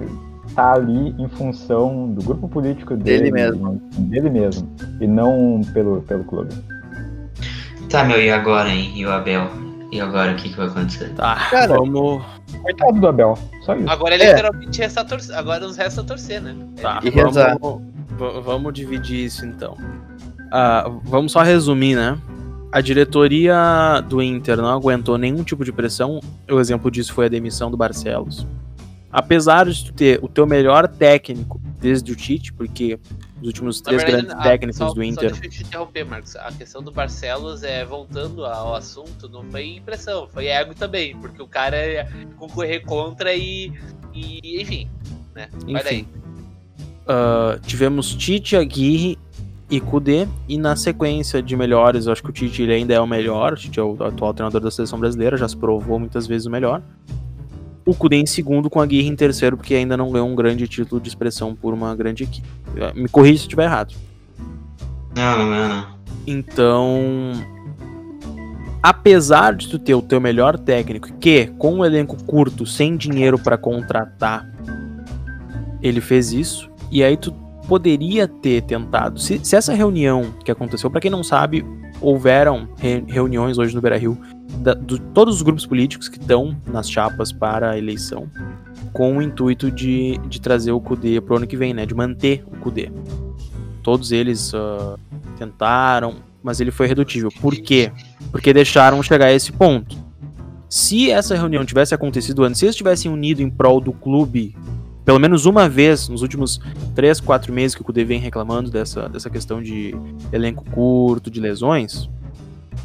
tá 0.55 0.73
ali 0.73 1.15
em 1.17 1.27
função 1.29 2.09
do 2.13 2.23
grupo 2.23 2.47
político 2.47 2.95
dele, 2.95 3.31
Dele 3.31 3.31
mesmo. 3.31 3.81
dele 3.97 4.29
mesmo, 4.29 4.69
e 5.01 5.07
não 5.07 5.61
pelo, 5.73 6.01
pelo 6.01 6.23
clube. 6.23 6.53
Tá, 7.89 8.03
meu, 8.03 8.21
e 8.21 8.29
agora, 8.31 8.69
hein? 8.69 8.91
E 8.95 9.05
o 9.05 9.11
Abel? 9.11 9.47
E 9.91 10.01
agora, 10.01 10.31
o 10.31 10.35
que, 10.35 10.49
que 10.49 10.57
vai 10.57 10.67
acontecer? 10.67 11.09
Tá, 11.13 11.35
Cara, 11.51 11.75
vamos. 11.77 12.23
Coitado 12.63 12.99
do 12.99 13.07
Abel, 13.07 13.37
só 13.61 13.75
isso. 13.75 13.89
Agora 13.89 14.15
É. 14.15 14.17
literalmente 14.31 14.79
resta 14.79 15.05
torcer. 15.05 15.37
Agora 15.37 15.59
nos 15.59 15.77
resta 15.77 16.03
torcer, 16.03 16.41
né? 16.41 16.55
Tá, 16.81 16.99
E 17.03 17.09
rezar. 17.09 17.57
vamos, 17.59 17.81
va- 18.17 18.39
vamos 18.39 18.73
dividir 18.73 19.25
isso 19.25 19.45
então. 19.45 19.77
Ah, 20.51 20.89
vamos 21.03 21.31
só 21.31 21.41
resumir, 21.43 21.95
né? 21.95 22.17
A 22.71 22.81
diretoria 22.81 24.01
do 24.09 24.19
Inter 24.21 24.57
não 24.57 24.67
aguentou 24.69 25.15
nenhum 25.17 25.43
tipo 25.43 25.63
de 25.63 25.71
pressão. 25.71 26.19
O 26.49 26.59
exemplo 26.59 26.89
disso 26.89 27.13
foi 27.13 27.27
a 27.27 27.29
demissão 27.29 27.69
do 27.69 27.77
Barcelos. 27.77 28.47
Apesar 29.13 29.69
de 29.69 29.85
tu 29.85 29.93
ter 29.93 30.19
o 30.23 30.27
teu 30.27 30.47
melhor 30.47 30.87
técnico 30.87 31.61
desde 31.79 32.11
o 32.11 32.15
Tite, 32.15 32.51
porque 32.51 32.99
os 33.39 33.47
últimos 33.47 33.79
três 33.79 34.01
verdade, 34.01 34.25
grandes 34.25 34.39
a- 34.39 34.43
técnicos 34.49 34.77
só, 34.77 34.87
do 34.87 34.95
Só 34.95 35.03
Inter. 35.03 35.31
deixa 35.31 35.45
eu 35.45 35.49
te 35.51 35.63
interromper, 35.63 36.03
Marcos. 36.03 36.35
A 36.35 36.51
questão 36.51 36.81
do 36.81 36.91
Barcelos 36.91 37.61
é 37.61 37.85
voltando 37.85 38.43
ao 38.43 38.73
assunto, 38.73 39.29
não 39.29 39.43
foi 39.43 39.75
impressão, 39.75 40.27
foi 40.27 40.47
ego 40.47 40.73
também, 40.73 41.15
porque 41.17 41.41
o 41.41 41.47
cara 41.47 41.85
ia 41.85 42.09
concorrer 42.37 42.83
contra 42.83 43.35
e. 43.35 43.71
e 44.13 44.61
enfim, 44.61 44.89
né? 45.35 45.47
Vai 45.67 45.83
daí. 45.83 45.99
Enfim. 45.99 46.07
Ah, 47.07 47.59
tivemos 47.65 48.15
Tite, 48.15 48.55
Aguirre 48.55 49.19
e 49.69 49.79
Kudê. 49.79 50.27
E 50.47 50.57
na 50.57 50.75
sequência 50.75 51.41
de 51.43 51.55
melhores, 51.55 52.05
eu 52.07 52.13
acho 52.13 52.23
que 52.23 52.29
o 52.29 52.33
Tite 52.33 52.63
ainda 52.63 52.93
é 52.93 52.99
o 52.99 53.05
melhor. 53.05 53.53
O 53.53 53.55
Tite 53.57 53.79
é 53.79 53.83
o 53.83 54.01
atual 54.03 54.33
treinador 54.33 54.61
da 54.61 54.71
seleção 54.71 54.97
brasileira, 54.99 55.37
já 55.37 55.47
se 55.47 55.55
provou 55.57 55.99
muitas 55.99 56.25
vezes 56.25 56.47
o 56.47 56.49
melhor. 56.49 56.81
O 57.85 57.93
Kudê 57.93 58.17
em 58.17 58.25
segundo, 58.25 58.69
com 58.69 58.79
a 58.79 58.83
Aguirre 58.83 59.09
em 59.09 59.15
terceiro, 59.15 59.57
porque 59.57 59.75
ainda 59.75 59.97
não 59.97 60.11
ganhou 60.11 60.27
um 60.27 60.35
grande 60.35 60.67
título 60.67 61.01
de 61.01 61.09
expressão 61.09 61.53
por 61.53 61.73
uma 61.73 61.93
grande 61.95 62.23
equipe. 62.23 62.47
Ah, 62.79 62.93
Me 62.95 63.09
corrija 63.09 63.39
se 63.39 63.43
estiver 63.43 63.65
errado. 63.65 63.93
Não, 65.15 65.37
não, 65.37 65.49
não, 65.49 65.69
não. 65.69 65.93
Então, 66.25 67.33
apesar 68.81 69.53
de 69.55 69.67
tu 69.67 69.77
ter 69.77 69.93
o 69.93 70.01
teu 70.01 70.21
melhor 70.21 70.57
técnico, 70.57 71.11
que 71.19 71.47
com 71.57 71.75
um 71.75 71.85
elenco 71.85 72.21
curto, 72.23 72.65
sem 72.65 72.95
dinheiro 72.95 73.37
pra 73.37 73.57
contratar, 73.57 74.49
ele 75.81 75.99
fez 75.99 76.31
isso. 76.31 76.69
E 76.89 77.03
aí 77.03 77.17
tu 77.17 77.33
poderia 77.67 78.27
ter 78.27 78.61
tentado. 78.63 79.19
Se, 79.19 79.39
se 79.43 79.55
essa 79.55 79.73
reunião 79.73 80.33
que 80.43 80.51
aconteceu, 80.51 80.89
pra 80.89 81.01
quem 81.01 81.11
não 81.11 81.23
sabe, 81.23 81.65
houveram 82.03 82.67
re- 82.77 83.03
reuniões 83.07 83.57
hoje 83.57 83.73
no 83.73 83.81
Beira-Rio 83.81 84.17
de 84.85 84.99
todos 85.13 85.37
os 85.37 85.41
grupos 85.41 85.65
políticos 85.65 86.07
que 86.07 86.19
estão 86.19 86.55
nas 86.67 86.89
chapas 86.89 87.31
para 87.31 87.71
a 87.71 87.77
eleição, 87.77 88.29
com 88.91 89.17
o 89.17 89.21
intuito 89.21 89.71
de, 89.71 90.19
de 90.29 90.39
trazer 90.39 90.71
o 90.71 90.79
CUDE 90.79 91.21
pro 91.21 91.37
ano 91.37 91.47
que 91.47 91.57
vem, 91.57 91.73
né? 91.73 91.85
De 91.85 91.95
manter 91.95 92.43
o 92.45 92.57
CUDE. 92.57 92.91
Todos 93.81 94.11
eles 94.11 94.53
ah, 94.53 94.95
tentaram, 95.37 96.15
mas 96.43 96.59
ele 96.59 96.69
foi 96.69 96.85
redutível. 96.87 97.29
Por 97.41 97.55
quê? 97.55 97.91
Porque 98.31 98.53
deixaram 98.53 99.01
chegar 99.01 99.27
a 99.27 99.33
esse 99.33 99.51
ponto. 99.51 99.97
Se 100.69 101.09
essa 101.09 101.35
reunião 101.35 101.65
tivesse 101.65 101.95
acontecido 101.95 102.43
antes, 102.43 102.59
se 102.59 102.65
eles 102.65 102.75
tivessem 102.75 103.11
unido 103.11 103.41
em 103.41 103.49
prol 103.49 103.79
do 103.79 103.93
clube, 103.93 104.55
pelo 105.05 105.19
menos 105.19 105.45
uma 105.45 105.67
vez 105.67 106.07
nos 106.07 106.21
últimos 106.21 106.59
3, 106.95 107.19
4 107.19 107.51
meses 107.51 107.75
que 107.75 107.81
o 107.81 107.85
Kudê 107.85 108.03
vem 108.03 108.19
reclamando 108.19 108.69
dessa, 108.69 109.09
dessa 109.09 109.29
questão 109.29 109.61
de 109.61 109.95
elenco 110.31 110.63
curto, 110.71 111.29
de 111.29 111.39
lesões, 111.39 112.09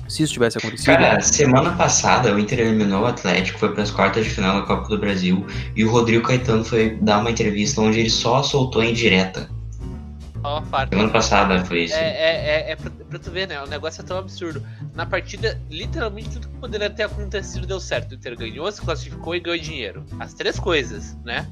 se 0.09 0.23
isso 0.23 0.33
tivesse 0.33 0.57
acontecido, 0.57 0.87
Cara, 0.87 1.21
semana 1.21 1.73
passada 1.73 2.35
o 2.35 2.39
Inter 2.39 2.61
eliminou 2.61 3.03
o 3.03 3.07
Atlético, 3.07 3.59
foi 3.59 3.73
para 3.73 3.83
as 3.83 3.91
quartas 3.91 4.25
de 4.25 4.31
final 4.31 4.61
da 4.61 4.67
Copa 4.67 4.89
do 4.89 4.99
Brasil 4.99 5.47
e 5.77 5.85
o 5.85 5.91
Rodrigo 5.91 6.27
Caetano 6.27 6.65
foi 6.65 6.97
dar 7.01 7.19
uma 7.19 7.31
entrevista 7.31 7.81
onde 7.83 8.01
ele 8.01 8.11
só 8.11 8.43
soltou 8.43 8.83
em 8.83 8.95
direta. 8.95 9.51
Só 10.41 10.59
uma 10.59 10.63
parte. 10.63 10.91
Semana 10.91 11.11
passada 11.11 11.65
foi 11.65 11.85
isso. 11.85 11.95
É, 11.95 12.09
é, 12.09 12.71
é, 12.71 12.71
é 12.71 12.77
pra, 12.77 12.91
pra 12.91 13.19
tu 13.19 13.31
ver, 13.31 13.49
né? 13.49 13.61
O 13.63 13.67
negócio 13.67 14.01
é 14.01 14.05
tão 14.05 14.17
absurdo. 14.17 14.63
Na 14.95 15.05
partida, 15.05 15.61
literalmente 15.69 16.31
tudo 16.31 16.49
que 16.49 16.57
poderia 16.59 16.89
ter 16.89 17.03
acontecido 17.03 17.67
deu 17.67 17.81
certo. 17.81 18.13
O 18.13 18.15
Inter 18.15 18.37
ganhou, 18.37 18.71
se 18.73 18.81
classificou 18.81 19.35
e 19.35 19.41
ganhou 19.41 19.59
dinheiro. 19.59 20.05
As 20.19 20.33
três 20.33 20.59
coisas, 20.59 21.19
né? 21.25 21.47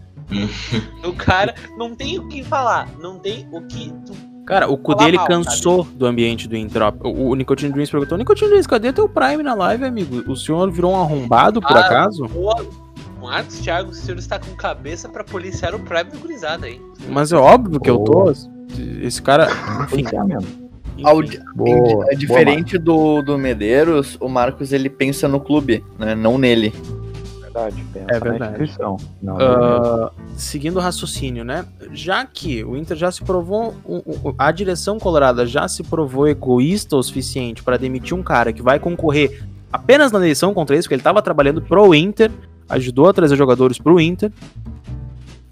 O 1.05 1.13
cara 1.13 1.55
não 1.77 1.95
tem 1.95 2.19
o 2.19 2.29
que 2.29 2.43
falar. 2.43 2.89
Não 2.99 3.19
tem 3.19 3.49
o 3.53 3.63
que 3.63 3.93
tu 4.05 4.13
Cara, 4.47 4.71
o 4.71 4.79
Kudê 4.79 4.99
Falar 4.99 5.09
ele 5.09 5.17
mal, 5.17 5.27
cansou 5.27 5.83
do 5.83 6.07
ambiente 6.07 6.47
do 6.47 6.57
Inter. 6.57 6.83
ó. 6.83 6.93
O, 7.03 7.31
o 7.31 7.35
Nicotine 7.35 7.73
Dreams 7.73 7.91
perguntou: 7.91 8.17
Nicotine 8.17 8.49
Dreams, 8.49 8.69
cadê 8.69 8.93
teu 8.93 9.09
Prime 9.09 9.43
na 9.43 9.55
live, 9.55 9.85
amigo? 9.85 10.23
O 10.31 10.37
senhor 10.37 10.71
virou 10.71 10.93
um 10.93 11.01
arrombado, 11.01 11.61
por 11.61 11.77
Ah, 11.77 11.81
acaso? 11.81 12.27
O 12.27 13.27
Marcos 13.27 13.59
Thiago, 13.59 13.91
o 13.91 13.95
senhor 13.95 14.19
está 14.19 14.39
com 14.39 14.55
cabeça 14.55 15.09
pra 15.09 15.25
policiar 15.25 15.75
o 15.75 15.81
Prime 15.81 16.05
da 16.05 16.17
gurizada, 16.17 16.69
hein? 16.69 16.81
Mas 17.09 17.33
é 17.33 17.37
óbvio 17.37 17.81
que 17.81 17.91
eu 17.91 17.99
tô. 17.99 18.33
Esse 19.03 19.21
cara. 19.21 19.49
Enfim. 19.93 20.05
Boa. 21.55 22.07
É 22.11 22.15
diferente 22.15 22.79
do, 22.79 23.23
do 23.23 23.37
Medeiros, 23.37 24.17
o 24.21 24.29
Marcos 24.29 24.73
ele 24.73 24.89
pensa 24.89 25.27
no 25.27 25.41
clube, 25.41 25.85
né? 25.99 26.15
Não 26.15 26.39
nele. 26.39 26.73
Verdade. 27.57 27.85
Pensa 27.93 28.07
É 28.09 28.13
na 28.13 28.19
verdade. 28.19 28.75
não 29.23 29.37
Ah, 29.39 30.13
seguindo 30.37 30.77
o 30.77 30.81
raciocínio, 30.81 31.45
né? 31.45 31.65
Já 31.93 32.25
que 32.25 32.63
o 32.63 32.77
Inter 32.77 32.97
já 32.97 33.11
se 33.11 33.23
provou, 33.23 33.75
a 34.39 34.53
direção 34.53 34.99
colorada 34.99 35.47
já 35.47 35.67
se 35.67 35.83
provou 35.83 36.29
egoísta 36.29 36.97
o 36.97 37.03
suficiente 37.03 37.63
para 37.63 37.77
demitir 37.77 38.17
um 38.17 38.23
cara 38.23 38.53
que 38.53 38.63
vai 38.63 38.79
concorrer 38.79 39.45
apenas 39.73 40.13
na 40.13 40.19
eleição 40.19 40.53
contra 40.55 40.77
isso, 40.77 40.85
porque 40.85 40.95
ele 40.95 41.01
estava 41.01 41.23
trabalhando 41.23 41.61
pro 41.63 41.95
Inter, 41.95 42.31
ajudou 42.69 43.09
a 43.09 43.13
trazer 43.13 43.37
jogadores 43.37 43.79
pro 43.79 44.01
Inter, 44.01 44.31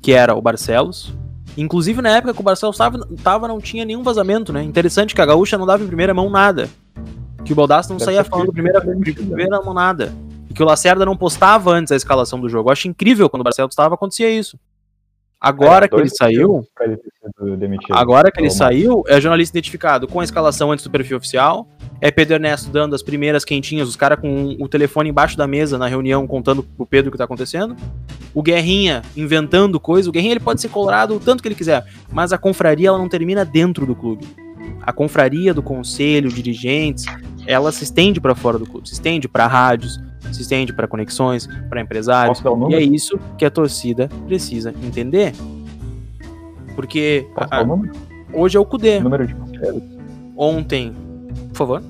que 0.01 0.13
era 0.13 0.35
o 0.35 0.43
Barcelos. 0.43 1.13
Inclusive 1.57 2.03
na 2.03 2.11
época 2.11 2.35
que 2.35 2.41
o 2.41 2.45
Barcelos 2.45 2.77
tava, 2.77 3.07
tava 3.23 3.47
não 3.47 3.61
tinha 3.61 3.85
nenhum 3.85 4.03
vazamento, 4.03 4.53
né? 4.53 4.63
Interessante 4.63 5.15
que 5.15 5.21
a 5.21 5.27
Gaúcha 5.27 5.57
não 5.57 5.67
dava 5.67 5.85
em 5.85 5.87
primeira 5.87 6.13
mão 6.13 6.29
nada. 6.29 6.69
Que 7.45 7.53
o 7.53 7.57
Baldasso 7.57 7.91
não 7.91 7.99
Deve 7.99 8.07
saía 8.11 8.25
falando 8.25 8.53
primeira, 8.53 8.81
primeira 8.81 9.61
mão 9.63 9.75
nada. 9.75 10.13
E 10.55 10.57
que 10.57 10.63
o 10.63 10.67
Lacerda 10.67 11.05
não 11.05 11.17
postava 11.17 11.73
antes 11.73 11.91
a 11.91 11.97
escalação 11.97 12.41
do 12.41 12.49
jogo. 12.49 12.69
Eu 12.69 12.73
acho 12.73 12.87
incrível 12.87 13.29
quando 13.29 13.41
o 13.41 13.45
Barcelos 13.45 13.73
estava 13.73 13.97
acontecia 13.97 14.31
isso. 14.31 14.57
Agora 15.41 15.85
É, 15.85 15.89
que 15.89 15.97
ele 15.97 16.09
saiu, 16.09 16.65
ele 16.81 16.99
agora 17.91 18.31
que 18.31 18.41
ele 18.41 18.51
saiu, 18.51 19.03
é 19.07 19.21
jornalista 19.21 19.59
identificado 19.59 20.07
com 20.09 20.21
a 20.21 20.25
escalação 20.25 20.71
antes 20.73 20.85
do 20.85 20.91
perfil 20.91 21.19
oficial. 21.19 21.69
É 22.01 22.11
Pedro 22.11 22.37
Ernesto 22.37 22.71
dando 22.71 22.95
as 22.95 23.03
primeiras 23.03 23.45
quentinhas, 23.45 23.89
os 23.89 23.97
caras 23.97 24.19
com 24.21 24.57
o 24.59 24.69
telefone 24.69 25.11
embaixo 25.11 25.37
da 25.37 25.47
mesa 25.47 25.77
na 25.77 25.89
reunião 25.89 26.25
contando 26.27 26.63
pro 26.63 26.87
Pedro 26.87 27.09
o 27.09 27.13
que 27.13 27.19
tá 27.19 27.25
acontecendo. 27.25 27.77
O 28.33 28.43
Guerrinha 28.43 29.03
inventando 29.17 29.79
coisa. 29.81 30.09
O 30.09 30.13
Guerrinha 30.13 30.35
ele 30.35 30.41
pode 30.41 30.61
ser 30.61 30.69
colorado 30.69 31.17
o 31.17 31.21
tanto 31.21 31.43
que 31.43 31.49
ele 31.49 31.55
quiser, 31.55 31.85
mas 32.11 32.33
a 32.33 32.39
confraria 32.39 32.89
ela 32.89 32.99
não 32.99 33.09
termina 33.09 33.45
dentro 33.45 33.85
do 33.85 33.95
clube. 33.95 34.25
A 34.81 34.93
confraria 34.93 35.53
do 35.53 35.63
conselho, 35.63 36.31
dirigentes, 36.31 37.05
ela 37.47 37.71
se 37.71 37.85
estende 37.85 38.21
pra 38.21 38.35
fora 38.35 38.59
do 38.59 38.67
clube, 38.67 38.89
se 38.89 38.95
estende 38.95 39.29
pra 39.29 39.47
rádios, 39.47 40.01
se 40.33 40.43
estende 40.43 40.73
pra 40.73 40.87
conexões, 40.87 41.47
pra 41.69 41.81
empresários. 41.81 42.41
E 42.71 42.75
é 42.75 42.81
isso 42.83 43.19
que 43.39 43.45
a 43.45 43.51
torcida 43.51 44.09
precisa 44.27 44.71
entender. 44.83 45.33
Porque 46.75 47.27
a- 47.37 47.65
hoje 48.33 48.57
é 48.57 48.61
o 48.61 48.65
Cudê. 48.65 48.99
Número 49.01 49.27
de 49.27 49.35
conselheiros? 49.35 49.83
Ontem. 50.37 50.93
Por 51.51 51.57
favor. 51.57 51.83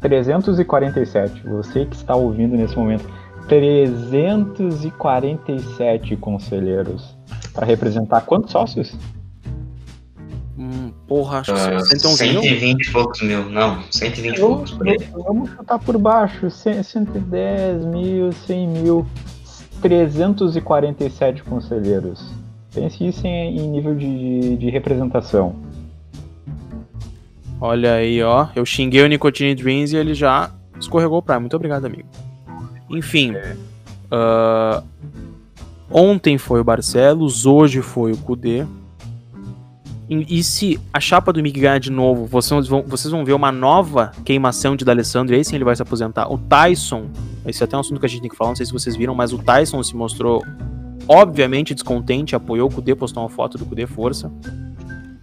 347. 0.00 1.42
Você 1.46 1.86
que 1.86 1.96
está 1.96 2.14
ouvindo 2.14 2.54
nesse 2.56 2.76
momento. 2.76 3.04
347 3.48 6.16
conselheiros. 6.16 7.16
Para 7.54 7.64
representar 7.66 8.20
quantos 8.22 8.52
sócios? 8.52 8.94
Porra, 11.06 11.40
acho 11.40 11.52
que 11.52 11.60
Ah, 11.60 11.80
111 11.80 12.28
mil. 12.32 12.42
120 12.42 12.86
e 12.88 12.92
poucos 12.92 13.20
mil. 13.22 13.50
Não, 13.50 13.82
120 13.90 14.36
e 14.36 14.40
Eu- 14.40 14.46
poucos 14.48 14.70
por 14.72 14.88
aí. 14.88 14.96
Vamos 15.12 15.50
chutar 15.50 15.78
por 15.78 15.98
baixo. 15.98 16.50
100, 16.50 16.82
110 16.82 17.84
mil, 17.84 18.32
100 18.32 18.68
mil. 18.68 19.06
347 19.82 21.42
conselheiros. 21.42 22.24
Pense 22.74 23.06
isso 23.06 23.26
em, 23.26 23.58
em 23.58 23.68
nível 23.68 23.94
de, 23.94 24.56
de 24.56 24.70
representação. 24.70 25.54
Olha 27.60 27.94
aí, 27.94 28.22
ó. 28.22 28.48
Eu 28.56 28.64
xinguei 28.64 29.02
o 29.02 29.06
Nicotine 29.06 29.54
Dreams 29.54 29.92
e 29.94 29.96
ele 29.98 30.14
já 30.14 30.50
escorregou 30.80 31.20
pra. 31.22 31.38
Muito 31.38 31.54
obrigado, 31.54 31.84
amigo. 31.84 32.08
Enfim. 32.90 33.34
ah, 34.10 34.82
ontem 35.90 36.38
foi 36.38 36.60
o 36.60 36.64
Barcelos, 36.64 37.44
hoje 37.46 37.80
foi 37.82 38.12
o 38.12 38.16
Kudê. 38.16 38.64
E, 40.28 40.42
se 40.42 40.78
a 40.92 41.00
chapa 41.00 41.32
do 41.32 41.42
Mig 41.42 41.58
ganhar 41.58 41.78
de 41.78 41.90
novo, 41.90 42.26
vocês 42.26 42.68
vão, 42.68 42.82
vocês 42.86 43.10
vão 43.10 43.24
ver 43.24 43.32
uma 43.32 43.50
nova 43.50 44.12
queimação 44.24 44.76
de 44.76 44.84
D'Alessandro 44.84 45.34
e 45.34 45.38
aí 45.38 45.44
sim 45.44 45.56
ele 45.56 45.64
vai 45.64 45.74
se 45.74 45.82
aposentar. 45.82 46.30
O 46.32 46.38
Tyson, 46.38 47.06
esse 47.46 47.62
é 47.62 47.64
até 47.64 47.76
um 47.76 47.80
assunto 47.80 48.00
que 48.00 48.06
a 48.06 48.08
gente 48.08 48.20
tem 48.22 48.30
que 48.30 48.36
falar, 48.36 48.50
não 48.50 48.56
sei 48.56 48.66
se 48.66 48.72
vocês 48.72 48.96
viram, 48.96 49.14
mas 49.14 49.32
o 49.32 49.38
Tyson 49.38 49.82
se 49.82 49.96
mostrou 49.96 50.42
obviamente 51.08 51.74
descontente, 51.74 52.34
apoiou 52.34 52.68
o 52.68 52.72
Kudê, 52.72 52.94
postou 52.94 53.22
uma 53.22 53.28
foto 53.28 53.58
do 53.58 53.66
Kudê, 53.66 53.86
força. 53.86 54.30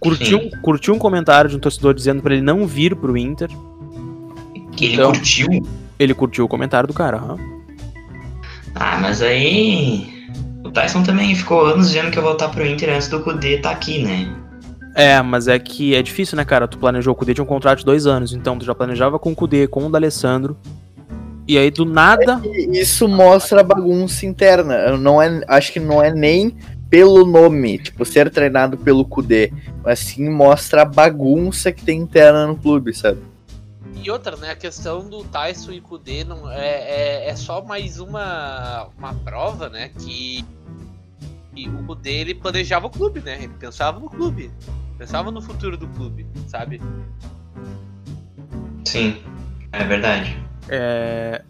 Curtiu, 0.00 0.50
curtiu 0.62 0.94
um 0.94 0.98
comentário 0.98 1.48
de 1.48 1.56
um 1.56 1.60
torcedor 1.60 1.94
dizendo 1.94 2.22
pra 2.22 2.34
ele 2.34 2.42
não 2.42 2.66
vir 2.66 2.96
pro 2.96 3.16
Inter. 3.16 3.48
Ele 4.80 4.94
Então- 4.94 5.12
curtiu. 5.12 5.46
Ele 5.98 6.14
curtiu 6.14 6.44
o 6.44 6.48
comentário 6.48 6.86
do 6.88 6.92
cara. 6.94 7.16
aham. 7.18 7.36
Ah, 8.74 8.98
mas 9.00 9.22
aí. 9.22 10.10
O 10.64 10.70
Tyson 10.70 11.02
também 11.02 11.34
ficou 11.34 11.66
anos 11.66 11.88
dizendo 11.88 12.10
que 12.10 12.16
ia 12.18 12.22
voltar 12.22 12.48
pro 12.48 12.66
Inter 12.66 12.94
antes 12.94 13.08
do 13.08 13.20
Kudê 13.20 13.58
tá 13.58 13.70
aqui, 13.70 14.02
né? 14.02 14.28
É, 14.94 15.20
mas 15.22 15.48
é 15.48 15.58
que 15.58 15.94
é 15.94 16.02
difícil, 16.02 16.36
né, 16.36 16.44
cara? 16.44 16.68
Tu 16.68 16.78
planejou 16.78 17.12
o 17.12 17.16
Kudê 17.16 17.34
tinha 17.34 17.44
um 17.44 17.46
contrato 17.46 17.78
de 17.78 17.84
dois 17.84 18.06
anos, 18.06 18.32
então 18.32 18.58
tu 18.58 18.64
já 18.64 18.74
planejava 18.74 19.18
com 19.18 19.32
o 19.32 19.34
Kudê, 19.34 19.66
com 19.66 19.86
o 19.86 19.90
D'Alessandro. 19.90 20.56
E 21.46 21.58
aí, 21.58 21.70
do 21.70 21.84
nada, 21.84 22.40
E 22.44 22.80
Isso 22.80 23.08
mostra 23.08 23.60
a 23.60 23.64
bagunça 23.64 24.24
interna. 24.24 24.96
Não 24.96 25.20
é, 25.20 25.42
acho 25.48 25.72
que 25.72 25.80
não 25.80 26.02
é 26.02 26.12
nem 26.12 26.56
pelo 26.88 27.24
nome, 27.24 27.78
tipo, 27.78 28.04
ser 28.04 28.30
treinado 28.30 28.76
pelo 28.76 29.04
Kudê, 29.04 29.50
mas 29.82 29.98
sim 29.98 30.28
mostra 30.28 30.82
a 30.82 30.84
bagunça 30.84 31.72
que 31.72 31.82
tem 31.82 31.98
interna 31.98 32.46
no 32.46 32.54
clube, 32.54 32.92
sabe? 32.92 33.18
E 34.02 34.10
outra, 34.10 34.36
né? 34.36 34.50
A 34.50 34.56
questão 34.56 35.08
do 35.08 35.24
Tyson 35.24 35.72
e 35.72 35.80
Kudê 35.80 36.22
não 36.22 36.50
é, 36.50 36.66
é, 36.66 37.28
é 37.30 37.36
só 37.36 37.64
mais 37.64 37.98
uma, 37.98 38.88
uma 38.98 39.14
prova, 39.14 39.70
né? 39.70 39.90
Que, 39.98 40.44
que 41.54 41.68
o 41.68 41.82
Kudê 41.84 42.10
ele 42.10 42.34
planejava 42.34 42.88
o 42.88 42.90
clube, 42.90 43.20
né? 43.20 43.38
Ele 43.38 43.54
pensava 43.58 43.98
no 43.98 44.10
clube. 44.10 44.50
Pensava 45.02 45.32
no 45.32 45.42
futuro 45.42 45.76
do 45.76 45.88
clube, 45.88 46.24
sabe? 46.46 46.80
Sim, 48.84 49.16
é 49.72 49.82
verdade. 49.82 50.36
É, 50.68 51.42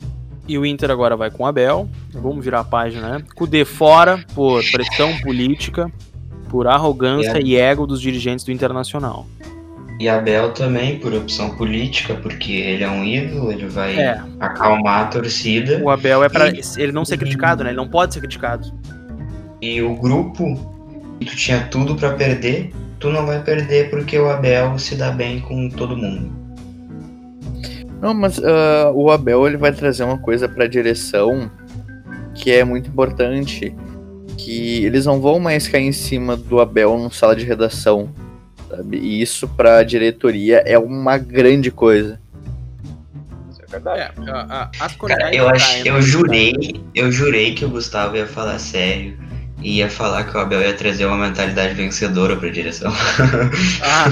E 0.48 0.56
o 0.56 0.64
Inter 0.64 0.90
agora 0.90 1.14
vai 1.18 1.30
com 1.30 1.42
o 1.42 1.46
Abel. 1.46 1.86
Vamos 2.14 2.42
virar 2.42 2.60
a 2.60 2.64
página, 2.64 3.18
né? 3.18 3.24
Kudê 3.34 3.66
fora 3.66 4.24
por 4.34 4.62
pressão 4.72 5.18
política, 5.20 5.92
por 6.48 6.66
arrogância 6.66 7.36
É. 7.38 7.42
e 7.42 7.54
ego 7.54 7.86
dos 7.86 8.00
dirigentes 8.00 8.42
do 8.42 8.50
Internacional. 8.50 9.26
E 10.00 10.08
Abel 10.08 10.52
também, 10.54 10.98
por 10.98 11.12
opção 11.12 11.54
política, 11.54 12.14
porque 12.14 12.52
ele 12.52 12.82
é 12.82 12.88
um 12.90 13.04
ídolo, 13.04 13.52
ele 13.52 13.66
vai 13.68 13.98
É. 14.00 14.18
acalmar 14.40 15.02
a 15.02 15.06
torcida. 15.08 15.78
O 15.84 15.90
Abel 15.90 16.24
é 16.24 16.30
pra 16.30 16.48
E- 16.48 16.60
ele 16.78 16.90
não 16.92 17.04
ser 17.04 17.18
criticado, 17.18 17.62
né? 17.62 17.68
Ele 17.68 17.76
não 17.76 17.86
pode 17.88 18.14
ser 18.14 18.20
criticado. 18.20 18.72
E 19.60 19.82
o 19.82 19.94
grupo 19.94 20.54
que 21.20 21.26
tu 21.26 21.36
tinha 21.36 21.60
tudo 21.66 21.94
pra 21.94 22.14
perder, 22.14 22.72
tu 23.02 23.10
não 23.10 23.26
vai 23.26 23.42
perder 23.42 23.90
porque 23.90 24.16
o 24.16 24.30
Abel 24.30 24.78
se 24.78 24.94
dá 24.94 25.10
bem 25.10 25.40
com 25.40 25.68
todo 25.68 25.96
mundo. 25.96 26.30
Não, 28.00 28.14
mas 28.14 28.40
ah, 28.42 28.92
o 28.94 29.10
Abel 29.10 29.46
ele 29.46 29.56
vai 29.56 29.72
trazer 29.72 30.04
uma 30.04 30.18
coisa 30.18 30.48
pra 30.48 30.68
direção 30.68 31.50
que 32.32 32.52
é 32.52 32.64
muito 32.64 32.88
importante, 32.88 33.74
que 34.38 34.84
eles 34.84 35.04
não 35.04 35.20
vão 35.20 35.40
mais 35.40 35.66
cair 35.66 35.84
em 35.84 35.92
cima 35.92 36.36
do 36.36 36.60
Abel 36.60 36.96
numa 36.96 37.10
sala 37.10 37.34
de 37.34 37.44
redação, 37.44 38.08
sabe? 38.70 38.98
E 38.98 39.20
isso 39.20 39.48
pra 39.48 39.82
diretoria 39.82 40.62
é 40.64 40.78
uma 40.78 41.18
grande 41.18 41.70
coisa. 41.72 42.20
É. 43.72 43.76
É, 43.96 44.10
a, 44.30 44.70
a, 44.78 44.84
as 44.84 44.94
Cara, 44.96 45.34
eu, 45.34 45.48
ach, 45.48 45.84
eu 45.84 46.00
jurei, 46.02 46.54
eu 46.94 47.10
jurei 47.10 47.54
que 47.54 47.64
o 47.64 47.70
Gustavo 47.70 48.16
ia 48.16 48.26
falar 48.26 48.58
sério 48.58 49.16
e 49.62 49.78
ia 49.78 49.88
falar 49.88 50.24
que 50.24 50.36
o 50.36 50.40
Abel 50.40 50.60
ia 50.60 50.74
trazer 50.74 51.06
uma 51.06 51.16
mentalidade 51.16 51.74
vencedora 51.74 52.36
pra 52.36 52.48
direção. 52.48 52.92
Ah, 53.84 54.04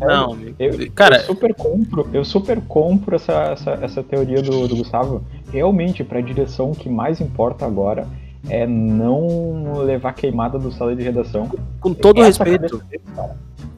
não. 0.00 0.38
Eu, 0.58 0.90
Cara, 0.92 1.18
eu 1.18 1.24
super 1.24 1.54
compro, 1.54 2.08
eu 2.12 2.24
super 2.24 2.60
compro 2.60 3.16
essa, 3.16 3.32
essa, 3.32 3.70
essa 3.82 4.02
teoria 4.02 4.42
do, 4.42 4.68
do 4.68 4.76
Gustavo. 4.76 5.22
Realmente, 5.52 6.04
para 6.04 6.18
a 6.18 6.22
direção, 6.22 6.70
o 6.70 6.76
que 6.76 6.88
mais 6.88 7.20
importa 7.20 7.64
agora 7.66 8.06
é 8.48 8.66
não 8.66 9.78
levar 9.82 10.12
queimada 10.12 10.58
do 10.58 10.70
sala 10.72 10.94
de 10.94 11.02
redação. 11.02 11.50
com 11.80 11.94
todo 11.94 12.22
Essa 12.22 12.44
respeito. 12.44 12.82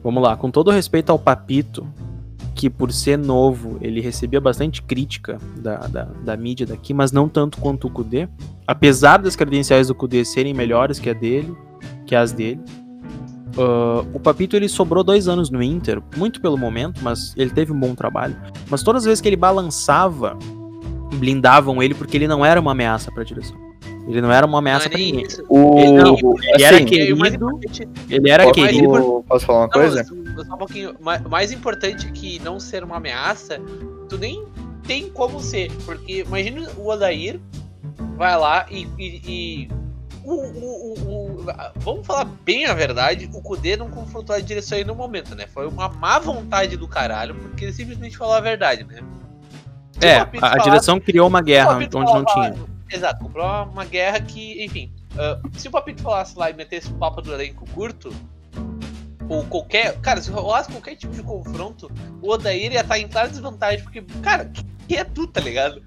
Vamos 0.03 0.21
lá, 0.21 0.35
com 0.35 0.51
todo 0.51 0.71
respeito 0.71 1.11
ao 1.11 1.19
Papito, 1.19 1.87
que 2.57 2.71
por 2.71 2.91
ser 2.91 3.19
novo, 3.19 3.77
ele 3.81 4.01
recebia 4.01 4.41
bastante 4.41 4.81
crítica 4.81 5.37
da, 5.57 5.77
da, 5.87 6.03
da 6.05 6.35
mídia 6.35 6.65
daqui, 6.65 6.91
mas 6.91 7.11
não 7.11 7.29
tanto 7.29 7.59
quanto 7.59 7.85
o 7.85 7.89
Kudê. 7.89 8.27
Apesar 8.65 9.17
das 9.17 9.35
credenciais 9.35 9.89
do 9.89 9.95
Kudê 9.95 10.25
serem 10.25 10.55
melhores 10.55 10.97
que 10.99 11.07
a 11.07 11.13
dele, 11.13 11.55
que 12.03 12.15
as 12.15 12.31
dele. 12.31 12.59
ah, 13.59 14.03
o 14.11 14.19
Papito 14.19 14.55
ele 14.55 14.67
sobrou 14.67 15.03
dois 15.03 15.27
anos 15.27 15.51
no 15.51 15.61
Inter, 15.61 16.01
muito 16.17 16.41
pelo 16.41 16.57
momento, 16.57 16.99
mas 17.03 17.35
ele 17.37 17.51
teve 17.51 17.71
um 17.71 17.79
bom 17.79 17.93
trabalho. 17.93 18.35
Mas 18.71 18.81
todas 18.81 19.03
as 19.03 19.05
vezes 19.05 19.21
que 19.21 19.29
ele 19.29 19.37
balançava, 19.37 20.35
blindavam 21.13 21.81
ele 21.81 21.93
porque 21.93 22.17
ele 22.17 22.27
não 22.27 22.43
era 22.43 22.59
uma 22.59 22.71
ameaça 22.71 23.11
para 23.11 23.21
a 23.21 23.25
direção. 23.25 23.66
Ele 24.07 24.21
não 24.21 24.31
era 24.31 24.45
uma 24.45 24.53
Não 24.53 24.57
ameaça 24.59 24.85
é 24.85 24.89
pra 24.89 24.97
nem 24.97 25.11
ninguém. 25.11 25.27
O, 25.49 25.79
Ele 25.79 25.91
não, 25.91 26.15
ele 26.53 26.63
era 26.63 26.75
assim, 26.77 26.85
E 26.85 27.13
mais 27.13 27.33
querido, 27.33 27.49
importante- 27.49 27.89
Ele 28.09 28.29
era 28.29 28.43
posso, 28.43 28.53
querido. 28.55 29.25
posso 29.27 29.45
falar 29.45 29.59
uma 29.59 29.65
Não, 29.65 29.71
coisa? 29.73 30.03
só- 30.03 30.43
só 30.45 30.53
um 30.53 30.57
pouquinho. 30.57 30.95
Ma- 31.01 31.19
Mais 31.29 31.51
importante 31.51 32.09
que 32.11 32.39
não 32.39 32.59
ser 32.59 32.83
uma 32.83 32.97
ameaça, 32.97 33.59
tu 34.07 34.17
nem 34.17 34.45
tem 34.87 35.09
como 35.09 35.39
ser. 35.41 35.71
Porque 35.85 36.21
imagina 36.25 36.69
o 36.77 36.87
Odair 36.87 37.39
vai 38.15 38.37
lá 38.37 38.65
e. 38.71 38.87
e- 38.97 39.21
e- 39.27 39.69
o, 40.23 40.33
o- 40.33 40.93
o- 40.93 41.41
o- 41.41 41.45
vamos 41.77 42.05
falar 42.05 42.25
bem 42.45 42.65
a 42.65 42.73
verdade, 42.73 43.29
o 43.33 43.41
Kudê 43.41 43.77
não 43.77 43.89
confrontou 43.89 44.35
a 44.35 44.39
direção 44.39 44.77
aí 44.77 44.83
no 44.83 44.93
momento, 44.93 45.33
né? 45.35 45.45
Foi 45.47 45.65
uma 45.67 45.87
má 45.89 46.19
vontade 46.19 46.75
do 46.75 46.85
caralho, 46.87 47.33
porque 47.35 47.63
ele 47.65 47.73
simplesmente 47.73 48.17
falou 48.17 48.33
a 48.33 48.41
verdade, 48.41 48.83
né? 48.83 48.99
Se 49.99 50.05
É, 50.05 50.17
a, 50.17 50.23
a 50.23 50.27
falasse- 50.27 50.63
direção 50.63 50.99
criou 50.99 51.27
uma 51.27 51.41
guerra 51.41 51.77
onde 51.77 51.89
não 52.13 52.25
tinha. 52.25 52.55
Exato, 52.91 53.23
comprou 53.23 53.45
uma, 53.65 53.85
guerra 53.85 54.19
que, 54.21 54.63
enfim. 54.63 54.91
ah, 55.17 55.39
se 55.53 55.67
o 55.67 55.71
Papito 55.71 56.01
falasse 56.01 56.37
lá 56.37 56.49
e 56.49 56.53
metesse 56.53 56.89
o 56.89 56.95
papo 56.95 57.21
do 57.21 57.33
elenco 57.33 57.65
curto, 57.71 58.13
ou 59.29 59.43
qualquer. 59.45 59.99
Cara, 59.99 60.21
se 60.21 60.31
rolasse 60.31 60.71
qualquer 60.71 60.95
tipo 60.95 61.13
de 61.13 61.21
confronto, 61.21 61.91
o 62.21 62.31
Odair 62.31 62.71
ia 62.71 62.81
estar 62.81 62.97
em 62.97 63.07
clara 63.07 63.27
desvantagem, 63.27 63.83
porque, 63.83 64.01
cara, 64.21 64.51
quem 64.87 64.97
é 64.97 65.03
tu, 65.03 65.27
tá 65.27 65.41
ligado? 65.41 65.81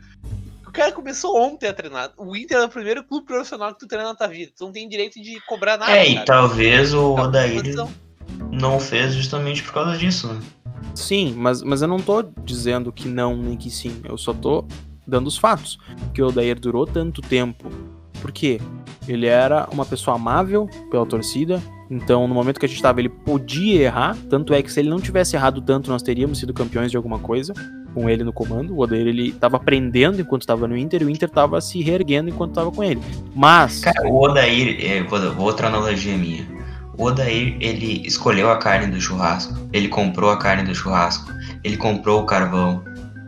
O 0.66 0.72
cara 0.72 0.92
começou 0.92 1.36
ontem 1.36 1.66
a 1.66 1.72
treinar. 1.72 2.12
O 2.16 2.36
Inter 2.36 2.58
é 2.58 2.64
o 2.64 2.68
primeiro 2.68 3.02
clube 3.02 3.26
profissional 3.26 3.72
que 3.72 3.80
tu 3.80 3.88
treina 3.88 4.10
na 4.10 4.14
tua 4.14 4.28
vida. 4.28 4.52
Tu 4.56 4.64
não 4.64 4.70
tem 4.70 4.88
direito 4.88 5.20
de 5.20 5.40
cobrar 5.46 5.76
nada. 5.76 5.96
É, 5.96 6.06
e 6.06 6.14
cara. 6.14 6.26
talvez 6.26 6.94
o 6.94 7.16
Tá, 7.16 7.22
Odair 7.22 7.62
não 8.52 8.78
fez 8.78 9.14
justamente 9.14 9.62
por 9.64 9.72
causa 9.72 9.98
disso, 9.98 10.28
né? 10.28 10.40
Sim, 10.94 11.34
mas, 11.36 11.62
mas 11.62 11.82
eu 11.82 11.88
não 11.88 11.98
tô 11.98 12.22
dizendo 12.22 12.92
que 12.92 13.08
não 13.08 13.36
nem 13.36 13.56
que 13.56 13.70
sim. 13.70 14.00
Eu 14.04 14.16
só 14.16 14.32
tô 14.32 14.64
dando 15.10 15.26
os 15.26 15.36
fatos. 15.36 15.78
Que 16.14 16.22
o 16.22 16.28
Odair 16.28 16.58
durou 16.58 16.86
tanto 16.86 17.20
tempo. 17.20 17.68
Por 18.20 18.32
quê? 18.32 18.60
Ele 19.08 19.26
era 19.26 19.68
uma 19.72 19.84
pessoa 19.84 20.16
amável 20.16 20.68
pela 20.90 21.04
torcida. 21.04 21.60
Então, 21.90 22.28
no 22.28 22.34
momento 22.34 22.60
que 22.60 22.66
a 22.66 22.68
gente 22.68 22.80
tava, 22.80 23.00
ele 23.00 23.08
podia 23.08 23.82
errar. 23.82 24.16
Tanto 24.28 24.54
é 24.54 24.62
que 24.62 24.72
se 24.72 24.78
ele 24.78 24.88
não 24.88 25.00
tivesse 25.00 25.34
errado 25.34 25.60
tanto, 25.60 25.90
nós 25.90 26.02
teríamos 26.02 26.38
sido 26.38 26.54
campeões 26.54 26.90
de 26.90 26.96
alguma 26.96 27.18
coisa. 27.18 27.52
Com 27.92 28.08
ele 28.08 28.22
no 28.22 28.32
comando. 28.32 28.74
O 28.74 28.82
Odair, 28.82 29.06
ele 29.06 29.32
tava 29.32 29.56
aprendendo 29.56 30.20
enquanto 30.20 30.42
estava 30.42 30.68
no 30.68 30.76
Inter. 30.76 31.02
E 31.02 31.04
o 31.04 31.10
Inter 31.10 31.28
tava 31.28 31.60
se 31.60 31.82
reerguendo 31.82 32.30
enquanto 32.30 32.54
tava 32.54 32.70
com 32.70 32.84
ele. 32.84 33.00
Mas... 33.34 33.80
Cara, 33.80 34.08
o 34.08 34.22
Odair, 34.22 34.78
é, 34.80 35.04
outra 35.36 35.66
analogia 35.66 36.16
minha. 36.16 36.46
O 37.00 37.06
Odair, 37.06 37.56
ele 37.60 38.06
escolheu 38.06 38.50
a 38.50 38.58
carne 38.58 38.92
do 38.92 39.00
churrasco, 39.00 39.58
ele 39.72 39.88
comprou 39.88 40.30
a 40.30 40.36
carne 40.36 40.64
do 40.64 40.74
churrasco, 40.74 41.32
ele 41.64 41.78
comprou 41.78 42.20
o 42.20 42.26
carvão, 42.26 42.84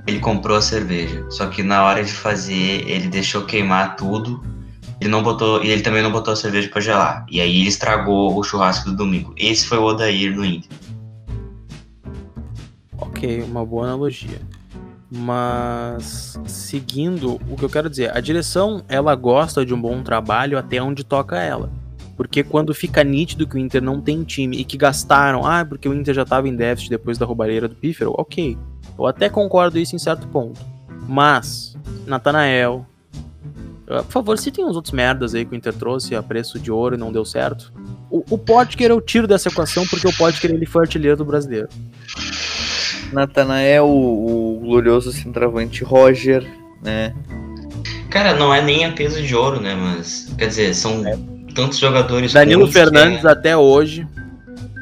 ele 0.06 0.18
comprou 0.18 0.56
a 0.56 0.62
cerveja. 0.62 1.24
Só 1.30 1.46
que 1.46 1.62
na 1.62 1.84
hora 1.84 2.02
de 2.02 2.12
fazer, 2.12 2.88
ele 2.88 3.08
deixou 3.08 3.44
queimar 3.44 3.96
tudo. 3.96 4.42
Ele 5.00 5.10
não 5.10 5.22
botou, 5.22 5.62
e 5.64 5.70
ele 5.70 5.82
também 5.82 6.02
não 6.02 6.12
botou 6.12 6.32
a 6.32 6.36
cerveja 6.36 6.68
pra 6.68 6.80
gelar. 6.80 7.26
E 7.28 7.40
aí 7.40 7.60
ele 7.60 7.68
estragou 7.68 8.36
o 8.38 8.42
churrasco 8.42 8.90
do 8.90 8.96
domingo. 8.96 9.34
Esse 9.36 9.66
foi 9.66 9.78
o 9.78 9.82
Odair 9.82 10.34
no 10.34 10.44
Inter. 10.44 10.70
Ok, 12.96 13.42
uma 13.42 13.64
boa 13.66 13.84
analogia. 13.84 14.40
Mas 15.10 16.38
seguindo 16.46 17.40
o 17.50 17.56
que 17.56 17.64
eu 17.64 17.68
quero 17.68 17.90
dizer, 17.90 18.16
a 18.16 18.20
direção 18.20 18.82
ela 18.88 19.14
gosta 19.14 19.66
de 19.66 19.74
um 19.74 19.80
bom 19.80 20.02
trabalho 20.02 20.56
até 20.56 20.80
onde 20.80 21.04
toca 21.04 21.36
ela. 21.36 21.70
Porque 22.16 22.42
quando 22.42 22.72
fica 22.72 23.02
nítido 23.02 23.46
que 23.46 23.56
o 23.56 23.58
Inter 23.58 23.82
não 23.82 24.00
tem 24.00 24.22
time 24.22 24.56
e 24.56 24.64
que 24.64 24.76
gastaram, 24.76 25.44
ah, 25.44 25.64
porque 25.64 25.88
o 25.88 25.94
Inter 25.94 26.14
já 26.14 26.22
estava 26.22 26.48
em 26.48 26.54
déficit 26.54 26.90
depois 26.90 27.18
da 27.18 27.26
roubalheira 27.26 27.68
do 27.68 27.74
Pífero, 27.74 28.14
ok. 28.16 28.56
Eu 29.02 29.08
até 29.08 29.28
concordo 29.28 29.78
isso 29.78 29.96
em 29.96 29.98
certo 29.98 30.26
ponto. 30.28 30.60
Mas, 31.08 31.76
Natanael, 32.06 32.86
ah, 33.88 34.02
por 34.02 34.12
favor, 34.12 34.38
citem 34.38 34.64
uns 34.64 34.76
outros 34.76 34.92
merdas 34.92 35.34
aí 35.34 35.44
que 35.44 35.52
o 35.52 35.56
Inter 35.56 35.72
trouxe 35.74 36.14
a 36.14 36.22
preço 36.22 36.58
de 36.58 36.70
ouro 36.70 36.94
e 36.94 36.98
não 36.98 37.12
deu 37.12 37.24
certo. 37.24 37.72
O, 38.10 38.24
o 38.30 38.38
Potker 38.38 38.90
eu 38.90 39.00
tiro 39.00 39.26
dessa 39.26 39.48
equação 39.48 39.86
porque 39.86 40.06
o 40.06 40.12
Potker 40.16 40.50
ele 40.50 40.66
foi 40.66 40.82
artilheiro 40.82 41.16
do 41.16 41.24
brasileiro. 41.24 41.68
Natanael, 43.12 43.86
o, 43.86 44.56
o 44.56 44.60
glorioso 44.60 45.12
centroavante 45.12 45.84
Roger, 45.84 46.46
né? 46.82 47.14
Cara, 48.08 48.34
não 48.34 48.54
é 48.54 48.62
nem 48.62 48.84
a 48.84 48.92
peso 48.92 49.22
de 49.22 49.34
ouro, 49.34 49.60
né? 49.60 49.74
Mas, 49.74 50.32
quer 50.38 50.46
dizer, 50.46 50.74
são 50.74 51.02
tantos 51.54 51.78
jogadores 51.78 52.32
Danilo 52.32 52.66
que 52.66 52.72
Fernandes 52.72 53.24
é- 53.24 53.28
até 53.28 53.56
hoje. 53.56 54.06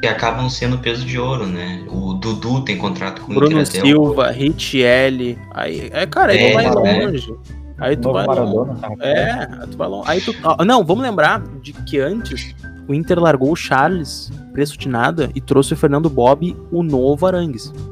Que 0.01 0.07
acabam 0.07 0.49
sendo 0.49 0.79
peso 0.79 1.05
de 1.05 1.19
ouro, 1.19 1.45
né? 1.45 1.85
O 1.89 2.13
Dudu 2.15 2.61
tem 2.61 2.77
contrato 2.77 3.21
com 3.21 3.31
o 3.31 3.35
Bruno 3.35 3.61
Inter 3.61 3.67
até 3.79 3.81
Silva, 3.81 4.31
Richelli. 4.31 5.37
Aí, 5.51 5.89
é, 5.93 6.05
cara, 6.07 6.31
aí 6.31 6.39
É, 6.39 6.49
tu 6.49 6.53
vai 6.55 6.65
né? 6.65 7.05
longe. 7.05 7.35
Aí 7.77 7.97
tu 7.97 8.11
vai 8.11 8.25
Maradona. 8.27 8.73
longe. 8.73 9.01
É, 9.01 9.31
aí 9.61 9.67
tu 9.69 9.77
vai 9.77 9.87
longe. 9.87 10.03
Aí 10.09 10.21
tu. 10.21 10.35
ah, 10.43 10.65
não, 10.65 10.83
vamos 10.83 11.03
lembrar 11.03 11.43
de 11.61 11.71
que 11.73 11.99
antes 11.99 12.55
o 12.87 12.93
Inter 12.95 13.19
largou 13.19 13.51
o 13.51 13.55
Charles, 13.55 14.31
preço 14.53 14.77
de 14.77 14.89
nada, 14.89 15.29
e 15.35 15.39
trouxe 15.41 15.73
o 15.73 15.77
Fernando 15.77 16.09
Bob, 16.09 16.57
o 16.71 16.81
novo 16.81 17.25
Arangues. 17.27 17.71
Não, 17.71 17.89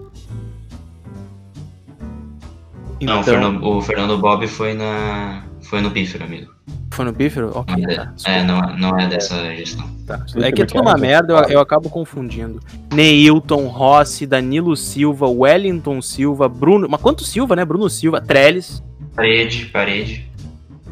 o 2.99 3.21
Então, 3.21 3.23
Fernando, 3.23 3.63
o 3.65 3.81
Fernando 3.81 4.17
Bob 4.17 4.47
foi 4.47 4.73
na. 4.73 5.43
Foi 5.69 5.81
no 5.81 5.91
Pífero, 5.91 6.23
amigo. 6.23 6.51
foi 6.91 7.05
no 7.05 7.13
Pífero? 7.13 7.51
Ok, 7.53 7.75
Não 7.77 7.91
é, 7.91 7.95
tá. 7.95 8.13
é, 8.25 8.43
não, 8.43 8.59
é- 8.59 8.75
não 8.77 8.99
é 8.99 9.07
dessa 9.07 9.35
gestão. 9.55 9.87
Tá. 10.07 10.25
É 10.37 10.51
que 10.51 10.63
é 10.63 10.65
tudo 10.65 10.81
uma 10.81 10.97
merda, 10.97 11.33
eu, 11.33 11.49
eu 11.49 11.59
acabo 11.59 11.89
confundindo. 11.89 12.59
Neilton, 12.91 13.67
Rossi, 13.67 14.25
Danilo 14.25 14.75
Silva, 14.75 15.27
Wellington 15.27 16.01
Silva, 16.01 16.49
Bruno. 16.49 16.87
Mas 16.89 16.99
quanto 16.99 17.23
Silva, 17.23 17.55
né? 17.55 17.63
Bruno 17.63 17.87
Silva, 17.89 18.19
Trellis. 18.19 18.81
Parede, 19.15 19.67
parede. 19.67 20.27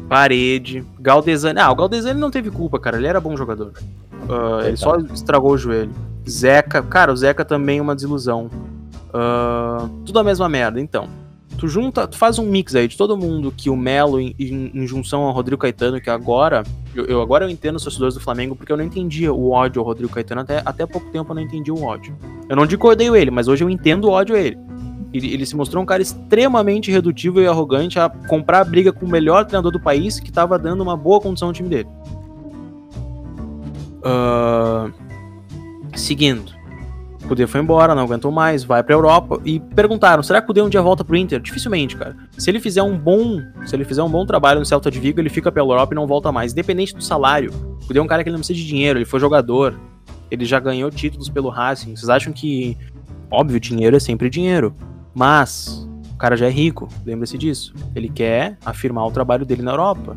Parede, 0.08 0.84
Galdesani. 1.00 1.58
Ah, 1.58 1.70
o 1.72 1.74
Galdesani 1.74 2.20
não 2.20 2.30
teve 2.30 2.50
culpa, 2.50 2.78
cara. 2.78 2.96
Ele 2.96 3.06
era 3.08 3.20
bom 3.20 3.36
jogador. 3.36 3.72
Ah, 4.28 4.66
ele 4.66 4.76
só 4.76 4.96
estragou 5.12 5.52
o 5.52 5.58
joelho. 5.58 5.90
Zeca, 6.28 6.80
cara, 6.82 7.12
o 7.12 7.16
Zeca 7.16 7.44
também 7.44 7.78
é 7.80 7.82
uma 7.82 7.94
desilusão. 7.96 8.48
Ah, 9.12 9.88
tudo 10.06 10.18
a 10.20 10.24
mesma 10.24 10.48
merda, 10.48 10.80
então. 10.80 11.08
Tu 11.58 11.66
junta, 11.66 12.06
tu 12.06 12.16
faz 12.16 12.38
um 12.38 12.46
mix 12.46 12.74
aí 12.76 12.86
de 12.86 12.96
todo 12.96 13.16
mundo 13.18 13.52
que 13.54 13.68
o 13.68 13.76
Melo, 13.76 14.20
em, 14.20 14.32
em- 14.38 14.70
em 14.72 14.86
junção 14.86 15.22
ao 15.22 15.32
Rodrigo 15.32 15.60
Caetano, 15.60 16.00
que 16.00 16.08
agora. 16.08 16.62
Eu, 16.94 17.04
eu- 17.06 17.20
agora 17.20 17.44
eu 17.44 17.50
entendo 17.50 17.74
os 17.76 17.82
torcedores 17.82 18.14
do 18.14 18.20
Flamengo, 18.20 18.54
porque 18.54 18.70
eu 18.72 18.76
não 18.76 18.84
entendia 18.84 19.32
o 19.32 19.50
ódio 19.50 19.80
ao 19.80 19.86
Rodrigo 19.86 20.12
Caetano. 20.12 20.42
Até, 20.42 20.62
até 20.64 20.86
pouco 20.86 21.10
tempo 21.10 21.32
eu 21.32 21.34
não 21.34 21.42
entendi 21.42 21.72
o 21.72 21.82
ódio. 21.82 22.14
Eu 22.48 22.54
não 22.54 22.64
digo 22.64 22.80
que 22.82 22.86
eu 22.86 22.92
odeio 22.92 23.16
ele, 23.16 23.32
mas 23.32 23.48
hoje 23.48 23.64
eu 23.64 23.68
entendo 23.70 24.04
o 24.04 24.10
ódio 24.10 24.36
a 24.36 24.38
ele. 24.38 24.56
Ele, 25.12 25.32
ele 25.34 25.44
se 25.46 25.56
mostrou 25.56 25.82
um 25.82 25.86
cara 25.86 26.00
extremamente 26.00 26.92
redutivo 26.92 27.40
e 27.40 27.46
arrogante 27.48 27.98
a 27.98 28.08
comprar 28.08 28.62
briga 28.64 28.92
com 28.92 29.04
o 29.04 29.08
melhor 29.08 29.44
treinador 29.44 29.72
do 29.72 29.80
país 29.80 30.20
que 30.20 30.30
tava 30.30 30.56
dando 30.58 30.80
uma 30.82 30.96
boa 30.96 31.20
condição 31.20 31.48
ao 31.48 31.54
time 31.54 31.68
dele. 31.68 31.88
Ah, 34.04 34.90
seguindo. 35.96 36.52
O 37.28 37.32
Kudê 37.36 37.46
foi 37.46 37.60
embora, 37.60 37.94
não 37.94 38.04
aguentou 38.04 38.32
mais, 38.32 38.64
vai 38.64 38.82
pra 38.82 38.94
Europa. 38.94 39.38
E 39.44 39.60
perguntaram: 39.60 40.22
será 40.22 40.40
que 40.40 40.44
o 40.44 40.46
Kudê 40.46 40.62
um 40.62 40.68
dia 40.70 40.80
volta 40.80 41.04
pro 41.04 41.14
Inter? 41.14 41.38
Dificilmente, 41.38 41.94
cara. 41.94 42.16
Se 42.38 42.50
ele 42.50 42.58
fizer 42.58 42.82
um 42.82 42.96
bom. 42.96 43.42
Se 43.66 43.76
ele 43.76 43.84
fizer 43.84 44.02
um 44.02 44.08
bom 44.08 44.24
trabalho 44.24 44.60
no 44.60 44.64
Celta 44.64 44.90
de 44.90 44.98
Vigo, 44.98 45.20
ele 45.20 45.28
fica 45.28 45.52
pela 45.52 45.68
Europa 45.74 45.92
e 45.92 45.94
não 45.94 46.06
volta 46.06 46.32
mais. 46.32 46.52
Independente 46.52 46.94
do 46.94 47.04
salário. 47.04 47.52
O 47.82 47.86
Kudê 47.86 47.98
é 47.98 48.02
um 48.02 48.06
cara 48.06 48.22
que 48.22 48.30
ele 48.30 48.34
não 48.36 48.40
precisa 48.40 48.58
de 48.58 48.66
dinheiro, 48.66 48.98
ele 48.98 49.04
foi 49.04 49.20
jogador. 49.20 49.78
Ele 50.30 50.46
já 50.46 50.58
ganhou 50.58 50.90
títulos 50.90 51.28
pelo 51.28 51.50
Racing. 51.50 51.94
Vocês 51.94 52.08
acham 52.08 52.32
que. 52.32 52.78
Óbvio, 53.30 53.60
dinheiro 53.60 53.94
é 53.94 54.00
sempre 54.00 54.30
dinheiro. 54.30 54.74
Mas 55.14 55.86
o 56.10 56.16
cara 56.16 56.34
já 56.34 56.46
é 56.46 56.50
rico, 56.50 56.88
lembre-se 57.04 57.36
disso. 57.36 57.74
Ele 57.94 58.08
quer 58.08 58.56
afirmar 58.64 59.06
o 59.06 59.10
trabalho 59.10 59.44
dele 59.44 59.60
na 59.60 59.72
Europa. 59.72 60.16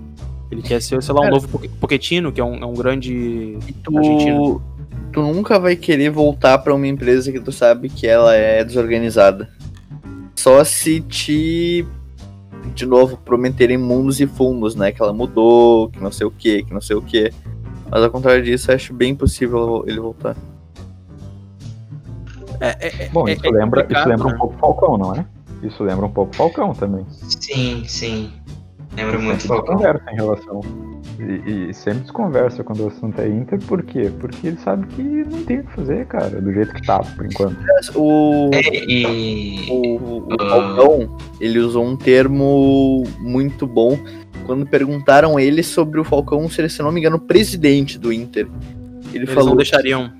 Ele 0.49 0.61
quer 0.61 0.81
ser, 0.81 1.03
sei 1.03 1.13
lá, 1.13 1.19
um 1.19 1.23
Cara. 1.23 1.35
novo 1.35 1.47
Poque- 1.49 1.67
Pochettino, 1.67 2.31
que 2.31 2.39
é 2.39 2.43
um, 2.43 2.55
é 2.55 2.65
um 2.65 2.73
grande 2.73 3.57
argentino. 3.97 4.61
Tu, 5.11 5.21
nunca 5.21 5.59
vai 5.59 5.75
querer 5.75 6.09
voltar 6.09 6.57
pra 6.59 6.73
uma 6.73 6.87
empresa 6.87 7.31
que 7.31 7.39
tu 7.39 7.51
sabe 7.51 7.89
que 7.89 8.07
ela 8.07 8.35
é 8.35 8.63
desorganizada. 8.63 9.49
Só 10.35 10.63
se 10.63 11.01
te, 11.01 11.85
de 12.73 12.85
novo, 12.85 13.17
prometerem 13.17 13.77
mundos 13.77 14.19
e 14.21 14.27
fundos, 14.27 14.75
né? 14.75 14.91
Que 14.91 15.01
ela 15.01 15.13
mudou, 15.13 15.89
que 15.89 15.99
não 16.01 16.11
sei 16.11 16.25
o 16.25 16.31
que, 16.31 16.63
que 16.63 16.73
não 16.73 16.81
sei 16.81 16.95
o 16.95 17.01
que. 17.01 17.31
Mas 17.89 18.01
ao 18.03 18.09
contrário 18.09 18.41
disso, 18.43 18.71
eu 18.71 18.75
acho 18.75 18.93
bem 18.93 19.13
possível 19.13 19.83
ele 19.85 19.99
voltar. 19.99 20.35
É, 22.59 22.77
é, 22.79 23.03
é- 23.05 23.09
Bom, 23.09 23.27
é- 23.27 23.33
isso, 23.33 23.45
é 23.45 23.49
lembra, 23.49 23.85
isso 23.89 24.07
lembra 24.07 24.27
né? 24.29 24.33
um 24.33 24.37
pouco 24.37 24.57
Falcão, 24.59 24.97
não 24.97 25.15
é? 25.15 25.25
Isso 25.63 25.83
lembra 25.83 26.05
um 26.05 26.11
pouco 26.11 26.35
Falcão 26.35 26.73
também. 26.73 27.05
Sim, 27.39 27.83
sim. 27.85 28.31
Lembra 28.95 29.19
muito 29.19 29.45
Falcão. 29.47 29.75
desconversa 29.75 30.11
em 30.11 30.15
relação. 30.15 30.61
E, 31.21 31.69
e 31.69 31.73
sempre 31.73 32.01
desconversa 32.01 32.63
quando 32.63 32.83
o 32.83 32.87
assunto 32.87 33.19
é 33.21 33.27
Inter, 33.27 33.59
por 33.67 33.83
quê? 33.83 34.11
Porque 34.19 34.47
ele 34.47 34.57
sabe 34.57 34.87
que 34.87 35.01
não 35.03 35.43
tem 35.43 35.59
o 35.59 35.63
que 35.65 35.71
fazer, 35.73 36.05
cara, 36.07 36.41
do 36.41 36.51
jeito 36.51 36.73
que 36.73 36.81
tá, 36.85 36.99
por 36.99 37.25
enquanto. 37.25 37.57
O, 37.95 38.49
É, 38.53 38.61
e. 38.91 39.67
o, 39.69 39.97
o 39.97 40.27
Ah. 40.39 40.49
Falcão, 40.49 41.17
ele 41.39 41.59
usou 41.59 41.85
um 41.85 41.95
termo 41.95 43.03
muito 43.19 43.67
bom 43.67 43.99
quando 44.45 44.65
perguntaram 44.65 45.39
ele 45.39 45.61
sobre 45.61 45.99
o 45.99 46.03
Falcão 46.03 46.49
ser, 46.49 46.69
se 46.69 46.81
não 46.81 46.91
me 46.91 46.99
engano, 46.99 47.19
presidente 47.19 47.99
do 47.99 48.11
Inter. 48.11 48.47
Ele 49.13 49.19
Eles 49.25 49.29
falou 49.33 49.49
não 49.49 49.57
deixariam. 49.57 50.11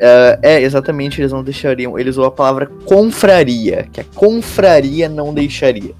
É, 0.00 0.38
é, 0.42 0.62
exatamente, 0.62 1.20
eles 1.20 1.32
não 1.32 1.44
deixariam. 1.44 1.98
Ele 1.98 2.10
usou 2.10 2.24
a 2.24 2.30
palavra 2.30 2.66
confraria, 2.84 3.86
que 3.92 4.00
a 4.00 4.04
confraria 4.14 5.08
não 5.08 5.32
deixaria. 5.32 5.94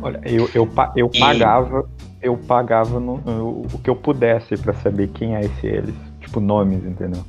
Olha, 0.00 0.20
eu, 0.24 0.48
eu, 0.54 0.68
eu 0.96 1.10
E- 1.12 1.18
pagava. 1.18 1.88
Eu 2.22 2.36
pagava 2.36 3.00
no- 3.00 3.18
no- 3.18 3.62
o 3.72 3.78
que 3.82 3.90
eu 3.90 3.96
pudesse 3.96 4.56
pra 4.56 4.72
saber 4.74 5.08
quem 5.08 5.34
é 5.34 5.40
esse 5.44 5.66
eles. 5.66 5.94
Tipo, 6.20 6.40
nomes, 6.40 6.84
entendeu? 6.84 7.24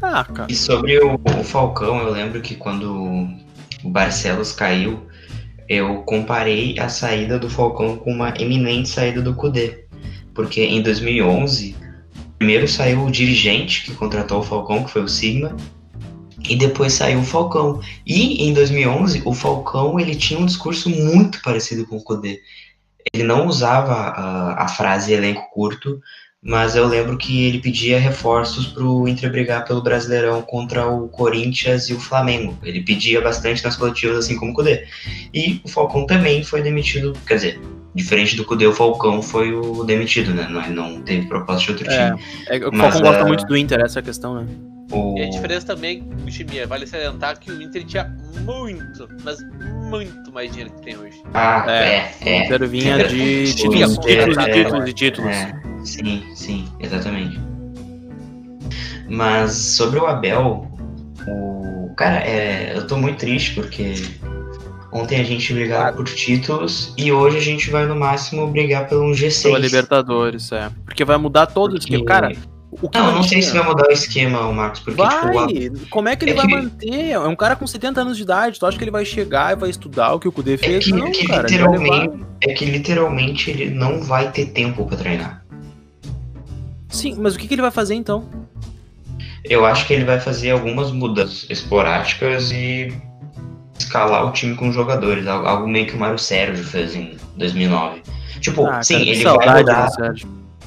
Ah, 0.00 0.24
cara. 0.24 0.50
E 0.50 0.54
sobre 0.54 0.98
o, 1.00 1.14
o 1.14 1.44
Falcão, 1.44 1.98
eu 1.98 2.10
lembro 2.12 2.40
que 2.40 2.54
quando 2.54 3.28
o 3.84 3.88
Barcelos 3.90 4.52
caiu, 4.52 5.00
eu 5.68 6.02
comparei 6.02 6.78
a 6.78 6.88
saída 6.88 7.38
do 7.38 7.50
Falcão 7.50 7.96
com 7.96 8.12
uma 8.12 8.32
eminente 8.38 8.88
saída 8.88 9.20
do 9.20 9.34
Kudê. 9.34 9.84
Porque 10.34 10.64
em 10.64 10.80
2011, 10.80 11.76
primeiro 12.38 12.68
saiu 12.68 13.04
o 13.04 13.10
dirigente 13.10 13.84
que 13.84 13.94
contratou 13.94 14.40
o 14.40 14.42
Falcão, 14.44 14.84
que 14.84 14.90
foi 14.90 15.02
o 15.02 15.08
Sigma, 15.08 15.56
e 16.48 16.54
depois 16.54 16.92
saiu 16.92 17.18
o 17.18 17.24
Falcão. 17.24 17.80
E 18.06 18.48
em 18.48 18.54
2011, 18.54 19.22
o 19.24 19.34
Falcão 19.34 19.98
ele 19.98 20.14
tinha 20.14 20.38
um 20.38 20.46
discurso 20.46 20.88
muito 20.88 21.42
parecido 21.42 21.84
com 21.86 21.96
o 21.96 22.02
Kudê. 22.02 22.40
Ele 23.12 23.22
não 23.22 23.46
usava 23.46 23.92
a, 23.94 24.64
a 24.64 24.68
frase 24.68 25.12
elenco 25.12 25.48
curto, 25.52 26.00
mas 26.42 26.76
eu 26.76 26.86
lembro 26.86 27.16
que 27.18 27.46
ele 27.46 27.58
pedia 27.58 27.98
reforços 27.98 28.66
para 28.66 28.84
o 28.84 29.08
Inter 29.08 29.30
brigar 29.30 29.64
pelo 29.64 29.82
Brasileirão 29.82 30.40
contra 30.42 30.86
o 30.86 31.08
Corinthians 31.08 31.88
e 31.88 31.94
o 31.94 32.00
Flamengo. 32.00 32.56
Ele 32.62 32.80
pedia 32.82 33.20
bastante 33.20 33.64
nas 33.64 33.76
coletivas, 33.76 34.18
assim 34.18 34.36
como 34.36 34.52
o 34.52 34.54
Cudê. 34.54 34.86
E 35.34 35.60
o 35.64 35.68
Falcão 35.68 36.06
também 36.06 36.44
foi 36.44 36.62
demitido, 36.62 37.12
quer 37.26 37.34
dizer, 37.34 37.60
diferente 37.94 38.36
do 38.36 38.44
Cudê, 38.44 38.66
o 38.66 38.72
Falcão 38.72 39.20
foi 39.20 39.52
o 39.52 39.82
demitido, 39.84 40.32
né? 40.32 40.46
Não, 40.48 40.70
não 40.70 41.02
teve 41.02 41.26
proposta 41.26 41.64
de 41.64 41.70
outro 41.72 41.90
É, 41.90 42.10
time. 42.10 42.22
é, 42.48 42.58
o 42.66 42.70
Mas, 42.72 42.80
Falcão 42.80 43.00
gosta 43.00 43.22
é, 43.22 43.26
muito 43.26 43.44
do 43.46 43.56
Inter, 43.56 43.80
essa 43.80 43.98
é 43.98 44.00
a 44.00 44.04
questão, 44.04 44.34
né? 44.34 44.46
O... 44.90 45.18
E 45.18 45.22
a 45.22 45.28
diferença 45.30 45.66
também, 45.66 46.02
o 46.26 46.30
time, 46.30 46.64
vale 46.66 46.86
salientar 46.86 47.38
que 47.38 47.50
o 47.50 47.60
Inter 47.62 47.84
tinha 47.84 48.16
muito, 48.44 49.06
mas 49.22 49.38
muito 49.90 50.32
mais 50.32 50.50
dinheiro 50.50 50.72
que 50.74 50.82
tem 50.82 50.96
hoje. 50.96 51.20
Ah, 51.34 51.64
É, 51.68 51.96
é, 51.96 52.12
O 52.24 52.28
é. 52.28 52.44
Inter 52.46 52.68
vinha 52.68 52.98
de 53.06 53.44
O 53.50 53.54
títulos, 53.54 53.98
títulos 53.98 54.36
e 54.36 54.40
é, 54.40 54.52
títulos 54.52 54.88
e 54.88 54.92
títulos. 54.92 55.30
É, 55.36 55.60
sim, 55.84 56.22
sim, 56.34 56.68
exatamente. 56.80 57.38
Mas 59.08 59.52
sobre 59.52 59.98
o 59.98 60.06
Abel, 60.06 60.66
o 61.26 61.92
cara, 61.96 62.16
é, 62.26 62.72
eu 62.76 62.86
tô 62.86 62.96
muito 62.96 63.18
triste 63.18 63.54
porque 63.54 63.94
ontem 64.92 65.20
a 65.20 65.24
gente 65.24 65.52
brigava 65.52 65.96
por 65.96 66.04
títulos 66.04 66.92
e 66.96 67.10
hoje 67.12 67.38
a 67.38 67.40
gente 67.42 67.70
vai 67.70 67.86
no 67.86 67.96
máximo 67.96 68.46
brigar 68.48 68.86
pelo 68.88 69.04
um 69.04 69.12
G6. 69.12 69.42
Pela 69.44 69.58
Libertadores, 69.58 70.52
é. 70.52 70.70
Porque 70.84 71.04
vai 71.04 71.16
mudar 71.16 71.46
todo 71.46 71.72
o 71.72 71.78
Porque- 71.78 71.94
esquema. 71.94 72.04
Cara, 72.04 72.32
o 72.70 72.88
que 72.88 72.98
Não, 72.98 73.06
eu 73.08 73.12
não 73.14 73.22
sei 73.22 73.40
se 73.42 73.52
vai 73.52 73.64
mudar 73.66 73.88
o 73.88 73.92
esquema, 73.92 74.40
o 74.46 74.52
Marcos, 74.54 74.80
porque 74.80 75.00
tipo, 75.02 75.26
o 75.26 75.32
Vai! 75.32 75.70
Como 75.90 76.08
é 76.08 76.16
que 76.16 76.24
ele 76.24 76.32
é 76.32 76.34
vai 76.34 76.46
que- 76.46 76.54
manter? 76.54 77.10
É 77.10 77.18
um 77.18 77.34
cara 77.36 77.56
com 77.56 77.66
70 77.66 78.00
anos 78.02 78.16
de 78.16 78.22
idade. 78.22 78.58
Tu 78.60 78.66
acha 78.66 78.76
que 78.76 78.84
ele 78.84 78.90
vai 78.90 79.04
chegar 79.04 79.52
e 79.52 79.56
vai 79.56 79.70
estudar 79.70 80.12
o 80.14 80.20
que 80.20 80.28
o 80.28 80.32
Kudê 80.32 80.54
É 80.54 80.58
fez? 80.58 80.84
que, 80.84 80.92
não, 80.92 81.10
que 81.10 81.26
cara. 81.26 81.42
vai 81.42 81.50
levar- 81.50 81.66
literalmente, 81.70 82.26
é 82.42 82.52
que 82.52 82.64
literalmente 82.66 83.50
ele 83.50 83.70
não 83.70 84.02
vai 84.02 84.30
ter 84.30 84.46
tempo 84.46 84.84
pra 84.86 84.96
treinar. 84.96 85.44
Sim, 86.90 87.16
mas 87.18 87.34
o 87.34 87.38
que, 87.38 87.46
que 87.48 87.54
ele 87.54 87.62
vai 87.62 87.70
fazer 87.70 87.94
então? 87.94 88.24
Eu 89.44 89.64
acho 89.64 89.86
que 89.86 89.94
ele 89.94 90.04
vai 90.04 90.20
fazer 90.20 90.50
algumas 90.50 90.90
mudanças 90.90 91.46
esporádicas 91.48 92.50
e 92.52 92.92
escalar 93.78 94.26
o 94.26 94.32
time 94.32 94.54
com 94.56 94.70
jogadores, 94.72 95.26
algo 95.26 95.66
meio 95.68 95.86
que 95.86 95.94
o 95.94 95.98
Mário 95.98 96.18
Sérgio 96.18 96.64
fez 96.64 96.94
em 96.94 97.16
2009. 97.36 98.02
Tipo, 98.40 98.66
Ah, 98.66 98.82
sim, 98.82 98.94
cara, 98.94 99.06
ele 99.10 99.24
vai 99.24 99.58
mudar? 99.58 99.88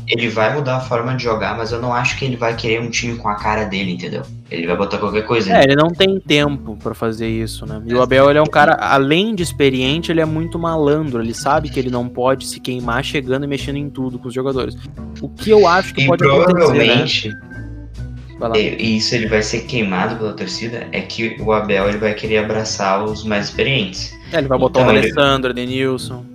Ele 0.07 0.27
vai 0.29 0.53
mudar 0.53 0.77
a 0.77 0.79
forma 0.81 1.15
de 1.15 1.23
jogar, 1.23 1.55
mas 1.57 1.71
eu 1.71 1.79
não 1.81 1.93
acho 1.93 2.17
que 2.17 2.25
ele 2.25 2.35
vai 2.35 2.55
querer 2.55 2.81
um 2.81 2.89
time 2.89 3.15
com 3.17 3.29
a 3.29 3.35
cara 3.35 3.63
dele, 3.65 3.91
entendeu? 3.93 4.23
Ele 4.49 4.67
vai 4.67 4.75
botar 4.75 4.97
qualquer 4.97 5.25
coisa. 5.25 5.53
É, 5.55 5.63
ele 5.63 5.75
não 5.75 5.89
tem 5.89 6.19
tempo 6.19 6.75
pra 6.83 6.93
fazer 6.93 7.27
isso, 7.29 7.65
né? 7.65 7.81
E 7.85 7.93
o 7.93 8.01
Abel, 8.01 8.29
ele 8.29 8.37
é 8.39 8.41
um 8.41 8.45
cara, 8.47 8.73
além 8.73 9.33
de 9.33 9.41
experiente, 9.43 10.11
ele 10.11 10.19
é 10.19 10.25
muito 10.25 10.59
malandro. 10.59 11.21
Ele 11.21 11.33
sabe 11.33 11.69
que 11.69 11.79
ele 11.79 11.89
não 11.89 12.09
pode 12.09 12.45
se 12.47 12.59
queimar 12.59 13.03
chegando 13.03 13.45
e 13.45 13.47
mexendo 13.47 13.77
em 13.77 13.89
tudo 13.89 14.19
com 14.19 14.27
os 14.27 14.33
jogadores. 14.33 14.75
O 15.21 15.29
que 15.29 15.49
eu 15.49 15.65
acho 15.67 15.93
que 15.93 16.01
e 16.03 16.07
pode 16.07 16.23
acontecer, 16.25 16.47
né? 16.47 16.59
provavelmente, 16.59 17.31
Vai 18.37 18.49
lá. 18.49 18.57
e 18.57 18.97
isso 18.97 19.15
ele 19.15 19.27
vai 19.27 19.41
ser 19.41 19.61
queimado 19.61 20.15
pela 20.17 20.33
torcida, 20.33 20.87
é 20.91 20.99
que 20.99 21.37
o 21.39 21.51
Abel 21.53 21.87
ele 21.87 21.97
vai 21.99 22.13
querer 22.13 22.39
abraçar 22.39 23.03
os 23.03 23.23
mais 23.23 23.45
experientes. 23.45 24.13
É, 24.33 24.39
ele 24.39 24.47
vai 24.47 24.57
botar 24.59 24.81
Então, 24.81 24.93
o 24.93 24.97
ele- 24.97 25.05
Alessandro, 25.11 25.53
Denilson, 25.53 26.25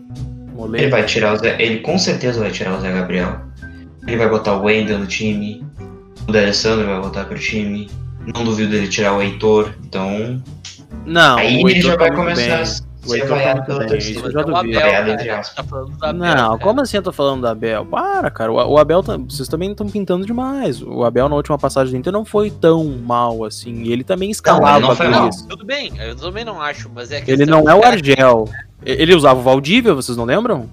Ele 0.72 0.88
vai 0.88 1.04
tirar 1.04 1.34
o 1.34 1.36
Zé, 1.36 1.54
ele 1.60 1.80
com 1.80 1.98
certeza 1.98 2.40
vai 2.40 2.50
tirar 2.50 2.78
o 2.78 2.80
Zé 2.80 2.90
Gabriel. 2.90 3.40
Ele 4.06 4.16
vai 4.16 4.28
botar 4.28 4.54
o 4.56 4.62
Wendel 4.64 4.98
no 4.98 5.06
time. 5.06 5.64
O 6.28 6.32
D'Alessandro 6.32 6.86
vai 6.86 7.00
voltar 7.00 7.24
pro 7.26 7.38
time. 7.38 7.88
Não 8.34 8.44
duvido 8.44 8.74
ele 8.74 8.88
tirar 8.88 9.14
o 9.16 9.22
Heitor. 9.22 9.72
Então, 9.84 10.42
Não, 11.04 11.38
aí 11.38 11.62
o 11.62 11.68
ele 11.68 11.76
Heitor 11.78 11.90
já 11.92 11.96
tá 11.96 12.04
vai 12.04 12.10
muito 12.10 12.20
começar 12.22 12.42
bem. 12.46 12.56
a 12.56 12.62
O 12.62 12.66
ser 12.66 13.14
Heitor 13.14 13.28
tá 13.28 13.34
vaiado 13.36 13.56
muito 13.58 13.66
pela 13.66 13.78
bem, 13.86 13.98
isso 13.98 14.10
eu 14.26 14.32
já 14.32 14.40
É 14.40 14.44
duvido. 14.44 14.78
Tá 15.54 15.64
falando 15.64 15.90
do 15.96 16.04
Abel, 16.04 16.12
Não, 16.14 16.34
cara. 16.34 16.58
como 16.58 16.80
assim 16.80 16.96
eu 16.96 17.02
tô 17.02 17.12
falando 17.12 17.40
do 17.42 17.46
Abel? 17.46 17.86
Para, 17.86 18.30
cara. 18.30 18.52
O 18.52 18.56
o 18.56 18.78
Abel, 18.78 19.02
tá- 19.02 19.16
vocês 19.16 19.48
também 19.48 19.70
estão 19.70 19.88
pintando 19.88 20.26
demais. 20.26 20.82
O 20.82 21.04
Abel 21.04 21.28
na 21.28 21.36
última 21.36 21.56
passagem 21.58 21.92
do 21.92 21.98
Inter 21.98 22.12
não 22.12 22.24
foi 22.24 22.50
tão 22.50 22.84
mal 22.84 23.44
assim. 23.44 23.82
E 23.84 23.92
ele 23.92 24.02
também 24.02 24.30
escalava 24.30 24.80
não 24.80 24.96
foi 24.96 25.06
por 25.06 25.14
mal. 25.14 25.28
isso. 25.28 25.46
Tudo 25.46 25.64
bem, 25.64 25.92
eu 26.00 26.16
também 26.16 26.44
não 26.44 26.60
acho, 26.60 26.90
mas 26.92 27.12
é 27.12 27.20
que 27.20 27.30
Ele 27.30 27.46
não 27.46 27.68
é 27.68 27.74
o 27.74 27.84
Argel. 27.84 28.48
Ele 28.84 29.14
usava 29.14 29.38
o 29.38 29.42
Valdívia, 29.42 29.94
vocês 29.94 30.16
não 30.16 30.24
lembram? 30.24 30.68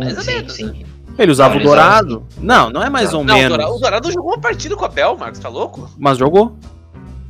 Mais 0.00 0.16
ou 0.16 0.22
sim, 0.22 0.48
sim. 0.48 0.84
Ele 1.18 1.30
usava 1.30 1.54
Não, 1.54 1.60
o 1.60 1.64
Dourado. 1.64 2.26
Não, 2.38 2.70
não 2.70 2.82
é 2.82 2.90
mais 2.90 3.14
ou 3.14 3.22
Não, 3.24 3.34
o 3.34 3.38
menos. 3.38 3.56
O 3.70 3.78
Dourado 3.78 4.10
jogou 4.12 4.32
uma 4.32 4.40
partida 4.40 4.74
com 4.74 4.82
o 4.82 4.84
Abel, 4.86 5.16
Marcos, 5.16 5.38
tá 5.40 5.48
louco? 5.48 5.88
Mas 5.98 6.18
jogou. 6.18 6.56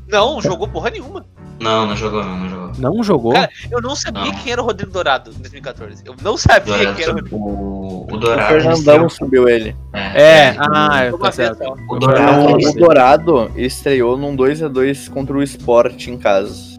Não, 0.09 0.41
jogou 0.41 0.69
porra 0.69 0.91
nenhuma. 0.91 1.25
Não, 1.61 1.87
não 1.87 1.97
jogou, 1.97 2.23
não, 2.25 2.37
não 2.37 2.49
jogou. 2.49 2.65
Não 2.77 3.03
jogou. 3.05 3.33
Cara, 3.33 3.49
Eu 3.71 3.81
não 3.81 3.95
sabia 3.95 4.25
Não. 4.25 4.33
quem 4.35 4.53
era 4.53 4.61
o 4.61 4.65
Rodrigo 4.65 4.91
Dourado 4.93 5.31
em 5.31 5.35
2014. 5.39 6.03
Eu 6.05 6.15
não 6.23 6.37
sabia 6.37 6.75
Dourado, 6.77 6.97
quem 6.97 7.05
era 7.05 7.13
o 7.13 7.17
Rodrigo. 7.17 7.37
o, 7.37 7.41
o 8.11 8.15
O 8.15 8.17
Dourado. 8.19 8.53
ele 8.55 8.61
Fernandão 8.63 8.77
estreou- 9.07 9.11
subiu 9.11 9.49
ele. 9.49 9.77
é, 9.93 10.49
ah, 10.59 11.09
Uma 11.11 11.19
tá 11.19 11.31
vez 11.31 11.35
certo. 11.37 11.61
O 11.63 11.95
Eu 11.95 12.01
Dourado, 12.01 12.33
Não, 12.33 12.51
ele- 12.59 12.67
o 12.69 12.73
Dourado 12.75 13.51
estreou 13.57 14.17
num 14.19 14.35
2x2 14.37 15.09
contra 15.09 15.37
o 15.37 15.43
Sport 15.45 16.09
em 16.09 16.19
casa. 16.19 16.74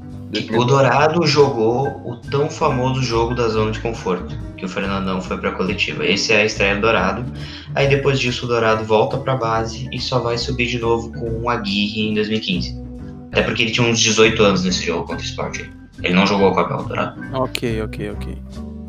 O 0.58 0.66
Dourado 0.66 1.26
jogou 1.26 2.02
o 2.06 2.16
tão 2.16 2.50
famoso 2.50 3.02
jogo 3.02 3.36
da 3.36 3.48
zona 3.48 3.72
de 3.72 3.80
conforto, 3.80 4.38
que 4.58 4.66
o 4.66 4.70
Fernandão 4.70 5.22
foi 5.22 5.38
pra 5.38 5.52
coletiva. 5.52 6.06
Esse 6.06 6.34
é 6.34 6.42
a 6.42 6.46
estreia 6.46 6.76
do 6.76 6.82
Dourado. 6.82 7.26
Aí 7.74 7.88
depois 7.88 8.20
disso 8.20 8.46
o 8.46 8.48
Dourado 8.48 8.84
volta 8.84 9.18
pra 9.18 9.36
base 9.36 9.88
e 9.92 10.00
só 10.00 10.20
vai 10.20 10.38
subir 10.38 10.68
de 10.68 10.80
novo 10.80 11.12
com 11.12 11.42
o 11.42 11.50
Aguirre 11.50 12.10
em 12.10 12.14
2015. 12.14 12.84
Até 13.32 13.44
porque 13.44 13.64
ele 13.64 13.72
tinha 13.72 13.88
uns 13.88 14.00
18 14.00 14.42
anos 14.44 14.64
nesse 14.64 14.86
jogo 14.86 15.06
contra 15.06 15.22
o 15.22 15.26
Sport. 15.26 15.60
aí. 15.60 15.70
Ele 16.04 16.14
não 16.14 16.28
jogou 16.28 16.52
com 16.52 16.58
o 16.58 16.64
Abel 16.64 16.84
Dourado. 16.84 17.22
Ok, 17.34 17.82
ok, 17.82 18.12
ok. 18.12 18.38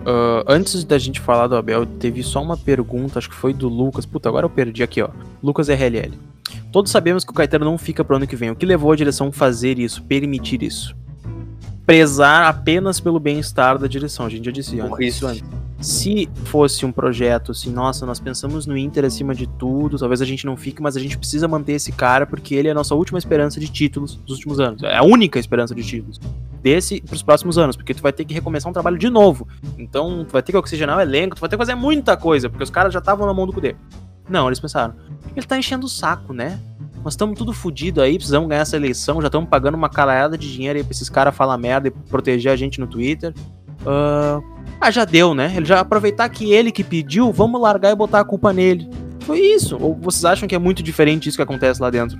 Ah, 0.06 0.44
antes 0.46 0.84
da 0.84 0.96
gente 0.98 1.20
falar 1.20 1.48
do 1.48 1.56
Abel, 1.56 1.84
teve 1.84 2.22
só 2.22 2.40
uma 2.40 2.56
pergunta, 2.56 3.18
acho 3.18 3.28
que 3.28 3.34
foi 3.34 3.52
do 3.52 3.68
Lucas. 3.68 4.06
Puta, 4.06 4.28
agora 4.28 4.46
eu 4.46 4.50
perdi 4.50 4.82
aqui, 4.82 5.02
ó. 5.02 5.08
Lucas 5.42 5.68
RLL. 5.68 6.12
Todos 6.70 6.92
sabemos 6.92 7.24
que 7.24 7.32
o 7.32 7.34
Caetano 7.34 7.64
não 7.64 7.76
fica 7.76 8.04
pro 8.04 8.16
ano 8.16 8.26
que 8.26 8.36
vem. 8.36 8.50
O 8.50 8.56
que 8.56 8.64
levou 8.64 8.92
a 8.92 8.96
direção 8.96 9.28
a 9.28 9.32
fazer 9.32 9.78
isso, 9.78 10.02
permitir 10.04 10.62
isso? 10.62 10.94
Prezar 11.86 12.48
apenas 12.48 12.98
pelo 12.98 13.20
bem-estar 13.20 13.78
da 13.78 13.86
direção. 13.86 14.26
A 14.26 14.28
gente 14.28 14.44
já 14.44 14.50
disse 14.50 14.76
isso. 15.00 15.26
antes. 15.26 15.44
Se 15.80 16.28
fosse 16.46 16.86
um 16.86 16.90
projeto 16.90 17.52
assim, 17.52 17.70
nossa, 17.70 18.06
nós 18.06 18.18
pensamos 18.18 18.66
no 18.66 18.76
Inter 18.76 19.04
acima 19.04 19.34
de 19.34 19.46
tudo, 19.46 19.98
talvez 19.98 20.22
a 20.22 20.24
gente 20.24 20.46
não 20.46 20.56
fique, 20.56 20.82
mas 20.82 20.96
a 20.96 21.00
gente 21.00 21.18
precisa 21.18 21.46
manter 21.46 21.74
esse 21.74 21.92
cara 21.92 22.26
porque 22.26 22.54
ele 22.54 22.68
é 22.68 22.70
a 22.70 22.74
nossa 22.74 22.94
última 22.94 23.18
esperança 23.18 23.60
de 23.60 23.68
títulos 23.68 24.16
dos 24.16 24.36
últimos 24.36 24.58
anos. 24.58 24.82
É 24.82 24.96
a 24.96 25.02
única 25.02 25.38
esperança 25.38 25.74
de 25.74 25.84
títulos 25.84 26.18
desse 26.62 27.00
pros 27.02 27.22
próximos 27.22 27.58
anos, 27.58 27.76
porque 27.76 27.94
tu 27.94 28.02
vai 28.02 28.12
ter 28.12 28.24
que 28.24 28.34
recomeçar 28.34 28.70
um 28.70 28.72
trabalho 28.72 28.98
de 28.98 29.10
novo. 29.10 29.46
Então, 29.78 30.24
tu 30.24 30.32
vai 30.32 30.42
ter 30.42 30.50
que 30.50 30.58
oxigenar 30.58 30.96
o 30.96 31.00
elenco, 31.00 31.36
tu 31.36 31.40
vai 31.40 31.48
ter 31.48 31.56
que 31.56 31.62
fazer 31.62 31.74
muita 31.74 32.16
coisa, 32.16 32.48
porque 32.48 32.64
os 32.64 32.70
caras 32.70 32.92
já 32.92 32.98
estavam 32.98 33.26
na 33.26 33.34
mão 33.34 33.46
do 33.46 33.52
Cudê. 33.52 33.76
Não, 34.28 34.48
eles 34.48 34.58
pensaram, 34.58 34.94
ele 35.36 35.46
tá 35.46 35.56
enchendo 35.56 35.86
o 35.86 35.88
saco, 35.88 36.32
né? 36.32 36.58
Nós 37.06 37.12
estamos 37.12 37.38
tudo 37.38 37.52
fudido 37.52 38.02
aí, 38.02 38.16
precisamos 38.16 38.48
ganhar 38.48 38.62
essa 38.62 38.74
eleição, 38.74 39.20
já 39.20 39.28
estamos 39.28 39.48
pagando 39.48 39.76
uma 39.76 39.88
caralhada 39.88 40.36
de 40.36 40.52
dinheiro 40.52 40.76
aí 40.76 40.82
pra 40.82 40.90
esses 40.90 41.08
caras 41.08 41.36
falar 41.36 41.56
merda 41.56 41.86
e 41.86 41.90
proteger 41.92 42.50
a 42.50 42.56
gente 42.56 42.80
no 42.80 42.88
Twitter. 42.88 43.32
Ah, 43.86 44.40
ah, 44.80 44.90
já 44.90 45.04
deu, 45.04 45.32
né? 45.32 45.52
Ele 45.56 45.64
já 45.64 45.78
aproveitar 45.78 46.28
que 46.28 46.52
ele 46.52 46.72
que 46.72 46.82
pediu, 46.82 47.32
vamos 47.32 47.60
largar 47.60 47.92
e 47.92 47.94
botar 47.94 48.18
a 48.18 48.24
culpa 48.24 48.52
nele. 48.52 48.90
Foi 49.20 49.38
isso. 49.38 49.78
Ou 49.80 49.94
vocês 49.94 50.24
acham 50.24 50.48
que 50.48 50.54
é 50.56 50.58
muito 50.58 50.82
diferente 50.82 51.28
isso 51.28 51.38
que 51.38 51.42
acontece 51.42 51.80
lá 51.80 51.90
dentro? 51.90 52.18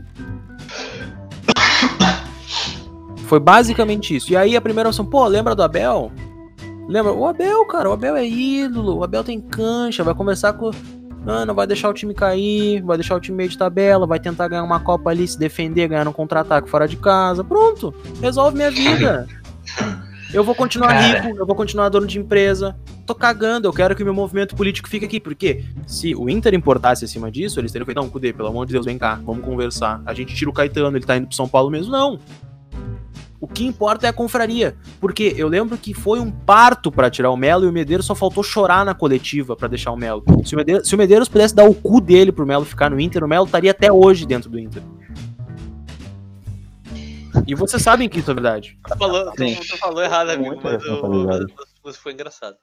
Foi 3.27 3.41
basicamente 3.41 4.15
isso. 4.15 4.31
E 4.31 4.37
aí 4.37 4.55
a 4.55 4.61
primeira 4.61 4.89
opção, 4.89 5.05
pô, 5.05 5.27
lembra 5.27 5.57
do 5.57 5.65
Abel? 5.65 6.13
Lembra? 6.87 7.13
O 7.13 7.27
Abel, 7.27 7.67
cara, 7.67 7.91
o 7.91 7.93
Abel 7.93 8.15
é 8.15 8.25
ídolo, 8.25 8.99
o 8.99 9.03
Abel 9.03 9.25
tem 9.25 9.41
cancha, 9.41 10.05
vai 10.05 10.15
conversar 10.15 10.53
com. 10.53 10.71
Ah, 11.27 11.45
não 11.45 11.55
vai 11.55 11.67
deixar 11.67 11.89
o 11.89 11.93
time 11.93 12.15
cair, 12.15 12.83
vai 12.83 12.97
deixar 12.97 13.17
o 13.17 13.21
time 13.21 13.37
meio 13.37 13.49
de 13.49 13.59
tabela, 13.59 14.07
vai 14.07 14.21
tentar 14.21 14.47
ganhar 14.47 14.63
uma 14.63 14.79
Copa 14.79 15.11
ali, 15.11 15.27
se 15.27 15.39
defender, 15.39 15.89
ganhar 15.89 16.07
um 16.07 16.13
contra-ataque 16.13 16.71
fora 16.71 16.87
de 16.87 16.97
casa. 16.97 17.43
Pronto, 17.43 17.93
resolve 18.21 18.57
minha 18.57 18.71
vida. 18.71 19.27
Eu 20.33 20.45
vou 20.45 20.55
continuar 20.55 20.89
Cara. 20.89 21.21
rico, 21.21 21.39
eu 21.39 21.47
vou 21.47 21.55
continuar 21.55 21.89
dono 21.89 22.07
de 22.07 22.19
empresa. 22.19 22.77
Tô 23.07 23.15
cagando, 23.15 23.69
eu 23.69 23.73
quero 23.73 23.95
que 23.95 24.03
meu 24.03 24.13
movimento 24.13 24.57
político 24.57 24.89
fique 24.89 25.05
aqui. 25.05 25.21
Porque 25.21 25.65
se 25.87 26.15
o 26.15 26.29
Inter 26.29 26.55
importasse 26.55 27.05
acima 27.05 27.31
disso, 27.31 27.61
eles 27.61 27.73
teriam 27.73 27.87
feito, 27.87 28.01
não, 28.01 28.09
Cudê, 28.09 28.33
pelo 28.33 28.49
amor 28.49 28.67
de 28.67 28.73
Deus, 28.73 28.85
vem 28.85 28.99
cá, 28.99 29.21
vamos 29.25 29.45
conversar. 29.45 30.03
A 30.05 30.13
gente 30.13 30.35
tira 30.35 30.51
o 30.51 30.53
Caetano, 30.53 30.97
ele 30.97 31.07
tá 31.07 31.17
indo 31.17 31.27
pro 31.27 31.37
São 31.37 31.49
Paulo 31.49 31.71
mesmo. 31.71 31.93
Não. 31.93 32.19
O 33.49 33.49
que 33.49 33.65
importa 33.65 34.07
é 34.07 34.11
a 34.11 34.13
confraria. 34.13 34.77
Porque 35.01 35.33
eu 35.37 35.47
lembro 35.47 35.79
que 35.79 35.95
foi 35.95 36.19
um 36.19 36.33
parto 36.33 36.91
pra 36.91 37.09
tirar 37.09 37.31
o 37.31 37.37
Melo 37.37 37.65
e 37.65 37.69
o 37.69 37.73
Medeiros 37.73 38.05
só 38.05 38.13
faltou 38.13 38.43
chorar 38.43 38.85
na 38.85 38.93
coletiva 38.93 39.55
pra 39.55 39.69
deixar 39.69 39.93
o 39.93 39.97
Melo. 39.97 40.25
Se 40.45 40.55
o 40.55 40.59
Medeiros, 40.59 40.89
se 40.89 40.95
o 40.97 40.99
Medeiros 40.99 41.29
pudesse 41.29 41.55
dar 41.55 41.63
o 41.65 41.73
cu 41.73 42.01
dele 42.01 42.33
pro 42.33 42.45
Melo 42.45 42.65
ficar 42.65 42.91
no 42.91 42.99
Inter, 42.99 43.23
o 43.23 43.29
Melo 43.29 43.45
estaria 43.47 43.71
até 43.71 43.93
hoje 43.93 44.27
dentro 44.27 44.51
do 44.51 44.59
Inter. 44.59 44.83
E 47.47 47.55
vocês 47.55 47.81
sabem 47.81 48.09
que 48.09 48.19
isso 48.19 48.31
é 48.31 48.35
verdade. 48.35 48.77
Tu 48.89 48.99
falou, 48.99 49.31
tu, 49.33 49.79
falou 49.79 50.03
errado, 50.03 50.31
amigo, 50.31 50.59
mas, 50.61 50.75
o- 50.75 50.89
responsabilidade. 50.89 51.55
mas 51.85 51.97
foi 51.97 52.13
engraçado. 52.15 52.57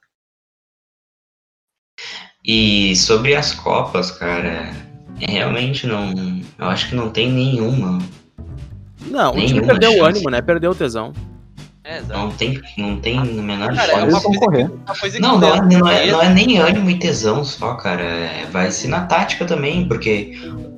E 2.44 2.94
sobre 2.96 3.34
as 3.34 3.54
Copas, 3.54 4.10
cara, 4.10 4.70
realmente 5.18 5.86
não. 5.86 6.12
Eu 6.58 6.66
acho 6.66 6.90
que 6.90 6.94
não 6.94 7.08
tem 7.08 7.32
nenhuma. 7.32 7.98
Não, 9.14 9.30
o 9.30 9.34
time 9.34 9.46
Nenhuma 9.52 9.66
perdeu 9.68 9.98
o 9.98 10.04
ânimo, 10.04 10.30
né? 10.30 10.42
Perdeu 10.42 10.70
o 10.72 10.74
tesão. 10.74 11.12
É. 11.86 12.00
Não 12.08 12.30
tem, 12.30 12.60
não 12.78 12.96
tem 12.96 13.18
a 13.18 13.24
menor 13.24 13.74
Cara, 13.74 13.92
é 13.92 14.06
coisa 14.06 15.16
que 15.16 15.20
Não, 15.20 15.38
não 15.38 15.54
é, 15.54 15.60
não, 15.60 15.88
é, 15.88 16.10
não 16.10 16.22
é 16.22 16.28
nem 16.30 16.56
ânimo 16.58 16.88
e 16.88 16.98
tesão 16.98 17.44
só, 17.44 17.74
cara. 17.74 18.02
É- 18.02 18.46
vai 18.50 18.70
ser 18.70 18.88
na 18.88 19.02
tática 19.02 19.44
também, 19.44 19.86
porque. 19.86 20.32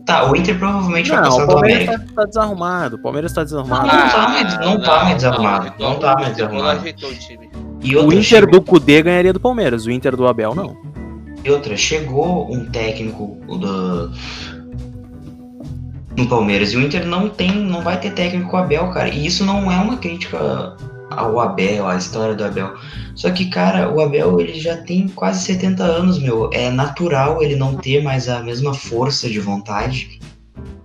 Tá, 0.05 0.29
o 0.31 0.37
Inter 0.37 0.59
provavelmente 0.59 1.09
vai 1.09 1.21
Não, 1.21 1.25
passar 1.29 1.43
o 1.45 1.47
do 1.47 1.53
Palmeiras 1.53 1.89
América. 1.89 2.07
tá, 2.09 2.23
tá 2.23 2.29
desarrumado. 2.29 2.97
O 2.97 2.99
Palmeiras 2.99 3.33
tá 3.33 3.45
desarrumado. 3.45 3.87
Não, 3.87 4.09
tá 4.09 4.29
mais- 4.29 4.59
não 4.61 4.81
tá 4.81 5.05
mais 5.05 5.15
desarrumado, 5.17 5.65
ajeitou- 5.67 5.91
não 5.91 5.99
tá 5.99 6.15
mais 6.15 6.37
desarrumado. 6.37 6.85
E 7.83 7.97
o 7.97 8.07
Inter 8.13 8.23
chegou, 8.23 8.51
do 8.51 8.63
Cudê 8.63 9.03
ganharia 9.03 9.33
do 9.33 9.41
Palmeiras, 9.41 9.87
o 9.87 9.91
Inter 9.91 10.17
do 10.17 10.27
Abel 10.27 10.55
não. 10.55 10.77
e 11.45 11.51
outra, 11.51 11.77
chegou 11.77 12.53
um 12.53 12.65
técnico 12.67 13.39
do. 13.47 14.11
No 16.17 16.27
Palmeiras 16.29 16.73
e 16.73 16.77
o 16.77 16.83
Inter 16.83 17.07
não 17.07 17.29
tem, 17.29 17.53
não 17.53 17.83
vai 17.83 18.01
ter 18.01 18.13
técnico 18.13 18.57
Abel, 18.57 18.91
cara. 18.91 19.09
E 19.09 19.27
isso 19.27 19.45
não 19.45 19.71
é 19.71 19.77
uma 19.77 19.99
crítica 19.99 20.77
ao 21.11 21.39
Abel, 21.39 21.87
à 21.87 21.97
história 21.97 22.35
do 22.35 22.45
Abel. 22.45 22.75
Só 23.15 23.31
que, 23.31 23.47
cara, 23.47 23.91
o 23.91 24.01
Abel 24.01 24.41
ele 24.41 24.59
já 24.59 24.77
tem 24.77 25.09
quase 25.09 25.45
70 25.45 25.85
anos, 25.85 26.19
meu. 26.19 26.51
É 26.53 26.71
natural 26.71 27.43
ele 27.43 27.57
não 27.57 27.77
ter 27.77 28.03
mais 28.03 28.29
a 28.29 28.43
mesma 28.43 28.73
força 28.73 29.29
de 29.29 29.39
vontade 29.39 30.19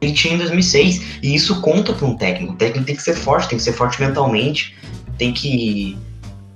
ele 0.02 0.14
tinha 0.14 0.34
em 0.34 0.38
2006. 0.38 1.20
E 1.22 1.36
isso 1.36 1.62
conta 1.62 1.94
para 1.94 2.08
um 2.08 2.18
técnico. 2.18 2.54
O 2.54 2.56
técnico 2.56 2.86
tem 2.86 2.96
que 2.96 3.04
ser 3.04 3.16
forte, 3.16 3.48
tem 3.48 3.58
que 3.58 3.64
ser 3.64 3.74
forte 3.74 4.02
mentalmente, 4.02 4.76
tem 5.18 5.32
que. 5.32 5.98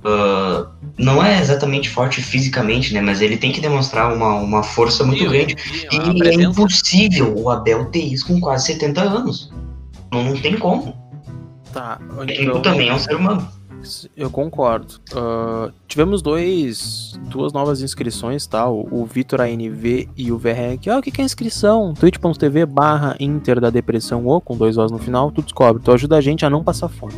Ah, 0.05 0.67
não 0.97 1.23
é 1.23 1.39
exatamente 1.39 1.89
forte 1.89 2.21
fisicamente, 2.21 2.93
né? 2.93 3.01
Mas 3.01 3.21
ele 3.21 3.37
tem 3.37 3.51
que 3.51 3.59
demonstrar 3.59 4.13
uma, 4.13 4.35
uma 4.35 4.63
força 4.63 5.03
muito 5.03 5.23
Sim, 5.23 5.29
grande. 5.29 5.55
sim, 5.61 5.87
E 5.91 5.97
é 5.97 6.13
presença. 6.17 6.49
impossível 6.51 7.33
o 7.37 7.49
Abel 7.49 7.85
ter 7.85 8.03
isso 8.03 8.27
com 8.27 8.39
quase 8.39 8.67
70 8.67 9.01
anos. 9.01 9.51
Não, 10.11 10.23
não 10.23 10.37
tem 10.39 10.57
como. 10.57 10.95
Tá. 11.73 11.99
Então, 12.39 12.61
também 12.61 12.87
é 12.89 12.93
um 12.93 12.99
ser 12.99 13.15
humano. 13.15 13.45
eu 14.15 14.29
concordo. 14.29 14.95
Ah, 15.13 15.69
tivemos 15.87 16.21
dois, 16.21 17.19
duas 17.29 17.51
novas 17.51 17.81
inscrições, 17.81 18.47
tá? 18.47 18.69
O, 18.69 18.87
o 19.01 19.05
Vitor 19.05 19.41
ANV 19.41 20.07
e 20.15 20.31
o 20.31 20.37
VREC. 20.37 20.89
Ah, 20.89 20.99
o 20.99 21.01
que, 21.01 21.11
que 21.11 21.21
é 21.21 21.25
inscrição? 21.25 21.93
twitch.tv 21.93 22.65
barra 22.65 23.15
Inter 23.19 23.59
da 23.59 23.69
Depressão 23.69 24.23
ou 24.25 24.39
com 24.39 24.55
dois 24.55 24.77
Os 24.77 24.91
no 24.91 24.97
final, 24.99 25.31
tu 25.31 25.41
descobre. 25.41 25.81
Tu 25.83 25.91
ajuda 25.91 26.15
a 26.17 26.21
gente 26.21 26.45
a 26.45 26.49
não 26.49 26.63
passar 26.63 26.87
fome. 26.87 27.13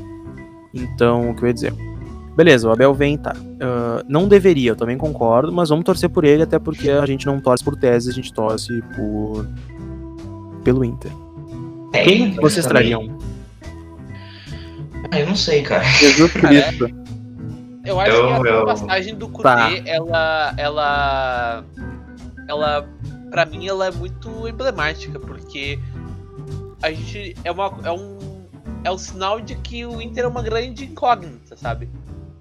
Então, 0.74 1.30
o 1.30 1.36
que 1.36 1.44
eu 1.44 1.48
ia 1.48 1.54
dizer? 1.54 1.74
Beleza, 2.38 2.70
o 2.70 2.72
Abel 2.72 2.94
vem, 2.94 3.18
tá. 3.18 3.36
Ah, 3.60 4.04
não 4.08 4.28
deveria, 4.28 4.70
eu 4.72 4.76
também 4.76 4.96
concordo, 4.98 5.52
mas 5.52 5.70
vamos 5.70 5.84
torcer 5.84 6.08
por 6.08 6.24
ele, 6.24 6.44
até 6.44 6.60
porque 6.60 6.90
a 6.92 7.04
gente 7.06 7.26
não 7.26 7.40
torce 7.42 7.64
por 7.64 7.76
tese, 7.76 8.12
a 8.12 8.14
gente 8.14 8.32
torce 8.32 8.80
por. 8.96 9.46
pelo 10.64 10.86
Inter. 10.86 11.12
É, 11.94 12.04
Quem 12.04 12.32
vocês 12.36 12.66
também- 12.68 12.92
trariam? 12.92 13.18
Ah, 15.12 15.20
eu 15.20 15.28
não 15.28 15.36
sei, 15.36 15.64
cara. 15.64 15.84
Jesus 15.84 16.32
Cristo. 16.34 16.90
Eu 17.86 18.00
acho 18.00 18.12
Eu- 18.12 18.42
que 18.42 18.48
a 18.48 18.52
eu- 18.52 18.66
passagem 18.66 19.16
do 19.16 19.30
Kudê, 19.30 19.44
Tá. 19.44 19.70
ela. 19.86 20.54
Ela. 20.58 21.64
Ela. 22.48 22.90
Pra 23.32 23.46
mim, 23.46 23.68
ela 23.68 23.88
é 23.88 23.92
muito 23.92 24.48
emblemática, 24.48 25.20
porque 25.20 25.80
a 26.84 26.92
gente. 26.92 27.36
É, 27.44 27.52
uma, 27.52 27.74
é 27.84 27.92
um. 27.92 28.18
É 28.84 28.92
um 28.92 28.98
sinal 28.98 29.42
de 29.42 29.56
que 29.56 29.86
o 29.86 30.02
Inter 30.02 30.26
é 30.26 30.28
uma 30.28 30.42
grande 30.42 30.86
incógnita, 30.86 31.58
sabe? 31.58 31.90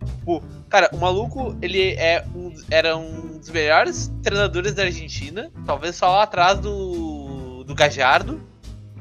Tipo, 0.07 0.42
cara, 0.68 0.88
o 0.92 0.96
maluco, 0.96 1.57
ele 1.61 1.94
é 1.94 2.24
um, 2.34 2.52
era 2.70 2.96
um 2.96 3.38
dos 3.38 3.50
melhores 3.50 4.12
treinadores 4.22 4.74
da 4.74 4.84
Argentina, 4.84 5.50
talvez 5.64 5.96
só 5.96 6.09
lá 6.09 6.22
atrás 6.22 6.59
do, 6.59 7.64
do 7.64 7.74
Gajardo. 7.74 8.40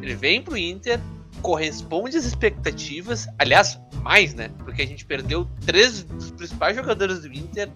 Ele 0.02 0.16
vem 0.16 0.42
pro 0.42 0.58
Inter, 0.58 1.00
corresponde 1.42 2.18
às 2.18 2.26
expectativas, 2.26 3.28
aliás, 3.38 3.80
mais, 4.02 4.34
né? 4.34 4.50
Porque 4.60 4.82
a 4.82 4.88
gente 4.88 5.06
perdeu 5.06 5.48
três 5.66 6.04
dos 6.04 6.32
principais 6.32 6.76
jogadores 6.76 7.22
do 7.22 7.34
Inter, 7.34 7.70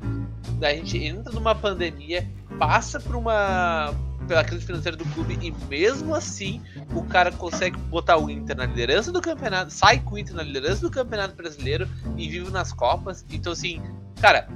a 0.61 0.73
gente 0.73 0.97
entra 0.97 1.31
numa 1.33 1.55
pandemia, 1.55 2.29
passa 2.57 2.99
por 2.99 3.15
uma 3.15 3.93
pela 4.27 4.43
crise 4.43 4.63
financeira 4.63 4.95
do 4.95 5.05
clube 5.05 5.39
e 5.41 5.51
mesmo 5.67 6.13
assim 6.13 6.61
o 6.93 7.03
cara 7.03 7.31
consegue 7.31 7.77
botar 7.77 8.17
o 8.17 8.29
Inter 8.29 8.55
na 8.57 8.65
liderança 8.65 9.11
do 9.11 9.21
campeonato, 9.21 9.71
sai 9.71 9.99
com 9.99 10.15
o 10.15 10.17
Inter 10.17 10.35
na 10.35 10.43
liderança 10.43 10.81
do 10.81 10.89
campeonato 10.91 11.35
brasileiro 11.35 11.87
e 12.17 12.27
vive 12.29 12.49
nas 12.51 12.71
copas. 12.73 13.23
Então 13.31 13.53
assim, 13.53 13.81
cara, 14.21 14.47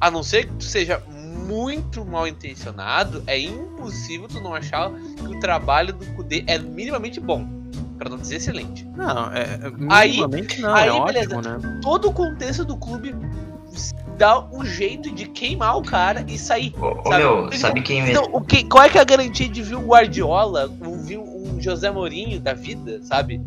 a 0.00 0.10
não 0.10 0.22
ser 0.22 0.46
que 0.46 0.54
tu 0.54 0.64
seja 0.64 1.02
muito 1.46 2.04
mal 2.04 2.26
intencionado, 2.26 3.22
é 3.26 3.38
impossível 3.38 4.26
tu 4.28 4.40
não 4.40 4.54
achar 4.54 4.90
que 4.92 5.26
o 5.26 5.38
trabalho 5.40 5.92
do 5.92 6.06
Kudê 6.14 6.42
é 6.46 6.58
minimamente 6.58 7.20
bom, 7.20 7.46
Pra 7.98 8.10
não 8.10 8.16
dizer 8.18 8.36
excelente. 8.36 8.84
Não, 8.96 9.32
é, 9.32 9.42
é 9.42 9.72
Aí- 9.88 10.10
minimamente 10.10 10.60
não, 10.60 10.74
aí, 10.74 10.88
é 10.88 11.04
beleza. 11.04 11.38
ótimo, 11.38 11.58
né? 11.60 11.80
Todo 11.80 12.08
o 12.08 12.12
contexto 12.12 12.64
do 12.64 12.76
clube 12.76 13.14
dá 14.16 14.40
um 14.52 14.64
jeito 14.64 15.10
de 15.10 15.26
queimar 15.26 15.76
o 15.76 15.82
cara 15.82 16.24
e 16.28 16.38
sair. 16.38 16.72
Ô, 16.78 17.02
Sabe? 17.08 17.16
meu, 17.16 17.52
sabe 17.52 17.82
quem? 17.82 18.08
Então, 18.08 18.28
o 18.32 18.40
que, 18.40 18.64
qual 18.64 18.84
é 18.84 18.88
que 18.88 18.98
é 18.98 19.00
a 19.00 19.04
garantia 19.04 19.48
de 19.48 19.62
ver 19.62 19.76
o 19.76 19.86
Guardiola, 19.86 20.70
um, 20.82 21.02
ver 21.02 21.18
um 21.54 21.60
José 21.60 21.90
Mourinho 21.90 22.40
da 22.40 22.52
vida, 22.54 23.00
sabe? 23.02 23.40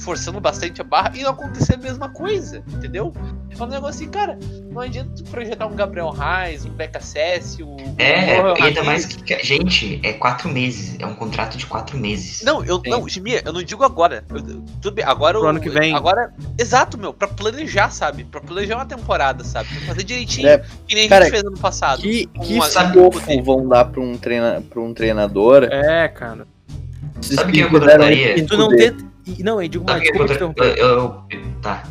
Forçando 0.00 0.40
bastante 0.40 0.80
a 0.80 0.84
barra 0.84 1.12
e 1.14 1.22
não 1.22 1.30
acontecer 1.30 1.74
a 1.74 1.76
mesma 1.76 2.08
coisa, 2.08 2.64
entendeu? 2.72 3.12
É 3.56 3.62
um 3.62 3.66
negócio 3.66 3.86
assim, 4.02 4.08
cara, 4.10 4.36
não 4.72 4.80
adianta 4.80 5.10
tu 5.16 5.22
projetar 5.30 5.66
um 5.68 5.76
Gabriel 5.76 6.10
Reis, 6.10 6.64
um 6.66 6.70
Beca 6.70 7.00
Cécio, 7.00 7.68
um 7.68 7.94
É, 7.96 8.40
ainda 8.60 8.82
mais 8.82 9.06
que. 9.06 9.38
Gente, 9.44 10.00
é 10.02 10.12
quatro 10.14 10.48
meses. 10.48 10.96
É 10.98 11.06
um 11.06 11.14
contrato 11.14 11.56
de 11.56 11.64
quatro 11.66 11.96
meses. 11.96 12.42
Não, 12.42 12.64
eu 12.64 12.80
Sim. 12.84 12.90
não, 12.90 13.08
Jimmy, 13.08 13.40
eu 13.44 13.52
não 13.52 13.62
digo 13.62 13.84
agora. 13.84 14.24
Eu- 14.28 14.42
tudo 14.82 14.90
bem, 14.96 15.04
agora 15.04 15.38
Pro 15.38 15.48
ano 15.48 15.60
que 15.60 15.70
vem. 15.70 15.94
Agora, 15.94 16.34
exato, 16.58 16.98
meu, 16.98 17.14
pra 17.14 17.28
planejar, 17.28 17.90
sabe? 17.90 18.24
Pra 18.24 18.40
planejar 18.40 18.74
uma 18.74 18.86
temporada, 18.86 19.44
sabe? 19.44 19.68
Pra 19.68 19.86
fazer 19.86 20.02
direitinho, 20.02 20.48
É, 20.48 20.64
que 20.88 20.96
nem 20.96 21.06
a 21.06 21.08
cara, 21.08 21.24
gente 21.26 21.32
fez 21.34 21.44
ano 21.44 21.56
passado. 21.58 22.02
Que, 22.02 22.26
que 22.26 22.54
Uma- 22.54 22.66
estofo 22.66 23.42
vão 23.44 23.68
dar 23.68 23.84
pra 23.84 24.00
um, 24.00 24.18
treina, 24.18 24.60
pra 24.68 24.80
um 24.80 24.92
treinador? 24.92 25.62
É, 25.70 26.08
cara. 26.08 26.48
Se 27.24 27.34
Sabe 27.34 27.52
quem 27.52 27.62
eu 27.62 27.68
fizeram 27.68 27.86
contrataria? 27.90 28.36
isso 28.36 28.46
Tu 28.46 28.56
não 28.56 28.68
tenta. 28.68 29.04
e- 29.26 29.42
Não, 29.42 29.60
eu 29.62 29.68
digo 29.68 29.84
Sabe 29.84 29.98
mais, 30.00 30.10
quem 30.10 30.20
eu 30.20 30.48
contra- 30.48 30.64
eu, 30.66 30.88
eu- 30.88 31.24
Tá. 31.62 31.82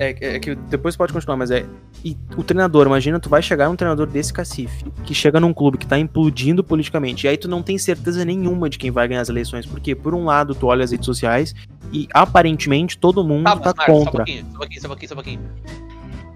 É, 0.00 0.36
é 0.36 0.38
que 0.38 0.54
depois 0.54 0.94
pode 0.96 1.12
continuar, 1.12 1.36
mas 1.36 1.50
é. 1.50 1.66
E 2.04 2.16
o 2.36 2.44
treinador, 2.44 2.86
imagina, 2.86 3.18
tu 3.18 3.28
vai 3.28 3.42
chegar 3.42 3.68
num 3.68 3.74
treinador 3.74 4.06
desse 4.06 4.32
cacife, 4.32 4.84
que 5.04 5.12
chega 5.12 5.40
num 5.40 5.52
clube 5.52 5.76
que 5.76 5.86
tá 5.88 5.98
implodindo 5.98 6.62
politicamente, 6.62 7.26
e 7.26 7.28
aí 7.28 7.36
tu 7.36 7.48
não 7.48 7.60
tem 7.64 7.76
certeza 7.76 8.24
nenhuma 8.24 8.70
de 8.70 8.78
quem 8.78 8.92
vai 8.92 9.08
ganhar 9.08 9.22
as 9.22 9.28
eleições, 9.28 9.66
porque 9.66 9.96
por 9.96 10.14
um 10.14 10.24
lado 10.24 10.54
tu 10.54 10.68
olha 10.68 10.84
as 10.84 10.92
redes 10.92 11.04
sociais 11.04 11.52
e 11.92 12.06
aparentemente 12.14 12.96
todo 12.96 13.24
mundo 13.24 13.42
Tá, 13.44 13.56
tá, 13.56 13.74
Marcos, 13.76 13.84
só 13.86 13.92
um 13.92 14.04
contra. 14.04 14.12
pouquinho, 14.24 14.44
só 14.44 14.48
um 14.54 14.58
pouquinho, 14.58 14.80
só 14.80 14.86
um 14.86 14.90
pouquinho, 14.90 15.08
só 15.08 15.14
um 15.14 15.16
pouquinho. 15.16 15.40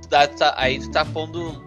Tu 0.02 0.08
tá- 0.08 0.26
tá- 0.26 0.54
aí 0.56 0.80
tu 0.80 0.90
tá 0.90 1.04
pondo. 1.04 1.62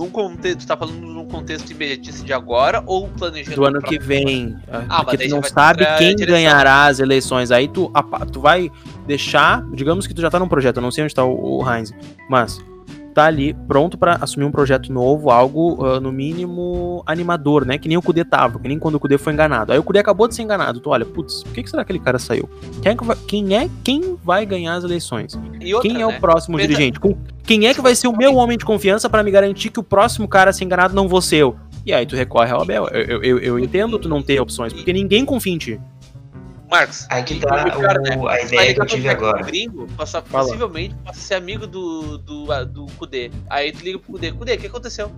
Num 0.00 0.08
contexto, 0.08 0.60
tu 0.60 0.66
tá 0.66 0.78
falando 0.78 0.96
num 0.96 1.26
contexto 1.26 1.70
imediatista 1.70 2.24
de 2.24 2.32
agora 2.32 2.82
ou 2.86 3.06
planejando 3.06 3.54
do 3.54 3.66
ano 3.66 3.82
que 3.82 3.98
vem. 3.98 4.56
ah, 4.66 4.84
mas 4.88 5.04
porque 5.04 5.28
tu 5.28 5.28
não 5.28 5.42
sabe 5.42 5.84
quem 5.98 6.16
ganhará 6.16 6.86
as 6.86 7.00
eleições. 7.00 7.50
Aí 7.50 7.68
tu, 7.68 7.92
tu 8.32 8.40
vai 8.40 8.70
deixar. 9.06 9.62
Digamos 9.74 10.06
que 10.06 10.14
tu 10.14 10.22
já 10.22 10.30
tá 10.30 10.38
num 10.38 10.48
projeto, 10.48 10.78
eu 10.78 10.82
não 10.82 10.90
sei 10.90 11.04
onde 11.04 11.14
tá 11.14 11.22
o, 11.22 11.60
o 11.60 11.70
Heinz, 11.70 11.92
mas 12.30 12.64
tá 13.14 13.26
ali 13.26 13.54
pronto 13.66 13.98
pra 13.98 14.18
assumir 14.20 14.44
um 14.44 14.50
projeto 14.50 14.92
novo, 14.92 15.30
algo 15.30 15.84
ah, 15.84 16.00
no 16.00 16.12
mínimo 16.12 17.02
animador, 17.06 17.64
né? 17.64 17.78
Que 17.78 17.88
nem 17.88 17.96
o 17.96 18.02
Kudê 18.02 18.24
tava, 18.24 18.58
que 18.58 18.68
nem 18.68 18.78
quando 18.78 18.94
o 18.94 19.00
Kudê 19.00 19.18
foi 19.18 19.32
enganado. 19.32 19.72
Aí 19.72 19.78
o 19.78 19.82
Kudê 19.82 19.98
acabou 19.98 20.28
de 20.28 20.34
ser 20.34 20.42
enganado. 20.42 20.80
Tu 20.80 20.90
olha, 20.90 21.04
putz, 21.04 21.42
por 21.42 21.52
que, 21.52 21.62
que 21.62 21.70
será 21.70 21.84
que 21.84 21.92
aquele 21.92 22.04
cara 22.04 22.18
saiu? 22.18 22.48
Quem 22.82 22.92
é, 22.92 22.94
que 22.94 23.04
vai, 23.04 23.16
quem 23.26 23.56
é 23.56 23.70
quem 23.84 24.16
vai 24.24 24.46
ganhar 24.46 24.74
as 24.74 24.84
eleições? 24.84 25.34
Outra, 25.34 25.80
quem 25.80 25.96
é 25.96 26.06
né? 26.06 26.06
o 26.06 26.20
próximo 26.20 26.56
Pensa- 26.56 26.68
dirigente? 26.68 27.00
Quem 27.44 27.66
é 27.66 27.74
que 27.74 27.80
vai 27.80 27.94
ser 27.94 28.08
o 28.08 28.16
meu 28.16 28.36
homem 28.36 28.56
de 28.56 28.64
confiança 28.64 29.08
pra 29.10 29.22
me 29.22 29.30
garantir 29.30 29.70
que 29.70 29.80
o 29.80 29.82
próximo 29.82 30.28
cara 30.28 30.50
a 30.50 30.52
ser 30.52 30.64
enganado 30.64 30.94
não 30.94 31.08
vou 31.08 31.20
ser 31.20 31.36
eu? 31.36 31.56
E 31.84 31.92
aí 31.92 32.04
tu 32.06 32.14
recorre 32.14 32.50
ao 32.52 32.62
Abel. 32.62 32.86
Eu, 32.88 33.02
eu, 33.02 33.22
eu, 33.22 33.38
eu 33.38 33.58
entendo 33.58 33.98
tu 33.98 34.08
não 34.08 34.22
ter 34.22 34.40
opções, 34.40 34.72
porque 34.72 34.92
ninguém 34.92 35.24
confia 35.24 35.52
em 35.52 35.58
ti. 35.58 35.80
Marcos, 36.70 37.06
Aí 37.10 37.22
que 37.24 37.40
tá 37.40 37.64
e 37.66 37.70
pior, 37.72 38.00
né? 38.00 38.16
o- 38.16 38.28
a 38.28 38.40
ideia 38.40 38.74
que 38.74 38.80
eu 38.80 38.86
tive 38.86 39.08
agora. 39.08 39.42
Gringo, 39.42 39.88
Fala. 39.96 40.22
possivelmente 40.46 40.94
possa 41.04 41.20
ser 41.20 41.34
amigo 41.34 41.66
do, 41.66 42.18
do, 42.18 42.64
do 42.66 42.86
Kudê. 42.96 43.30
Aí 43.48 43.72
tu 43.72 43.82
liga 43.84 43.98
pro 43.98 44.12
Kudê, 44.12 44.32
Kudê, 44.32 44.54
o 44.54 44.58
que 44.58 44.66
aconteceu? 44.66 45.10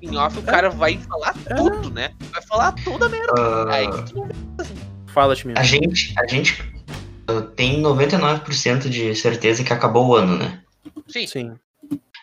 Em 0.00 0.16
off 0.16 0.38
o 0.38 0.42
cara 0.42 0.70
vai 0.70 0.96
falar 0.98 1.34
É. 1.46 1.54
tudo, 1.54 1.90
né? 1.90 2.10
Vai 2.32 2.42
falar 2.42 2.72
toda 2.84 3.06
a 3.06 3.08
merda. 3.08 3.32
Ah, 3.36 3.74
Aí 3.74 3.88
tu 4.04 4.16
não 4.16 4.28
Fala, 5.08 5.34
Chimino. 5.34 5.58
a 5.58 5.62
gente, 5.62 6.14
a 6.18 6.26
gente, 6.26 6.62
uh, 7.28 7.42
tem 7.42 7.80
99% 7.82 8.88
de 8.88 9.14
certeza 9.16 9.64
que 9.64 9.72
acabou 9.72 10.06
o 10.08 10.14
ano, 10.14 10.38
né? 10.38 10.60
Sim. 11.08 11.26
Sim. 11.26 11.52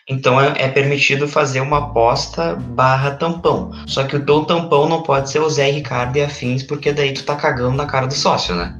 Então 0.08 0.40
é, 0.40 0.54
é 0.56 0.68
permitido 0.68 1.26
fazer 1.26 1.60
uma 1.60 1.78
aposta 1.78 2.54
barra 2.54 3.10
tampão. 3.12 3.72
Só 3.86 4.04
que 4.04 4.14
o 4.16 4.24
teu 4.24 4.44
tampão 4.44 4.88
não 4.88 5.02
pode 5.02 5.30
ser 5.30 5.40
o 5.40 5.50
Zé 5.50 5.70
Ricardo 5.70 6.16
e 6.16 6.22
afins, 6.22 6.62
porque 6.62 6.92
daí 6.92 7.12
tu 7.12 7.24
tá 7.24 7.34
cagando 7.34 7.76
na 7.76 7.86
cara 7.86 8.06
do 8.06 8.14
sócio, 8.14 8.54
né? 8.54 8.78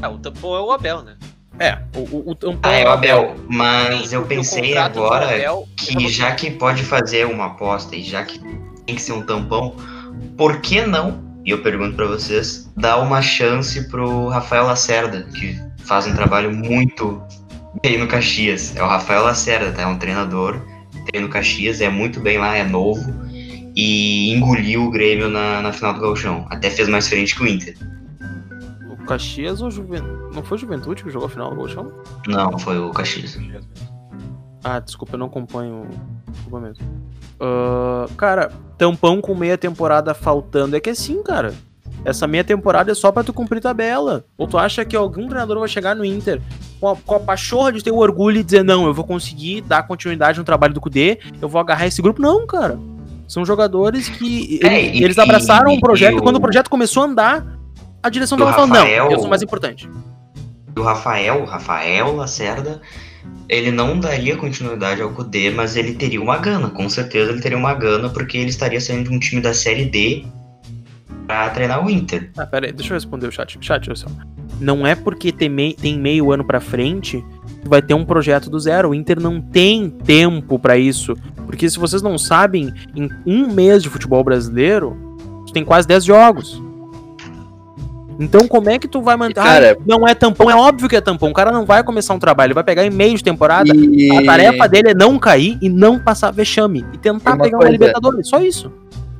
Ah, 0.00 0.10
o 0.10 0.18
tampão 0.18 0.54
é 0.54 0.60
o 0.60 0.70
Abel, 0.70 1.02
né? 1.02 1.16
É, 1.58 1.78
o, 1.96 2.00
o, 2.00 2.30
o 2.30 2.34
tampão 2.34 2.70
Ah, 2.70 2.74
é 2.74 2.84
o 2.86 2.90
Abel. 2.90 3.34
Mas 3.48 4.12
eu 4.12 4.24
pensei 4.26 4.76
agora 4.76 5.26
Abel- 5.26 5.68
que 5.76 6.08
já 6.08 6.32
que 6.32 6.50
pode 6.50 6.84
fazer 6.84 7.26
uma 7.26 7.46
aposta 7.46 7.96
e 7.96 8.02
já 8.02 8.22
que 8.24 8.38
tem 8.86 8.94
que 8.94 9.02
ser 9.02 9.12
um 9.12 9.22
tampão, 9.22 9.74
por 10.36 10.60
que 10.60 10.82
não? 10.86 11.22
E 11.44 11.50
eu 11.50 11.62
pergunto 11.62 11.94
pra 11.96 12.06
vocês, 12.06 12.70
dar 12.76 12.98
uma 12.98 13.20
chance 13.20 13.88
pro 13.88 14.28
Rafael 14.28 14.66
Lacerda, 14.66 15.24
que 15.34 15.60
faz 15.84 16.06
um 16.06 16.14
trabalho 16.14 16.52
muito 16.52 17.20
bem 17.82 17.98
no 17.98 18.06
Caxias. 18.06 18.74
É 18.76 18.82
o 18.82 18.86
Rafael 18.86 19.24
Lacerda, 19.24 19.72
tá? 19.72 19.82
É 19.82 19.86
um 19.86 19.98
treinador, 19.98 20.60
treina 21.06 21.26
no 21.26 21.32
Caxias, 21.32 21.80
é 21.80 21.88
muito 21.88 22.20
bem 22.20 22.38
lá, 22.38 22.56
é 22.56 22.64
novo 22.64 23.12
e 23.76 24.32
engoliu 24.32 24.84
o 24.84 24.90
Grêmio 24.90 25.28
na, 25.28 25.60
na 25.60 25.72
final 25.72 25.94
do 25.94 26.00
Gauchão. 26.00 26.46
Até 26.48 26.70
fez 26.70 26.88
mais 26.88 27.08
frente 27.08 27.34
que 27.34 27.42
o 27.42 27.46
Inter. 27.46 27.76
O 28.88 28.96
Caxias 29.04 29.60
ou 29.60 29.70
Juventude? 29.70 30.34
Não 30.34 30.42
foi 30.42 30.58
Juventude 30.58 31.02
que 31.02 31.10
jogou 31.10 31.26
a 31.26 31.30
final 31.30 31.50
do 31.50 31.56
Gauchão? 31.56 31.92
Não, 32.26 32.58
foi 32.58 32.78
o 32.78 32.90
Caxias. 32.90 33.38
Ah, 34.62 34.78
desculpa, 34.78 35.14
eu 35.14 35.18
não 35.18 35.26
acompanho. 35.26 35.88
Desculpa 36.30 36.60
mesmo. 36.60 36.84
Ah, 37.40 38.06
cara, 38.16 38.52
tampão 38.78 39.20
com 39.20 39.34
meia 39.34 39.58
temporada 39.58 40.14
faltando. 40.14 40.76
É 40.76 40.80
que 40.80 40.90
assim, 40.90 41.22
cara. 41.22 41.54
Essa 42.04 42.26
meia 42.26 42.44
temporada 42.44 42.92
é 42.92 42.94
só 42.94 43.10
pra 43.10 43.24
tu 43.24 43.32
cumprir 43.32 43.60
tabela. 43.60 44.24
Ou 44.36 44.46
tu 44.46 44.58
acha 44.58 44.84
que 44.84 44.94
algum 44.94 45.26
treinador 45.26 45.58
vai 45.58 45.68
chegar 45.68 45.94
no 45.96 46.04
Inter 46.04 46.40
com 46.80 46.88
a, 46.88 46.96
com 46.96 47.14
a 47.14 47.20
pachorra 47.20 47.72
de 47.72 47.82
ter 47.82 47.90
o 47.90 47.96
orgulho 47.98 48.38
e 48.40 48.42
dizer, 48.44 48.62
não, 48.62 48.86
eu 48.86 48.92
vou 48.92 49.04
conseguir 49.04 49.62
dar 49.62 49.82
continuidade 49.84 50.38
no 50.38 50.44
trabalho 50.44 50.74
do 50.74 50.80
Cudê, 50.80 51.18
eu 51.40 51.48
vou 51.48 51.60
agarrar 51.60 51.86
esse 51.86 52.02
grupo? 52.02 52.20
Não, 52.20 52.46
cara. 52.46 52.78
São 53.26 53.44
jogadores 53.44 54.08
que. 54.08 54.60
É, 54.62 54.80
eles, 54.84 55.00
e- 55.00 55.04
eles 55.04 55.18
abraçaram 55.18 55.72
o 55.72 55.80
projeto 55.80 56.14
e 56.14 56.18
e 56.18 56.20
quando 56.20 56.36
o- 56.36 56.40
projeto 56.40 56.68
começou 56.68 57.02
a 57.04 57.06
andar, 57.06 57.46
a 58.02 58.10
direção 58.10 58.36
tava 58.36 58.52
falando, 58.52 58.74
Rafael- 58.74 59.04
não, 59.06 59.12
eu 59.12 59.18
sou 59.20 59.28
mais 59.28 59.42
importante. 59.42 59.88
o 60.76 60.82
Rafael, 60.82 61.40
o 61.40 61.44
Rafael 61.46 62.14
Lacerda, 62.14 62.82
ele 63.48 63.70
não 63.70 63.98
daria 63.98 64.36
continuidade 64.36 65.00
ao 65.00 65.10
Kudê, 65.10 65.50
mas 65.50 65.74
ele 65.76 65.94
teria 65.94 66.20
uma 66.20 66.36
gana, 66.36 66.68
com 66.68 66.86
certeza 66.88 67.30
ele 67.32 67.40
teria 67.40 67.56
uma 67.56 67.72
gana, 67.72 68.10
porque 68.10 68.36
ele 68.36 68.50
estaria 68.50 68.80
saindo 68.80 69.08
de 69.08 69.16
um 69.16 69.18
time 69.18 69.40
da 69.40 69.54
Série 69.54 69.86
D 69.86 70.26
pra 71.26 71.48
treinar 71.50 71.84
o 71.84 71.90
Inter. 71.90 72.30
Ah, 72.36 72.46
pera 72.46 72.66
aí, 72.66 72.72
deixa 72.72 72.92
eu 72.92 72.96
responder 72.96 73.26
o 73.26 73.32
chat. 73.32 73.56
Chat, 73.60 73.88
olha 73.88 73.96
só. 73.96 74.06
Não 74.60 74.86
é 74.86 74.94
porque 74.94 75.32
tem, 75.32 75.48
mei- 75.48 75.74
tem 75.74 75.98
meio 75.98 76.30
ano 76.32 76.44
pra 76.44 76.60
frente 76.60 77.24
que 77.62 77.68
vai 77.68 77.82
ter 77.82 77.94
um 77.94 78.04
projeto 78.04 78.48
do 78.48 78.58
zero. 78.60 78.90
O 78.90 78.94
Inter 78.94 79.20
não 79.20 79.40
tem 79.40 79.90
tempo 79.90 80.58
pra 80.58 80.76
isso. 80.76 81.14
Porque 81.46 81.68
se 81.68 81.78
vocês 81.78 82.02
não 82.02 82.16
sabem, 82.18 82.72
em 82.94 83.08
um 83.26 83.52
mês 83.52 83.82
de 83.82 83.88
futebol 83.88 84.22
brasileiro, 84.24 84.96
tu 85.46 85.52
tem 85.52 85.64
quase 85.64 85.86
10 85.88 86.04
jogos. 86.04 86.62
Então 88.18 88.46
como 88.46 88.70
é 88.70 88.78
que 88.78 88.86
tu 88.86 89.02
vai 89.02 89.16
manter. 89.16 89.34
Cara- 89.34 89.76
Ah, 89.78 89.82
não 89.84 90.06
é 90.06 90.14
tampão, 90.14 90.48
é 90.48 90.54
óbvio 90.54 90.88
que 90.88 90.94
é 90.94 91.00
tampão. 91.00 91.30
O 91.30 91.34
cara 91.34 91.50
não 91.50 91.64
vai 91.66 91.82
começar 91.82 92.14
um 92.14 92.18
trabalho, 92.18 92.48
ele 92.48 92.54
vai 92.54 92.62
pegar 92.64 92.84
em 92.86 92.90
meio 92.90 93.16
de 93.16 93.24
temporada. 93.24 93.72
E... 93.74 94.16
A 94.16 94.24
tarefa 94.24 94.68
dele 94.68 94.90
é 94.90 94.94
não 94.94 95.18
cair 95.18 95.58
e 95.60 95.68
não 95.68 95.98
passar 95.98 96.30
vexame. 96.30 96.84
E 96.92 96.98
tentar 96.98 97.32
Uma 97.34 97.42
pegar 97.42 97.56
uma 97.56 97.62
coisa- 97.62 97.72
Libertadores. 97.72 98.28
Só 98.28 98.40
isso. 98.40 98.70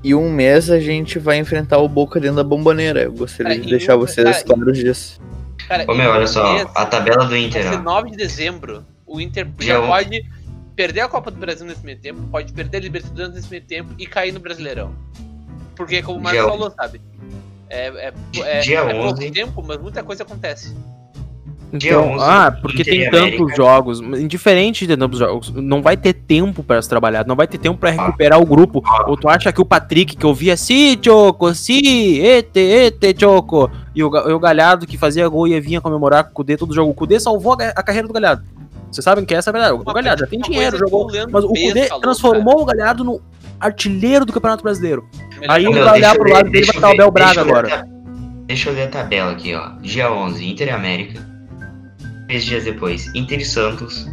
E 0.05 0.15
um 0.15 0.31
mês 0.31 0.71
a 0.71 0.79
gente 0.79 1.19
vai 1.19 1.39
enfrentar 1.39 1.79
o 1.79 1.89
Boca 1.89 2.21
dentro 2.21 2.37
da 2.37 2.45
bomboneira. 2.45 3.03
Eu 3.05 3.13
gostaria 3.13 3.53
Cara, 3.55 3.65
de 3.65 3.71
deixar 3.71 3.97
um- 3.97 4.01
vocês 4.01 4.43
cara, 4.43 4.45
claros 4.45 4.79
disso. 4.79 5.19
Cara, 5.67 5.85
Ô 5.89 5.95
meu, 5.95 6.11
olha 6.11 6.27
só, 6.27 6.57
esse- 6.57 6.67
a 6.75 6.85
tabela 6.85 7.25
do 7.25 7.35
Inter, 7.35 7.63
ser 7.63 7.77
ó. 7.79 7.83
9 7.83 8.11
de 8.11 8.17
dezembro. 8.19 8.85
O 9.07 9.19
Inter 9.19 9.49
já 9.61 9.81
um. 9.81 9.87
pode 9.87 10.23
perder 10.77 11.01
a 11.01 11.09
Copa 11.09 11.31
do 11.31 11.39
Brasil 11.39 11.65
nesse 11.67 11.83
meio 11.85 11.99
tempo, 11.99 12.21
pode 12.31 12.53
perder 12.53 12.77
a 12.77 12.81
Libertadores 12.81 13.33
nesse 13.35 13.49
meio 13.51 13.63
tempo 13.63 13.95
e 13.99 14.07
cair 14.07 14.33
no 14.33 14.41
Brasileirão. 14.41 14.95
Porque, 15.75 16.03
como 16.03 16.19
o 16.19 16.23
Marcos 16.23 16.43
Dia 16.43 16.51
falou, 16.51 16.71
sabe? 16.71 17.01
É, 17.71 17.87
é, 17.87 18.13
é, 18.41 18.61
Dia 18.61 18.81
é 18.81 18.93
pouco 18.95 19.09
11. 19.15 19.31
tempo, 19.31 19.65
mas 19.67 19.81
muita 19.81 20.03
coisa 20.03 20.23
acontece. 20.23 20.77
Dia 21.77 21.91
Então, 21.91 22.13
11, 22.13 22.25
ah, 22.25 22.57
porque 22.63 22.85
tem 22.85 23.11
tantos 23.11 23.35
América. 23.41 23.57
jogos, 23.57 24.01
indiferente 24.01 24.87
de 24.87 24.97
tantos 24.97 25.19
jogos, 25.19 25.51
não 25.51 25.83
vai 25.83 25.97
ter 25.97 26.13
tempo 26.13 26.63
pra 26.63 26.81
se 26.81 26.89
trabalhar, 26.89 27.27
não 27.27 27.35
vai 27.35 27.49
ter 27.49 27.59
tempo 27.59 27.77
pra 27.79 27.91
recuperar 27.91 28.41
o 28.41 28.47
grupo. 28.47 28.81
Ou 29.09 29.17
tu 29.17 29.29
acha 29.29 29.53
que 29.53 29.61
o 29.61 29.65
Patrick 29.65 30.17
que 30.17 30.25
ouvia 30.27 30.57
si, 30.57 30.97
Choco, 31.03 31.53
si, 31.55 32.21
ete, 32.21 32.61
ete, 32.61 33.15
Choco, 33.19 33.69
e 33.95 34.05
o, 34.05 34.11
e 34.29 34.33
o 34.33 34.39
Galhardo 34.39 34.87
que 34.87 34.97
fazia 34.97 35.27
gol 35.29 35.49
e 35.49 35.61
vinha 35.61 35.81
comemorar 35.81 36.25
com 36.25 36.31
o 36.31 36.35
Cudê 36.35 36.57
todo 36.57 36.73
jogo. 36.75 36.91
O 36.93 36.95
Cudê 36.95 37.19
salvou 37.19 37.55
a, 37.61 37.65
a 37.75 37.83
carreira 37.83 38.07
do 38.07 38.15
Galhardo. 38.15 38.45
Vocês 38.91 39.05
sabem 39.05 39.25
que 39.25 39.35
essa 39.35 39.51
é 39.51 39.51
a 39.51 39.53
verdade. 39.53 39.75
O 39.75 39.93
Galhardo 39.93 40.21
já 40.21 40.27
tem 40.29 40.39
dinheiro, 40.41 40.79
jogou. 40.79 41.09
Mas 41.31 41.43
o 41.45 41.49
Cudê 41.49 41.87
falou, 41.89 42.01
transformou 42.03 42.63
o 42.63 42.65
Galhardo 42.65 43.03
no 43.03 43.21
artilheiro 43.59 44.25
do 44.25 44.33
Campeonato 44.33 44.63
Brasileiro. 44.63 45.05
Melhor 45.41 45.55
Aí 45.57 45.65
ele 45.67 45.81
vai 45.81 45.95
olhar 45.99 46.15
pro 46.15 46.33
lado 46.33 46.51
dele 46.51 46.65
e 46.65 46.67
vai 46.67 46.77
estar 46.77 46.89
o 46.89 46.91
ver- 46.93 46.97
Bel 46.99 47.11
Braga 47.11 47.41
agora. 47.41 47.85
Deixa 48.47 48.69
eu 48.69 48.75
ler 48.75 48.83
a 48.83 48.89
tabela 48.89 49.33
aqui, 49.33 49.55
ó. 49.55 49.71
Dia 49.81 50.13
11, 50.13 50.47
Inter 50.47 50.69
e 50.69 50.71
América. 50.71 51.34
Três 52.27 52.45
dias 52.45 52.65
depois, 52.65 53.11
Inter 53.15 53.41
e 53.41 53.45
Santos. 53.45 54.07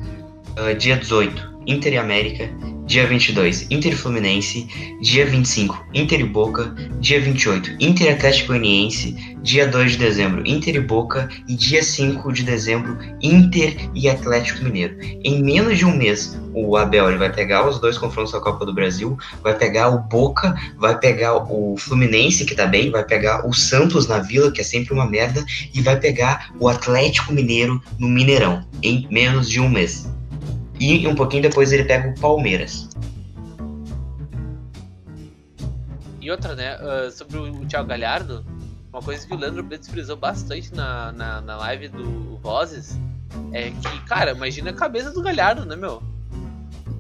Ah, 0.58 0.74
dia 0.74 0.98
18, 0.98 1.64
Inter 1.66 1.94
e 1.94 1.98
América. 1.98 2.50
Dia 2.86 3.08
22, 3.08 3.68
Inter 3.72 3.94
e 3.94 3.96
Fluminense. 3.96 4.68
Dia 5.02 5.26
25, 5.26 5.86
Inter 5.94 6.20
e 6.20 6.24
Boca. 6.26 6.76
Dia 7.00 7.22
28, 7.22 7.78
Inter 7.80 8.08
e 8.08 8.10
Atlético 8.10 8.48
Goianiense. 8.50 9.38
Dia 9.42 9.66
2 9.66 9.94
de 9.94 9.98
dezembro, 9.98 10.44
Inter 10.46 10.76
e 10.76 10.82
Boca. 10.82 11.30
E 11.48 11.56
dia 11.56 11.82
5 11.82 12.34
de 12.34 12.44
dezembro, 12.44 12.98
Inter 13.22 13.78
e 13.96 14.10
Atlético 14.10 14.66
Mineiro. 14.66 14.98
Em 15.24 15.42
menos 15.42 15.78
de 15.78 15.86
um 15.86 15.96
mês, 15.96 16.38
o 16.54 16.76
Abel 16.76 17.08
ele 17.08 17.18
vai 17.18 17.32
pegar 17.32 17.66
os 17.66 17.80
dois 17.80 17.98
confrontos 17.98 18.34
da 18.34 18.42
Copa 18.42 18.66
do 18.66 18.74
Brasil, 18.74 19.18
vai 19.42 19.58
pegar 19.58 19.88
o 19.88 20.00
Boca, 20.00 20.54
vai 20.78 21.00
pegar 21.00 21.36
o 21.50 21.78
Fluminense, 21.78 22.44
que 22.44 22.56
tá 22.56 22.68
bem, 22.68 22.92
vai 22.92 23.06
pegar 23.06 23.48
o 23.48 23.54
Santos 23.54 24.06
na 24.06 24.20
Vila, 24.20 24.52
que 24.52 24.60
é 24.60 24.66
sempre 24.66 24.94
uma 24.94 25.10
merda, 25.10 25.46
e 25.74 25.82
vai 25.82 25.98
pegar 25.98 26.52
o 26.60 26.68
Atlético 26.68 27.32
Mineiro 27.32 27.82
no 27.98 28.10
Mineirão, 28.10 28.66
em 28.84 29.08
menos 29.10 29.50
de 29.50 29.62
um 29.62 29.70
mês. 29.70 30.12
E 30.84 31.08
um 31.08 31.14
pouquinho 31.14 31.44
depois 31.44 31.72
ele 31.72 31.84
pega 31.84 32.10
o 32.10 32.20
Palmeiras. 32.20 32.90
E 36.20 36.32
outra, 36.32 36.56
né, 36.56 36.76
ah, 36.80 37.10
sobre 37.12 37.38
o 37.38 37.66
Thiago 37.68 37.88
Galhardo, 37.88 38.44
uma 38.92 39.00
coisa 39.02 39.26
que 39.28 39.32
o 39.32 39.38
Leandro 39.38 39.62
Brito 39.62 39.90
frisou 39.92 40.18
bastante 40.18 40.74
na, 40.74 41.12
na, 41.12 41.42
na 41.42 41.56
live 41.58 41.88
do 41.90 42.38
Vozes 42.38 42.98
é 43.54 43.70
que, 43.70 44.00
cara, 44.08 44.32
imagina 44.32 44.72
a 44.72 44.74
cabeça 44.74 45.12
do 45.12 45.22
Galhardo, 45.22 45.66
né, 45.66 45.76
meu? 45.76 46.02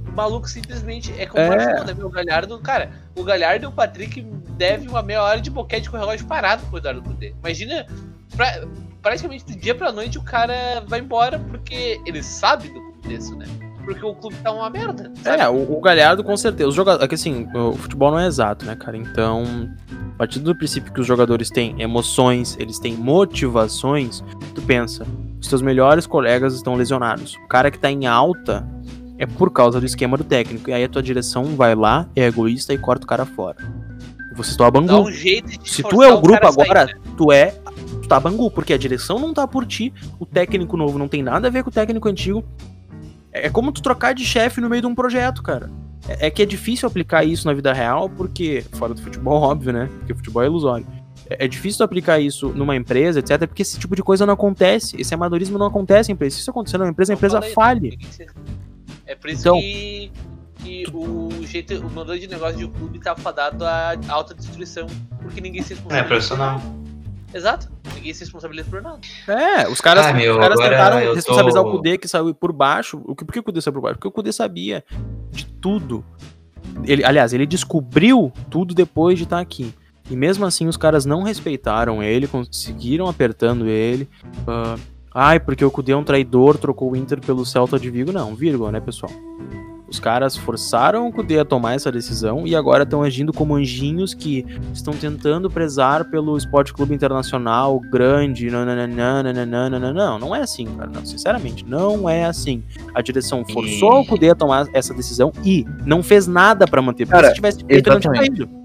O 0.07 0.11
maluco 0.11 0.47
simplesmente 0.47 1.11
é 1.19 1.25
como 1.25 1.41
É. 1.43 1.83
né, 1.83 1.93
meu? 1.95 2.05
O 2.05 2.11
Galhardo, 2.11 2.59
cara, 2.59 2.91
o 3.15 3.23
Galhardo 3.23 3.65
e 3.65 3.67
o 3.67 3.71
Patrick 3.71 4.21
devem 4.57 4.87
uma 4.89 5.01
meia 5.01 5.23
hora 5.23 5.41
de 5.41 5.49
boquete 5.49 5.89
com 5.89 5.97
o 5.97 5.99
relógio 5.99 6.27
parado 6.27 6.63
pro 6.67 6.77
Eduardo 6.77 7.01
Cudê. 7.01 7.33
Imagina, 7.39 7.87
pra- 8.35 8.67
praticamente 9.01 9.43
do 9.45 9.55
dia 9.59 9.73
pra 9.73 9.91
noite 9.91 10.19
o 10.19 10.23
cara 10.23 10.83
vai 10.87 10.99
embora 10.99 11.39
porque 11.39 11.99
ele 12.05 12.21
sabe 12.21 12.69
do 12.69 12.79
contexto, 12.81 13.35
né? 13.35 13.45
Porque 13.83 14.05
o 14.05 14.15
clube 14.15 14.35
tá 14.43 14.51
uma 14.51 14.69
merda. 14.69 15.11
sabe? 15.23 15.41
É, 15.41 15.49
o, 15.49 15.77
o 15.77 15.81
Galhardo 15.81 16.23
com 16.23 16.35
certeza. 16.37 16.69
Os 16.69 16.75
jogadores, 16.75 17.05
é 17.05 17.07
que 17.07 17.15
assim, 17.15 17.47
o 17.53 17.73
futebol 17.73 18.11
não 18.11 18.19
é 18.19 18.27
exato, 18.27 18.65
né, 18.65 18.75
cara? 18.75 18.97
Então, 18.97 19.43
a 20.15 20.17
partir 20.17 20.39
do 20.39 20.55
princípio 20.55 20.93
que 20.93 21.01
os 21.01 21.07
jogadores 21.07 21.49
têm 21.49 21.81
emoções, 21.81 22.55
eles 22.59 22.79
têm 22.79 22.93
motivações, 22.93 24.23
tu 24.53 24.61
pensa, 24.61 25.05
os 25.39 25.47
teus 25.47 25.61
melhores 25.61 26.05
colegas 26.05 26.53
estão 26.53 26.75
lesionados. 26.75 27.35
O 27.43 27.47
cara 27.47 27.71
que 27.71 27.79
tá 27.79 27.91
em 27.91 28.05
alta 28.05 28.67
é 29.17 29.25
por 29.25 29.51
causa 29.51 29.79
do 29.79 29.85
esquema 29.85 30.17
do 30.17 30.23
técnico. 30.23 30.69
E 30.69 30.73
aí 30.73 30.83
a 30.83 30.89
tua 30.89 31.03
direção 31.03 31.45
vai 31.55 31.75
lá, 31.75 32.07
é 32.15 32.25
egoísta 32.25 32.73
e 32.73 32.77
corta 32.77 33.05
o 33.05 33.07
cara 33.07 33.25
fora. 33.25 33.57
A 34.31 34.57
Dá 34.57 34.71
Bangu. 34.71 35.09
um 35.09 35.11
Se 35.63 35.83
tu 35.83 36.01
é 36.01 36.11
o 36.11 36.19
grupo 36.21 36.39
cara 36.39 36.49
a 36.49 36.51
sair, 36.51 36.63
agora, 36.63 36.85
né? 36.85 36.93
tu 37.17 37.31
é. 37.31 37.53
Tu 38.01 38.07
tá 38.07 38.19
Bangu, 38.19 38.49
porque 38.49 38.73
a 38.73 38.77
direção 38.77 39.19
não 39.19 39.33
tá 39.33 39.47
por 39.47 39.65
ti, 39.65 39.93
o 40.19 40.25
técnico 40.25 40.77
novo 40.77 40.97
não 40.97 41.07
tem 41.07 41.21
nada 41.21 41.47
a 41.47 41.51
ver 41.51 41.63
com 41.63 41.69
o 41.69 41.73
técnico 41.73 42.07
antigo. 42.07 42.43
É 43.31 43.49
como 43.49 43.71
tu 43.71 43.81
trocar 43.81 44.13
de 44.13 44.25
chefe 44.25 44.59
no 44.59 44.69
meio 44.69 44.81
de 44.81 44.87
um 44.87 44.95
projeto, 44.95 45.41
cara. 45.41 45.69
É, 46.07 46.27
é 46.27 46.29
que 46.31 46.41
é 46.41 46.45
difícil 46.45 46.87
aplicar 46.87 47.23
isso 47.23 47.47
na 47.47 47.53
vida 47.53 47.71
real, 47.73 48.09
porque. 48.09 48.63
Fora 48.73 48.93
do 48.93 49.01
futebol, 49.01 49.41
óbvio, 49.41 49.71
né? 49.73 49.89
Porque 49.99 50.13
o 50.13 50.15
futebol 50.15 50.43
é 50.43 50.47
ilusório. 50.47 50.85
É, 51.29 51.45
é 51.45 51.47
difícil 51.47 51.77
tu 51.79 51.83
aplicar 51.83 52.19
isso 52.19 52.49
numa 52.49 52.75
empresa, 52.75 53.19
etc., 53.19 53.47
porque 53.47 53.61
esse 53.61 53.79
tipo 53.79 53.95
de 53.95 54.03
coisa 54.03 54.25
não 54.25 54.33
acontece. 54.33 54.99
Esse 54.99 55.13
amadorismo 55.13 55.57
não 55.57 55.67
acontece 55.67 56.11
em 56.11 56.13
empresa. 56.13 56.35
Se 56.35 56.41
isso 56.41 56.49
acontecer 56.51 56.77
numa 56.77 56.89
empresa, 56.89 57.13
a 57.13 57.15
empresa 57.15 57.37
falei, 57.39 57.53
falhe. 57.53 57.99
É 59.05 59.15
por 59.15 59.29
isso 59.29 59.41
Então- 59.41 59.59
que, 59.59 60.11
que 60.63 60.85
o 60.93 61.29
jeito, 61.45 61.73
o 61.85 61.89
modelo 61.89 62.19
de 62.19 62.27
negócio 62.27 62.57
de 62.57 62.65
um 62.65 62.71
clube 62.71 62.99
tá 62.99 63.15
fadado 63.15 63.65
à 63.65 63.93
alta 64.09 64.33
destruição, 64.33 64.87
porque 65.21 65.39
ninguém 65.41 65.61
se 65.61 65.73
É 65.73 65.75
responsabiliza. 65.75 66.07
profissional. 66.07 66.61
Exato. 67.33 67.71
Ninguém 67.95 68.13
se 68.13 68.21
responsabiliza 68.21 68.69
por 68.69 68.81
nada. 68.81 68.99
É, 69.27 69.67
os 69.69 69.79
caras, 69.79 70.07
Ah, 70.07 70.13
meu, 70.13 70.33
os 70.33 70.39
caras 70.39 70.59
tentaram 70.59 71.13
responsabilizar 71.13 71.63
tô- 71.63 71.69
o 71.69 71.71
Kudê 71.77 71.97
que 71.97 72.07
saiu 72.07 72.33
por 72.35 72.51
baixo. 72.51 73.01
O 73.05 73.15
que, 73.15 73.23
por 73.23 73.31
que 73.33 73.39
o 73.39 73.43
Kudê 73.43 73.61
saiu 73.61 73.73
por 73.73 73.81
baixo? 73.81 73.95
Porque 73.97 74.07
o 74.07 74.11
Kudê 74.11 74.31
sabia 74.31 74.83
de 75.31 75.45
tudo. 75.45 76.03
Ele, 76.83 77.03
aliás, 77.03 77.33
ele 77.33 77.45
descobriu 77.45 78.31
tudo 78.49 78.73
depois 78.73 79.17
de 79.17 79.23
estar 79.25 79.39
aqui. 79.39 79.73
E 80.09 80.15
mesmo 80.15 80.45
assim 80.45 80.67
os 80.67 80.75
caras 80.77 81.05
não 81.05 81.23
respeitaram 81.23 82.03
ele, 82.03 82.27
conseguiram 82.27 83.07
apertando 83.07 83.67
ele. 83.67 84.09
Ah, 84.47 84.75
Ai, 85.13 85.39
porque 85.41 85.63
o 85.65 85.69
Cudê 85.69 85.91
é 85.91 85.97
um 85.97 86.05
traidor, 86.05 86.57
trocou 86.57 86.91
o 86.91 86.95
Inter 86.95 87.19
pelo 87.19 87.45
Celta 87.45 87.77
de 87.77 87.89
Vigo. 87.89 88.13
Não, 88.13 88.33
vírgula, 88.33 88.71
né, 88.71 88.79
pessoal? 88.79 89.11
Os 89.91 89.99
caras 89.99 90.37
forçaram 90.37 91.09
o 91.09 91.11
Cudê 91.11 91.37
a 91.37 91.43
tomar 91.43 91.73
essa 91.73 91.91
decisão 91.91 92.47
e 92.47 92.55
agora 92.55 92.83
estão 92.83 93.03
agindo 93.03 93.33
como 93.33 93.55
anjinhos 93.55 94.13
que 94.13 94.45
estão 94.73 94.93
tentando 94.93 95.49
prezar 95.49 96.05
pelo 96.05 96.37
Esporte 96.37 96.73
Clube 96.73 96.95
Internacional 96.95 97.77
grande. 97.77 98.49
Nananana. 98.49 99.91
Não, 99.91 100.17
não 100.17 100.33
é 100.33 100.39
assim, 100.39 100.65
cara. 100.77 100.89
Não, 100.89 101.05
sinceramente, 101.05 101.65
não 101.65 102.07
é 102.07 102.23
assim. 102.23 102.63
A 102.95 103.01
direção 103.01 103.43
forçou 103.45 103.99
o 103.99 104.05
Cudê 104.05 104.29
a 104.29 104.35
tomar 104.35 104.65
essa 104.73 104.93
decisão 104.93 105.33
e 105.43 105.65
não 105.85 106.01
fez 106.01 106.25
nada 106.25 106.65
pra 106.65 106.81
manter. 106.81 107.05
Cara, 107.05 107.27
se 107.27 107.33
tivesse 107.33 107.65
feito, 107.65 107.89
não 107.89 107.99
tinha 107.99 108.13
exatamente. 108.13 108.45
caído. 108.45 108.61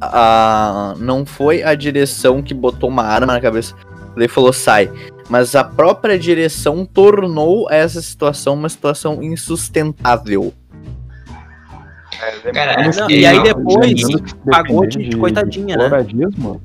a, 0.00 0.94
não 0.98 1.26
foi 1.26 1.62
a 1.62 1.74
direção 1.74 2.42
que 2.42 2.54
botou 2.54 2.88
uma 2.88 3.02
arma 3.02 3.34
na 3.34 3.40
cabeça. 3.42 3.74
Ele 4.16 4.26
falou 4.26 4.54
sai. 4.54 4.90
Mas 5.30 5.54
a 5.54 5.62
própria 5.62 6.18
direção 6.18 6.84
tornou 6.84 7.70
essa 7.70 8.02
situação 8.02 8.52
uma 8.54 8.68
situação 8.68 9.22
insustentável. 9.22 10.52
Cara, 12.52 12.76
Lembrando 12.82 12.96
não, 12.96 13.10
e 13.10 13.24
aí 13.24 13.42
depois 13.42 14.02
pagou 14.50 14.86
de- 14.86 15.08
de 15.08 15.16
coitadinha, 15.16 15.76
né? 15.76 15.84
coloradismo, 15.88 16.60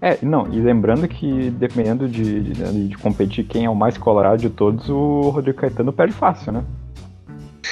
É, 0.00 0.18
não, 0.22 0.46
e 0.52 0.60
lembrando 0.60 1.08
que 1.08 1.50
dependendo 1.50 2.06
de, 2.08 2.40
de, 2.42 2.88
de 2.88 2.96
competir 2.98 3.44
quem 3.44 3.64
é 3.64 3.70
o 3.70 3.74
mais 3.74 3.96
colorado 3.98 4.38
de 4.38 4.48
todos, 4.50 4.88
o 4.88 5.30
Rodrigo 5.30 5.58
Caetano 5.58 5.92
perde 5.92 6.12
fácil, 6.14 6.52
né? 6.52 6.64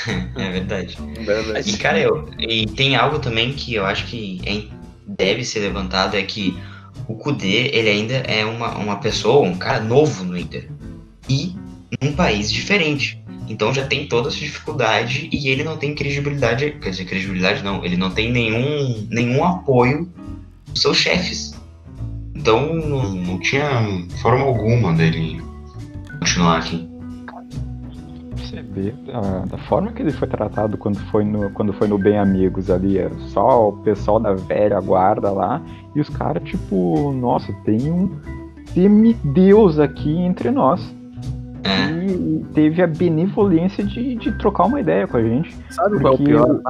É 0.37 0.51
verdade. 0.51 0.99
E, 1.67 1.77
cara, 1.77 2.01
eu, 2.01 2.29
e 2.39 2.67
tem 2.67 2.97
algo 2.97 3.19
também 3.19 3.53
que 3.53 3.75
eu 3.75 3.85
acho 3.87 4.07
que 4.07 4.41
é- 4.47 4.65
deve 5.07 5.45
ser 5.45 5.61
levantado, 5.61 6.17
é 6.17 6.23
que 6.23 6.59
o 7.13 7.17
Kudê, 7.17 7.71
ele 7.73 7.91
ainda 7.91 8.15
é 8.15 8.45
uma, 8.45 8.77
uma 8.77 8.97
pessoa, 8.97 9.47
um 9.47 9.57
cara 9.57 9.81
novo 9.81 10.25
no 10.25 10.37
Inter. 10.37 10.69
E 11.29 11.55
num 12.03 12.13
país 12.13 12.51
diferente. 12.51 13.23
Então 13.49 13.73
já 13.73 13.87
tem 13.87 14.07
toda 14.07 14.29
essa 14.29 14.39
dificuldade 14.39 15.29
e 15.31 15.49
ele 15.49 15.63
não 15.63 15.77
tem 15.77 15.95
credibilidade, 15.95 16.73
quer 16.81 16.91
dizer, 16.91 17.05
credibilidade 17.05 17.63
não, 17.63 17.85
ele 17.85 17.97
não 17.97 18.11
tem 18.11 18.33
nenhum, 18.33 19.07
nenhum 19.11 19.45
apoio 19.45 20.11
dos 20.69 20.81
seus 20.81 20.97
chefes. 20.97 21.55
Então 22.35 22.75
não, 22.75 23.13
não 23.13 23.39
tinha 23.39 24.07
forma 24.23 24.45
alguma 24.45 24.95
dele 24.95 25.43
continuar 26.19 26.59
aqui. 26.59 26.89
Você 28.53 28.61
vê 28.61 28.95
ah, 29.15 29.45
da 29.51 29.57
forma 29.57 29.93
que 29.93 30.03
ele 30.03 30.13
foi 30.13 30.29
tratado 30.29 30.77
quando 30.77 30.99
foi 31.11 31.25
no, 31.25 31.49
quando 31.53 31.73
foi 31.73 31.89
no 31.89 31.97
Bem 31.97 32.19
Amigos 32.19 32.71
ali, 32.71 32.99
é 32.99 33.09
só 33.29 33.71
o 33.71 33.73
pessoal 33.79 34.21
da 34.21 34.35
velha 34.35 34.79
guarda 34.79 35.31
lá, 35.31 35.63
e 35.97 36.01
os 36.03 36.11
caras, 36.11 36.43
tipo, 36.45 37.13
nossa, 37.13 37.51
tem 37.65 37.91
um 37.91 38.11
semideus 38.67 39.79
aqui 39.79 40.15
entre 40.19 40.51
nós. 40.51 40.95
E 41.65 42.45
teve 42.53 42.83
a 42.83 42.87
benevolência 42.87 43.83
de, 43.83 44.17
de 44.17 44.33
trocar 44.33 44.65
uma 44.67 44.81
ideia 44.81 45.07
com 45.07 45.17
a 45.17 45.23
gente. 45.23 45.57
Sabe 45.71 45.99
qual 46.01 46.13
é 46.13 46.17
o 46.17 46.19
Porque, 46.19 46.25
pior? 46.25 46.61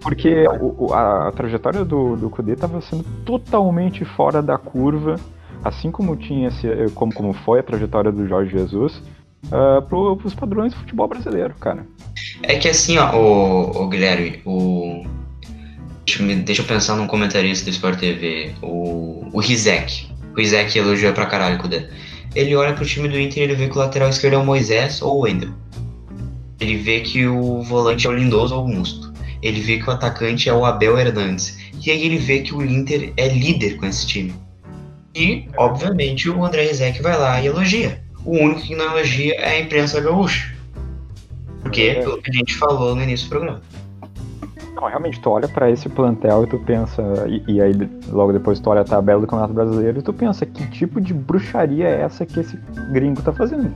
porque 0.00 0.44
o- 0.60 0.92
a, 0.92 1.28
a 1.28 1.32
trajetória 1.32 1.84
do, 1.84 2.16
do 2.16 2.28
Kudê 2.30 2.52
estava 2.52 2.80
sendo 2.80 3.04
totalmente 3.24 4.04
fora 4.04 4.42
da 4.42 4.58
curva, 4.58 5.14
assim 5.62 5.90
como 5.92 6.16
tinha 6.16 6.48
como, 6.94 7.12
como 7.14 7.32
foi 7.32 7.60
a 7.60 7.62
trajetória 7.62 8.10
do 8.10 8.26
Jorge 8.26 8.50
Jesus, 8.56 9.00
para 9.48 9.96
os 10.24 10.34
padrões 10.34 10.72
do 10.72 10.78
futebol 10.80 11.08
brasileiro, 11.08 11.54
cara. 11.58 11.86
É 12.42 12.56
que 12.56 12.68
assim, 12.68 12.98
ó, 12.98 13.14
o, 13.16 13.82
o 13.84 13.88
Guilherme, 13.88 14.40
o. 14.44 15.04
Deixa 16.06 16.22
me- 16.22 16.36
deixa 16.36 16.62
eu 16.62 16.66
pensar 16.66 16.96
num 16.96 17.06
comentarista 17.06 17.64
do 17.66 17.70
Sport 17.70 17.98
TV, 17.98 18.52
o, 18.62 19.28
o 19.32 19.40
Rizek. 19.40 20.08
O 20.32 20.36
Rizek 20.38 20.76
elogiou 20.78 21.12
pra 21.12 21.26
caralho 21.26 21.56
o 21.56 21.58
Kudê. 21.60 21.86
Ele 22.34 22.54
olha 22.54 22.72
pro 22.74 22.84
time 22.86 23.08
do 23.08 23.18
Inter 23.18 23.38
e 23.38 23.42
ele 23.44 23.54
vê 23.54 23.68
que 23.68 23.76
o 23.76 23.78
lateral 23.80 24.08
esquerdo 24.08 24.34
é 24.34 24.38
o 24.38 24.44
Moisés 24.44 25.02
ou 25.02 25.18
o 25.18 25.20
Wendel. 25.22 25.50
Ele 26.60 26.76
vê 26.76 27.00
que 27.00 27.26
o 27.26 27.62
volante 27.62 28.06
é 28.06 28.10
o 28.10 28.12
Lindoso 28.12 28.54
ou 28.54 28.64
o 28.64 28.68
Musto. 28.68 29.12
Ele 29.42 29.60
vê 29.60 29.78
que 29.78 29.88
o 29.88 29.92
atacante 29.92 30.48
é 30.48 30.52
o 30.52 30.64
Abel 30.64 30.98
Hernandes. 30.98 31.58
E 31.84 31.90
aí 31.90 32.04
ele 32.04 32.18
vê 32.18 32.40
que 32.40 32.54
o 32.54 32.62
Inter 32.64 33.12
é 33.16 33.28
líder 33.28 33.76
com 33.78 33.86
esse 33.86 34.06
time. 34.06 34.34
E, 35.14 35.46
obviamente, 35.56 36.28
o 36.28 36.44
André 36.44 36.66
Rizek 36.66 37.02
vai 37.02 37.16
lá 37.18 37.40
e 37.40 37.46
elogia. 37.46 38.02
O 38.24 38.32
único 38.36 38.60
que 38.62 38.74
não 38.74 38.84
elogia 38.96 39.34
é 39.34 39.50
a 39.56 39.60
imprensa 39.60 40.00
gaúcha. 40.00 40.54
Porque, 41.62 41.82
É. 41.82 41.94
pelo 42.02 42.20
que 42.20 42.30
a 42.30 42.34
gente 42.34 42.56
falou 42.56 42.94
no 42.94 43.02
início 43.02 43.26
do 43.26 43.30
programa. 43.30 43.60
Não, 44.74 44.88
realmente, 44.88 45.20
tu 45.20 45.30
olha 45.30 45.48
pra 45.48 45.70
esse 45.70 45.88
plantel 45.88 46.44
e 46.44 46.46
tu 46.46 46.58
pensa, 46.60 47.02
e, 47.28 47.54
e 47.54 47.60
aí 47.60 47.72
logo 48.08 48.32
depois 48.32 48.58
tu 48.60 48.70
olha 48.70 48.80
a 48.80 48.84
tabela 48.84 49.20
do 49.20 49.26
Campeonato 49.26 49.52
Brasileiro 49.52 49.98
e 49.98 50.02
tu 50.02 50.12
pensa, 50.12 50.46
que 50.46 50.66
tipo 50.68 51.00
de 51.00 51.12
bruxaria 51.12 51.86
é 51.86 52.00
essa 52.00 52.24
que 52.24 52.40
esse 52.40 52.56
gringo 52.92 53.20
tá 53.20 53.32
fazendo? 53.32 53.74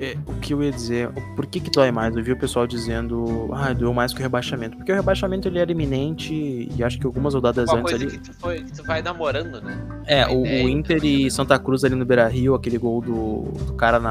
É, 0.00 0.16
o 0.26 0.32
que 0.36 0.54
eu 0.54 0.62
ia 0.62 0.72
dizer, 0.72 1.10
por 1.36 1.44
que 1.44 1.60
que 1.60 1.70
dói 1.70 1.90
mais? 1.90 2.16
Eu 2.16 2.24
vi 2.24 2.32
o 2.32 2.36
pessoal 2.36 2.66
dizendo, 2.66 3.50
ah, 3.52 3.72
doeu 3.74 3.92
mais 3.92 4.14
que 4.14 4.18
o 4.20 4.22
rebaixamento. 4.22 4.76
Porque 4.78 4.90
o 4.90 4.94
rebaixamento 4.94 5.46
ele 5.46 5.58
era 5.58 5.70
iminente 5.70 6.32
e 6.74 6.82
acho 6.82 6.98
que 6.98 7.04
algumas 7.04 7.34
rodadas 7.34 7.68
Uma 7.68 7.80
antes 7.80 7.90
coisa 7.90 8.04
ali. 8.06 8.18
que 8.18 8.30
tu, 8.30 8.34
foi, 8.40 8.62
que 8.62 8.72
tu 8.72 8.82
vai 8.82 9.02
namorando, 9.02 9.60
né? 9.60 9.78
É, 10.06 10.26
o, 10.26 10.40
o 10.40 10.46
Inter 10.68 11.04
e 11.04 11.30
Santa 11.30 11.58
Cruz 11.58 11.84
ali 11.84 11.94
no 11.94 12.04
Beira 12.06 12.26
Rio, 12.28 12.54
aquele 12.54 12.78
gol 12.78 13.02
do, 13.02 13.42
do 13.66 13.74
cara 13.74 14.00
na. 14.00 14.10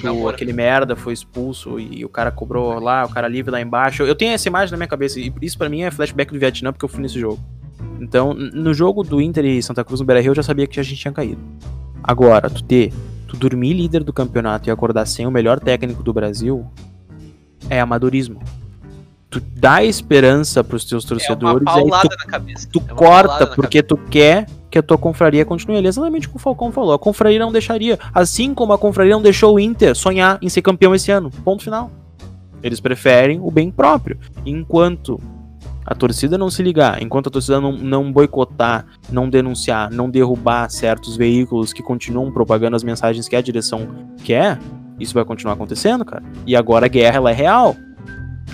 do- 0.00 0.26
aquele 0.28 0.54
merda 0.54 0.96
foi 0.96 1.12
expulso 1.12 1.78
e 1.78 2.02
o 2.02 2.08
cara 2.08 2.30
cobrou 2.30 2.80
lá, 2.80 3.04
o 3.04 3.10
cara 3.10 3.28
livre 3.28 3.50
lá 3.50 3.60
embaixo. 3.60 4.02
Eu 4.04 4.14
tenho 4.14 4.32
essa 4.32 4.48
imagem 4.48 4.70
na 4.72 4.78
minha 4.78 4.88
cabeça 4.88 5.20
e 5.20 5.30
isso 5.42 5.58
pra 5.58 5.68
mim 5.68 5.82
é 5.82 5.90
flashback 5.90 6.32
do 6.32 6.38
Vietnã 6.38 6.72
porque 6.72 6.84
eu 6.86 6.88
fui 6.88 7.02
nesse 7.02 7.20
jogo. 7.20 7.38
Então, 8.00 8.32
no 8.32 8.72
jogo 8.72 9.02
do 9.02 9.20
Inter 9.20 9.44
e 9.44 9.62
Santa 9.62 9.84
Cruz 9.84 10.00
no 10.00 10.06
Beira 10.06 10.22
Rio 10.22 10.30
eu 10.30 10.34
já 10.34 10.42
sabia 10.42 10.66
que 10.66 10.80
a 10.80 10.82
gente 10.82 10.96
tinha 10.98 11.12
caído. 11.12 11.42
Agora, 12.02 12.48
tu 12.48 12.64
ter, 12.64 12.90
tu 13.30 13.36
dormir 13.36 13.74
líder 13.74 14.02
do 14.02 14.12
campeonato 14.12 14.68
e 14.68 14.72
acordar 14.72 15.06
sem 15.06 15.26
o 15.26 15.30
melhor 15.30 15.60
técnico 15.60 16.02
do 16.02 16.12
Brasil 16.12 16.66
é 17.68 17.80
amadorismo. 17.80 18.40
Tu 19.28 19.40
dá 19.40 19.84
esperança 19.84 20.64
pros 20.64 20.84
teus 20.84 21.04
É 21.04 21.08
torcedores 21.08 21.64
e 21.64 21.78
aí 21.78 22.02
tu 22.02 22.26
cabeça. 22.26 22.68
Tu 22.72 22.80
É 22.80 22.94
corta 22.94 23.46
porque 23.46 23.82
tu 23.82 23.96
quer 23.96 24.46
que 24.68 24.78
a 24.78 24.82
tua 24.82 24.98
confraria 24.98 25.44
continue 25.44 25.76
ali. 25.76 25.86
Exatamente 25.86 26.26
o 26.26 26.30
que 26.30 26.36
o 26.36 26.40
Falcão 26.40 26.72
falou. 26.72 26.92
A 26.92 26.98
confraria 26.98 27.38
não 27.38 27.52
deixaria. 27.52 27.96
Assim 28.12 28.52
como 28.52 28.72
a 28.72 28.78
confraria 28.78 29.12
não 29.12 29.22
deixou 29.22 29.54
o 29.54 29.60
Inter 29.60 29.94
sonhar 29.94 30.38
em 30.42 30.48
ser 30.48 30.62
campeão 30.62 30.94
esse 30.94 31.12
ano. 31.12 31.30
Ponto 31.44 31.62
final. 31.62 31.92
Eles 32.62 32.80
preferem 32.80 33.38
o 33.40 33.50
bem 33.50 33.70
próprio. 33.70 34.18
Enquanto 34.44 35.20
a 35.90 35.94
torcida 35.94 36.38
não 36.38 36.48
se 36.48 36.62
ligar, 36.62 37.02
enquanto 37.02 37.26
a 37.26 37.30
torcida 37.30 37.60
não, 37.60 37.72
não 37.72 38.12
boicotar, 38.12 38.86
não 39.10 39.28
denunciar, 39.28 39.90
não 39.90 40.08
derrubar 40.08 40.70
certos 40.70 41.16
veículos 41.16 41.72
que 41.72 41.82
continuam 41.82 42.30
propagando 42.30 42.76
as 42.76 42.84
mensagens 42.84 43.28
que 43.28 43.34
a 43.34 43.40
direção 43.42 43.88
quer, 44.22 44.56
isso 45.00 45.12
vai 45.12 45.24
continuar 45.24 45.54
acontecendo, 45.54 46.04
cara. 46.04 46.22
E 46.46 46.54
agora 46.54 46.86
a 46.86 46.88
guerra 46.88 47.16
ela 47.16 47.30
é 47.32 47.34
real. 47.34 47.74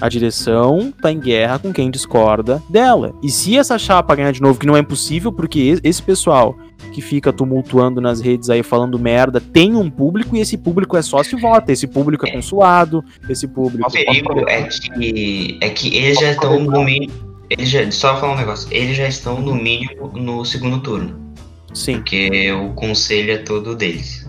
A 0.01 0.09
direção 0.09 0.91
tá 1.03 1.12
em 1.12 1.20
guerra 1.20 1.59
com 1.59 1.72
quem 1.74 1.91
discorda 1.91 2.62
dela. 2.70 3.14
E 3.22 3.30
se 3.30 3.57
essa 3.57 3.78
chapa 3.78 4.14
ganhar 4.14 4.32
de 4.32 4.41
novo, 4.41 4.59
que 4.59 4.66
não 4.66 4.76
é 4.76 4.80
impossível, 4.80 5.30
porque 5.30 5.78
esse 5.82 6.03
pessoal 6.03 6.57
que 6.93 7.03
fica 7.03 7.32
tumultuando 7.32 8.01
nas 8.01 8.20
redes 8.20 8.49
aí 8.49 8.62
falando 8.62 8.99
merda 8.99 9.41
tem 9.41 9.74
um 9.74 9.91
público 9.91 10.37
e 10.37 10.41
esse 10.41 10.57
público 10.57 10.97
é 10.97 11.03
só 11.03 11.22
se 11.22 11.37
vota. 11.37 11.72
Esse 11.72 11.87
público 11.87 12.26
é 12.26 12.32
consulado, 12.32 13.05
esse 13.28 13.47
público. 13.47 13.89
O 13.89 13.93
perigo 13.93 14.49
é 14.49 14.62
que, 14.62 15.59
é 15.61 15.68
que 15.68 15.97
eles 15.97 16.18
já 16.18 16.30
estão 16.30 16.59
no 16.61 16.84
mínimo. 16.84 17.26
Eles 17.49 17.68
já, 17.68 17.90
só 17.90 18.18
falar 18.18 18.32
um 18.32 18.36
negócio, 18.36 18.68
eles 18.72 18.97
já 18.97 19.07
estão 19.07 19.40
no 19.40 19.55
mínimo 19.55 20.09
no 20.09 20.44
segundo 20.44 20.80
turno. 20.80 21.26
Sim. 21.72 21.97
Porque 21.97 22.51
o 22.53 22.72
conselho 22.74 23.32
é 23.32 23.38
todo 23.38 23.76
deles. 23.76 24.28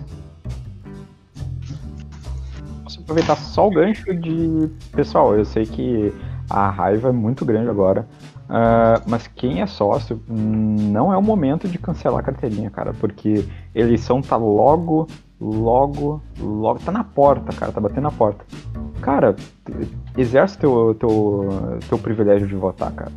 Posso 2.84 3.00
aproveitar 3.00 3.36
só 3.36 3.66
o 3.66 3.70
gancho 3.70 4.14
de. 4.14 4.68
Pessoal, 4.92 5.36
eu 5.36 5.44
sei 5.44 5.64
que 5.64 6.12
a 6.48 6.70
raiva 6.70 7.08
é 7.08 7.12
muito 7.12 7.44
grande 7.44 7.70
agora. 7.70 8.06
ah, 8.48 9.02
mas 9.06 9.26
quem 9.26 9.60
é 9.60 9.66
sócio, 9.66 10.22
hum, 10.28 10.90
não 10.92 11.12
é 11.12 11.16
o 11.16 11.22
momento 11.22 11.68
de 11.68 11.78
cancelar 11.78 12.20
a 12.20 12.22
carteirinha, 12.22 12.70
cara. 12.70 12.94
Porque 12.94 13.44
eleição 13.74 14.22
tá 14.22 14.36
logo, 14.36 15.08
logo, 15.40 16.22
logo. 16.38 16.78
Tá 16.80 16.92
na 16.92 17.04
porta, 17.04 17.52
cara. 17.54 17.72
Tá 17.72 17.80
batendo 17.80 18.02
na 18.02 18.10
porta. 18.12 18.44
Cara, 19.00 19.36
exerce 20.16 20.58
teu, 20.58 20.94
teu, 20.94 21.48
teu 21.88 21.98
privilégio 21.98 22.48
de 22.48 22.54
votar, 22.54 22.92
cara. 22.92 23.12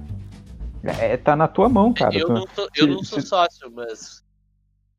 É, 0.83 1.15
tá 1.17 1.35
na 1.35 1.47
tua 1.47 1.69
mão, 1.69 1.93
cara. 1.93 2.15
Eu 2.17 2.27
Tu- 2.27 2.33
não 2.33 2.45
sou, 2.55 2.67
eu 2.75 2.85
se- 2.85 2.91
não 2.91 3.03
sou 3.03 3.21
sócio, 3.21 3.71
mas. 3.75 4.21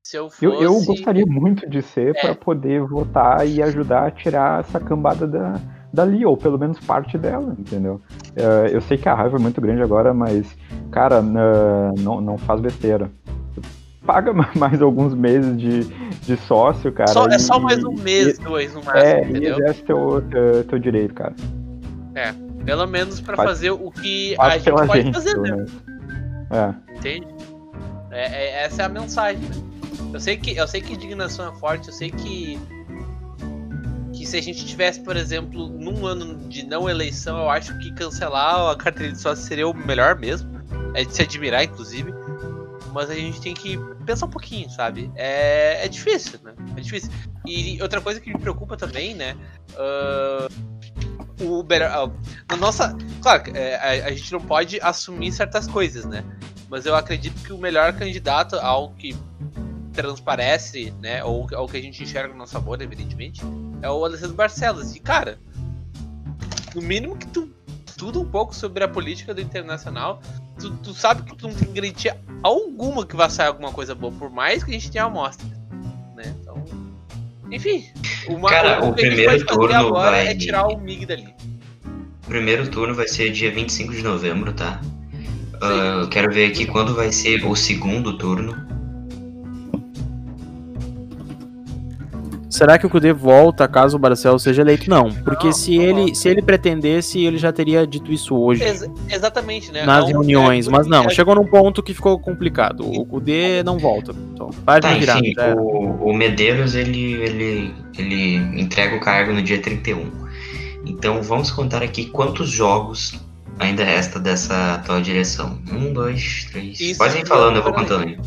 Se 0.05 0.17
eu 0.17 0.29
fosse. 0.31 0.45
Eu, 0.45 0.55
eu 0.61 0.85
gostaria 0.85 1.25
muito 1.27 1.69
de 1.69 1.81
ser 1.83 2.15
É. 2.17 2.21
para 2.21 2.35
poder 2.35 2.83
votar 2.83 3.47
e 3.47 3.63
ajudar 3.63 4.07
a 4.07 4.11
tirar 4.11 4.61
essa 4.61 4.81
cambada 4.81 5.27
da, 5.29 5.61
dali, 5.93 6.27
ou 6.27 6.37
pelo 6.37 6.59
menos 6.59 6.79
parte 6.81 7.17
dela, 7.17 7.55
entendeu? 7.59 8.01
Eh, 8.35 8.71
eu 8.73 8.81
sei 8.81 8.99
que 8.99 9.09
a 9.09 9.15
raiva 9.15 9.37
é 9.37 9.41
muito 9.41 9.61
grande 9.61 9.81
agora, 9.83 10.13
mas, 10.13 10.57
cara, 10.91 11.23
na- 11.23 11.93
não, 12.01 12.21
não 12.21 12.37
faz 12.37 12.61
besteira. 12.61 13.11
Paga 14.07 14.33
ma- 14.33 14.51
mais 14.57 14.81
alguns 14.83 15.15
meses 15.15 15.57
de, 15.57 15.85
de 15.85 16.37
sócio, 16.37 16.91
cara. 16.93 17.09
Só- 17.13 17.29
é 17.29 17.37
e- 17.37 17.39
só 17.39 17.59
mais 17.59 17.83
um 17.85 17.93
e- 17.93 18.01
mês, 18.01 18.39
dois 18.39 18.75
no 18.75 18.83
máximo, 18.83 18.99
É, 19.05 19.25
e 19.25 19.31
entendeu? 19.31 19.55
exerce 19.59 19.83
teu, 19.85 20.25
teu, 20.31 20.65
teu 20.65 20.79
direito, 20.79 21.15
cara. 21.15 21.35
Pelo 22.65 22.87
menos 22.87 23.21
pra 23.21 23.37
Faz- 23.37 23.49
fazer 23.51 23.71
o 23.73 23.91
que 23.91 24.37
a 24.39 24.51
gente 24.59 24.71
pode 24.71 25.03
gente, 25.03 25.15
fazer, 25.15 25.37
né? 25.37 25.67
É. 26.51 26.97
Entende? 26.97 27.27
É, 28.11 28.27
é- 28.61 28.65
essa 28.65 28.83
é 28.83 28.85
a 28.85 28.89
mensagem, 28.89 29.41
né? 29.43 29.57
Eu 30.13 30.21
sei 30.21 30.37
que 30.37 30.57
eu 30.57 30.69
sei 30.69 30.81
que 30.81 30.93
indignação 30.93 31.49
é 31.53 31.59
forte, 31.59 31.89
eu 31.89 31.95
sei 31.95 32.11
que 32.11 32.59
que 34.13 34.27
se 34.27 34.37
a 34.37 34.43
gente 34.43 34.65
tivesse, 34.65 35.01
por 35.01 35.17
exemplo, 35.17 35.67
num 35.69 36.07
ano 36.07 36.37
de 36.49 36.65
não 36.65 36.89
eleição, 36.89 37.39
eu 37.39 37.51
acho 37.51 37.77
que 37.79 37.91
cancelar 37.95 38.71
a 38.71 38.77
carteira 38.77 39.11
de 39.13 39.19
sócio 39.21 39.43
seria 39.45 39.67
o 39.67 39.75
melhor 39.75 40.17
mesmo. 40.17 40.49
É 40.95 41.03
de 41.05 41.13
se 41.13 41.23
admirar, 41.23 41.65
inclusive. 41.65 42.13
Mas 42.93 43.11
a 43.11 43.15
gente 43.15 43.41
tem 43.41 43.55
que 43.55 43.79
pensar 44.05 44.27
um 44.27 44.31
pouquinho, 44.31 44.69
sabe? 44.71 45.11
É, 45.15 45.85
é 45.85 45.89
difícil, 45.89 46.39
né? 46.43 46.55
É 46.77 46.81
difícil. 46.81 47.11
E 47.47 47.81
outra 47.83 48.01
coisa 48.01 48.21
que 48.21 48.33
me 48.33 48.39
preocupa 48.39 48.77
também, 48.77 49.15
né? 49.15 49.37
ah, 49.77 50.49
o 51.41 51.59
Uber. 51.59 51.83
ah, 51.83 52.11
na 52.51 52.57
nossa. 52.57 52.97
Claro, 53.21 53.45
é, 53.57 54.03
a, 54.03 54.07
a 54.07 54.11
gente 54.11 54.33
não 54.33 54.41
pode 54.41 54.81
assumir 54.81 55.33
certas 55.33 55.67
coisas, 55.67 56.05
né? 56.05 56.25
Mas 56.69 56.87
eu 56.87 56.95
acredito 56.95 57.43
que 57.43 57.53
o 57.53 57.59
melhor 57.59 57.93
candidato 57.93 58.57
ao 58.57 58.91
que 58.93 59.17
transparece, 59.93 60.93
né? 61.01 61.23
Ou 61.25 61.47
ao 61.55 61.67
que 61.67 61.77
a 61.77 61.83
gente 61.83 62.03
enxerga 62.03 62.29
na 62.29 62.39
nossa 62.39 62.61
bolha, 62.61 62.85
evidentemente, 62.85 63.43
é 63.81 63.91
o 63.91 64.05
Alessandro 64.05 64.37
Barcelos. 64.37 64.95
E, 64.95 65.01
cara, 65.01 65.39
no 66.75 66.83
mínimo 66.83 67.17
que 67.17 67.27
tu 67.27 67.51
estuda 67.87 68.19
um 68.19 68.25
pouco 68.25 68.55
sobre 68.55 68.83
a 68.83 68.89
política 68.89 69.35
do 69.35 69.41
internacional, 69.41 70.21
tu, 70.59 70.71
tu 70.79 70.95
sabe 70.95 71.23
que 71.23 71.37
tu 71.37 71.49
não 71.49 71.55
tem 71.55 71.73
garantia 71.73 72.17
alguma 72.43 73.05
que 73.07 73.17
vai 73.17 73.29
sair 73.31 73.49
alguma 73.49 73.73
coisa 73.73 73.95
boa, 73.95 74.13
por 74.13 74.31
mais 74.31 74.63
que 74.65 74.71
a 74.71 74.75
gente 74.75 74.91
tenha 74.91 75.05
amostra. 75.05 75.47
Né? 76.17 76.35
Então. 76.41 76.65
Enfim. 77.51 77.85
Uma, 78.29 78.49
Cara, 78.49 78.85
o 78.85 78.93
primeiro 78.95 79.45
turno 79.47 79.75
agora 79.75 80.11
vai- 80.13 80.29
é 80.29 80.35
tirar 80.35 80.67
o 80.69 80.79
MIG 80.79 81.07
dali. 81.07 81.35
O 82.25 82.29
primeiro 82.29 82.69
turno 82.71 82.95
vai 82.95 83.07
ser 83.09 83.31
dia 83.31 83.51
25 83.51 83.93
de 83.93 84.03
novembro, 84.03 84.53
tá? 84.53 84.81
Eu 86.01 86.09
quero 86.09 86.33
ver 86.33 86.47
aqui 86.51 86.67
quando 86.67 86.95
vai 86.95 87.13
ser 87.13 87.45
o 87.45 87.55
segundo 87.55 88.17
turno. 88.19 88.57
Será 92.53 92.79
que 92.79 92.85
o 92.87 92.91
Cudê 92.91 93.15
volta 93.15 93.67
caso 93.67 93.97
o 93.97 93.99
Barcelos 93.99 94.43
seja 94.43 94.61
eleito? 94.61 94.91
Não, 94.91 95.11
porque 95.11 95.47
Não, 95.47 95.53
se 95.55 95.75
não 95.77 95.85
ele 95.85 95.93
volta. 96.01 96.15
se 96.17 96.29
ele 96.29 96.43
pretendesse, 96.43 97.25
ele 97.25 97.39
já 97.39 97.51
teria 97.51 97.87
dito 97.87 98.13
isso 98.13 98.37
hoje. 98.37 98.63
Ex- 98.63 98.91
exatamente, 99.09 99.73
né? 99.73 99.87
nas 99.87 100.05
É 100.05 100.09
um- 100.09 100.11
reuniões, 100.21 100.69
é- 100.69 100.71
mas 100.71 100.87
não, 100.87 101.05
é- 101.05 101.09
chegou 101.09 101.35
num 101.35 101.47
ponto 101.47 101.83
que 101.83 101.95
ficou 101.95 102.19
complicado. 102.19 102.81
O 102.87 103.07
Kudê 103.07 103.63
não 103.63 103.79
volta. 103.79 104.13
Então, 104.35 104.51
para 104.67 104.81
Tá, 104.83 104.93
de 104.93 105.01
virar. 105.01 105.19
enfim, 105.21 105.33
era. 105.39 105.57
o, 105.59 106.11
o 106.11 106.13
Medeiros 106.15 106.75
ele, 106.75 107.13
ele, 107.15 107.75
ele 107.99 108.35
entrega 108.61 108.95
o 108.97 109.01
cargo 109.01 109.33
no 109.33 109.41
dia 109.43 109.59
31. 109.61 110.11
Então 110.85 111.23
vamos 111.23 111.51
contar 111.51 111.83
aqui 111.83 112.05
quantos 112.05 112.51
jogos 112.51 113.19
ainda 113.59 113.83
resta 113.83 114.19
dessa 114.21 114.75
atual 114.75 115.01
direção. 115.01 115.59
Um, 115.73 115.91
dois, 115.93 116.47
três. 116.53 116.79
Isso, 116.79 116.99
Podem 116.99 117.23
ir 117.23 117.27
falando, 117.27 117.57
eu 117.57 117.63
vou 117.63 117.73
contando 117.73 118.05
aí. 118.05 118.19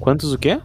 Quantos 0.00 0.32
o 0.32 0.38
quê? 0.38 0.58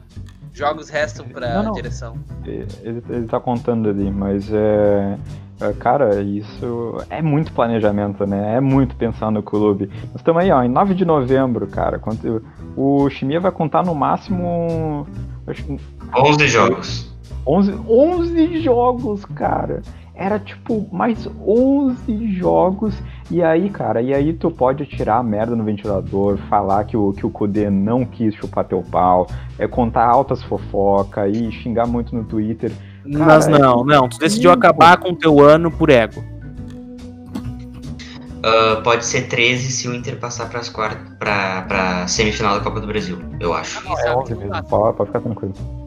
Jogos 0.54 0.89
restam 0.89 1.26
pra 1.28 1.56
Não, 1.56 1.64
não. 1.64 1.72
direção. 1.74 2.16
Ele, 2.45 3.04
ele 3.10 3.28
tá 3.28 3.39
contando 3.39 3.89
ali, 3.89 4.10
mas 4.12 4.51
é, 4.54 5.18
é, 5.60 5.74
Cara, 5.74 6.22
isso 6.22 6.97
é 7.10 7.22
muito 7.22 7.51
planejamento, 7.54 8.26
né? 8.28 8.56
É 8.58 8.62
muito 8.62 8.95
pensar 8.95 9.32
no 9.32 9.41
clube. 9.41 9.89
Nós 10.12 10.18
estamos 10.18 10.43
aí, 10.43 10.51
ó, 10.51 10.62
em 10.64 10.70
9 10.70 10.93
de 10.93 11.06
novembro, 11.06 11.66
cara. 11.68 11.97
Quanto, 11.97 12.43
o 12.78 13.10
Chimia 13.10 13.39
vai 13.39 13.51
contar 13.51 13.84
no 13.84 13.95
máximo. 13.95 15.08
acho 15.47 15.64
que 15.64 15.80
11 16.16 16.47
jogos. 16.47 17.14
11, 17.47 17.74
11 17.89 18.62
jogos, 18.62 19.26
cara. 19.26 19.82
Era 20.16 20.38
tipo 20.39 20.88
mais 20.91 21.28
11 21.45 22.32
jogos. 22.34 22.93
E 23.34 23.41
aí, 23.41 23.67
cara, 23.71 23.99
e 23.99 24.13
aí 24.13 24.31
tu 24.31 24.51
pode 24.51 24.86
tirar 24.86 25.17
a 25.17 25.23
merda 25.23 25.55
no 25.55 25.63
ventilador, 25.63 26.38
falar 26.47 26.84
que 26.84 26.95
o, 26.95 27.11
que 27.13 27.25
o 27.25 27.31
Kudê 27.31 27.67
não 27.67 28.05
quis 28.05 28.36
chupar 28.36 28.63
teu 28.63 28.84
pau, 28.84 29.25
é 29.57 29.67
contar 29.67 30.05
altas 30.05 30.43
fofoca 30.43 31.27
e 31.27 31.51
xingar 31.51 31.88
muito 31.88 32.15
no 32.15 32.23
Twitter. 32.23 32.71
Mas 33.03 33.47
não, 33.47 33.84
não. 33.84 34.07
Tu 34.07 34.19
decidiu 34.19 34.51
Sim, 34.51 34.55
acabar 34.55 34.97
com 34.97 35.09
o 35.09 35.15
teu 35.15 35.39
ano 35.39 35.71
por 35.71 35.89
ego. 35.89 36.23
Ah, 38.43 38.81
pode 38.84 39.03
ser 39.03 39.27
13 39.27 39.71
se 39.71 39.88
o 39.88 39.95
Inter 39.95 40.19
passar 40.19 40.47
pras 40.47 40.69
quartas, 40.69 41.01
pra, 41.17 41.63
pra 41.63 42.07
semifinal 42.07 42.59
da 42.59 42.63
Copa 42.63 42.79
do 42.79 42.86
Brasil, 42.86 43.17
eu 43.39 43.51
acho. 43.51 43.81
Sabe 43.81 43.99
É 43.99 44.03
que 44.03 44.09
11 44.11 44.36
não 44.36 44.41
mesmo, 44.41 44.63
pode 44.67 45.07
ficar 45.07 45.21
tranquilo. 45.21 45.82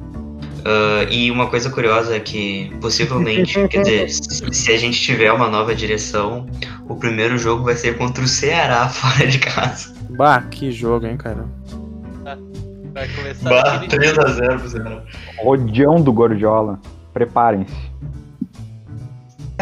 Ah, 0.67 1.07
e 1.09 1.31
uma 1.31 1.47
coisa 1.47 1.71
curiosa 1.71 2.17
é 2.17 2.21
que, 2.21 2.73
possivelmente, 2.81 3.55
quer 3.69 3.83
dizer, 3.83 4.11
se 4.11 4.73
a 4.73 4.77
gente 4.77 5.01
tiver 5.01 5.31
uma 5.33 5.49
nova 5.49 5.73
direção, 5.73 6.45
o 6.89 6.97
primeiro 6.97 7.39
jogo 7.39 7.63
vai 7.63 7.77
ser 7.77 7.97
contra 7.97 8.25
o 8.25 8.27
Ceará 8.27 8.89
fora 8.91 9.29
de 9.29 9.39
casa. 9.39 9.95
Bah, 10.11 10.43
que 10.43 10.73
jogo, 10.73 11.07
hein, 11.07 11.17
cara. 11.17 11.47
Vai 12.93 13.09
começar 13.15 13.49
Bah, 13.49 13.63
daquele 13.77 14.07
3x0 14.07 14.59
pro 14.59 14.69
Ceará. 14.69 15.03
Rodeão 15.39 16.03
do 16.03 16.13
Gordiola. 16.13 16.81
Preparem-se. 17.13 17.75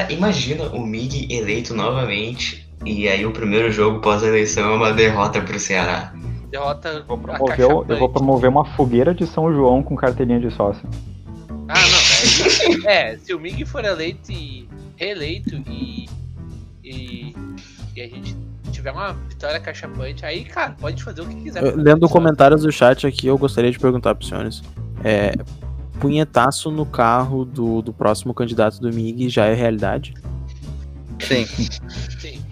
Imagina 0.09 0.65
o 0.69 0.85
Mig 0.85 1.29
eleito 1.31 1.75
novamente 1.75 2.67
e 2.85 3.09
aí 3.09 3.27
o 3.27 3.31
primeiro 3.31 3.71
jogo 3.71 4.01
pós-eleição 4.01 4.73
é 4.73 4.77
uma 4.77 4.93
derrota 4.93 5.41
pro 5.41 5.59
Ceará. 5.59 6.13
Derrota 6.55 7.05
Vou 7.07 7.17
a 7.17 7.21
promover, 7.21 7.61
eu 7.61 7.99
vou 7.99 8.09
promover 8.09 8.49
uma 8.49 8.65
fogueira 8.65 9.13
de 9.13 9.27
São 9.27 9.53
João 9.53 9.83
com 9.83 9.97
carteirinha 9.97 10.39
de 10.39 10.51
sócio. 10.53 10.89
Ah, 11.69 11.75
não. 11.75 12.89
É, 12.89 13.13
é, 13.13 13.19
se 13.19 13.35
o 13.35 13.41
Mig 13.41 13.65
for 13.65 13.85
eleito 13.85 14.31
e 14.31 14.69
reeleito 14.97 15.57
e, 15.69 16.09
e, 16.85 17.35
e 17.97 18.01
a 18.01 18.07
gente 18.07 18.37
tiver 18.71 18.93
uma 18.93 19.15
vitória 19.29 19.59
cachapante, 19.59 20.25
aí, 20.25 20.45
cara, 20.45 20.77
pode 20.79 21.03
fazer 21.03 21.23
o 21.23 21.27
que 21.27 21.35
quiser. 21.37 21.65
Eu- 21.65 21.77
Lendo 21.77 22.09
comentários 22.09 22.63
do 22.63 22.71
chat 22.71 23.07
aqui, 23.07 23.27
eu 23.27 23.37
gostaria 23.37 23.71
de 23.71 23.79
perguntar 23.79 24.15
pros 24.15 24.29
senhores. 24.29 24.63
É, 25.03 25.33
punhetaço 25.99 26.71
no 26.71 26.87
carro 26.87 27.45
do, 27.45 27.83
do 27.83 27.93
próximo 27.93 28.33
candidato 28.33 28.79
do 28.81 28.93
MIG 28.93 29.29
já 29.29 29.47
é 29.47 29.55
realidade? 29.55 30.15
Sim. 31.21 31.47
Sim. 31.47 32.43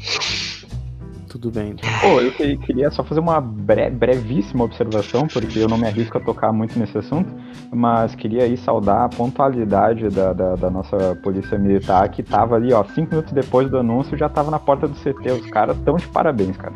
Tudo 1.32 1.50
bem. 1.50 1.70
então. 1.70 1.88
Pô, 2.02 2.20
eu 2.20 2.30
que- 2.30 2.58
queria 2.58 2.90
só 2.90 3.02
fazer 3.02 3.18
uma 3.20 3.40
bre- 3.40 3.88
brevíssima 3.88 4.64
observação, 4.64 5.26
porque 5.26 5.58
eu 5.60 5.66
não 5.66 5.78
me 5.78 5.86
arrisco 5.86 6.18
a 6.18 6.20
tocar 6.20 6.52
muito 6.52 6.78
nesse 6.78 6.98
assunto, 6.98 7.32
mas 7.72 8.14
queria 8.14 8.42
aí 8.44 8.54
saudar 8.58 9.06
a 9.06 9.08
pontualidade 9.08 10.10
da, 10.10 10.34
da, 10.34 10.56
da 10.56 10.70
nossa 10.70 11.16
polícia 11.22 11.58
militar, 11.58 12.06
que 12.10 12.22
tava 12.22 12.56
ali, 12.56 12.70
ó, 12.74 12.84
cinco 12.84 13.12
minutos 13.12 13.32
depois 13.32 13.70
do 13.70 13.78
anúncio, 13.78 14.14
já 14.18 14.28
tava 14.28 14.50
na 14.50 14.58
porta 14.58 14.86
do 14.86 14.94
CT. 14.94 15.32
Os 15.32 15.46
caras 15.46 15.74
tão 15.86 15.96
de 15.96 16.06
parabéns, 16.08 16.54
cara. 16.58 16.74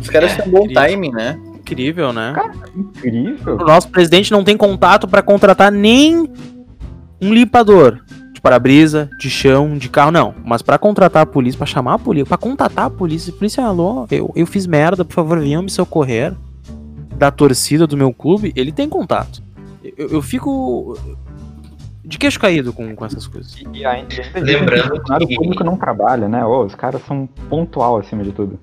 Os 0.00 0.08
caras 0.10 0.36
É, 0.36 0.42
têm 0.42 0.50
bom 0.50 0.62
querido. 0.62 0.80
timing, 0.80 1.12
né? 1.12 1.38
Incrível, 1.54 2.12
né? 2.12 2.34
Incrível. 2.76 3.54
O 3.54 3.64
nosso 3.64 3.88
presidente 3.88 4.32
não 4.32 4.42
tem 4.42 4.56
contato 4.56 5.06
pra 5.06 5.22
contratar 5.22 5.70
nem 5.70 6.28
um 7.22 7.32
limpador 7.32 8.00
para-brisa, 8.46 9.10
de 9.18 9.28
chão, 9.28 9.76
de 9.76 9.88
carro, 9.88 10.12
não. 10.12 10.32
Mas 10.44 10.62
pra 10.62 10.78
contratar 10.78 11.24
a 11.24 11.26
polícia, 11.26 11.58
pra 11.58 11.66
chamar 11.66 11.94
a 11.94 11.98
polícia, 11.98 12.26
pra 12.26 12.38
contatar 12.38 12.84
a 12.84 12.90
polícia, 12.90 13.32
polícia, 13.32 13.64
alô, 13.64 14.06
eu, 14.08 14.32
eu 14.36 14.46
fiz 14.46 14.68
merda, 14.68 15.04
por 15.04 15.14
favor, 15.14 15.40
venham 15.40 15.62
me 15.62 15.68
socorrer 15.68 16.32
da 17.16 17.32
torcida 17.32 17.88
do 17.88 17.96
meu 17.96 18.12
clube, 18.12 18.52
ele 18.54 18.70
tem 18.70 18.88
contato. 18.88 19.42
Eu, 19.82 20.10
eu 20.10 20.22
fico 20.22 20.96
de 22.04 22.18
queixo 22.18 22.38
caído 22.38 22.72
com, 22.72 22.94
com 22.94 23.04
essas 23.04 23.26
coisas. 23.26 23.56
E 23.74 23.84
ainda, 23.84 24.14
Lembrando 24.36 25.02
que 25.02 25.34
o 25.34 25.38
público 25.38 25.64
não 25.64 25.76
trabalha, 25.76 26.28
né? 26.28 26.44
Ô, 26.44 26.64
os 26.64 26.74
caras 26.76 27.02
são 27.04 27.28
pontual 27.50 27.96
acima 27.96 28.22
de 28.22 28.30
tudo. 28.30 28.60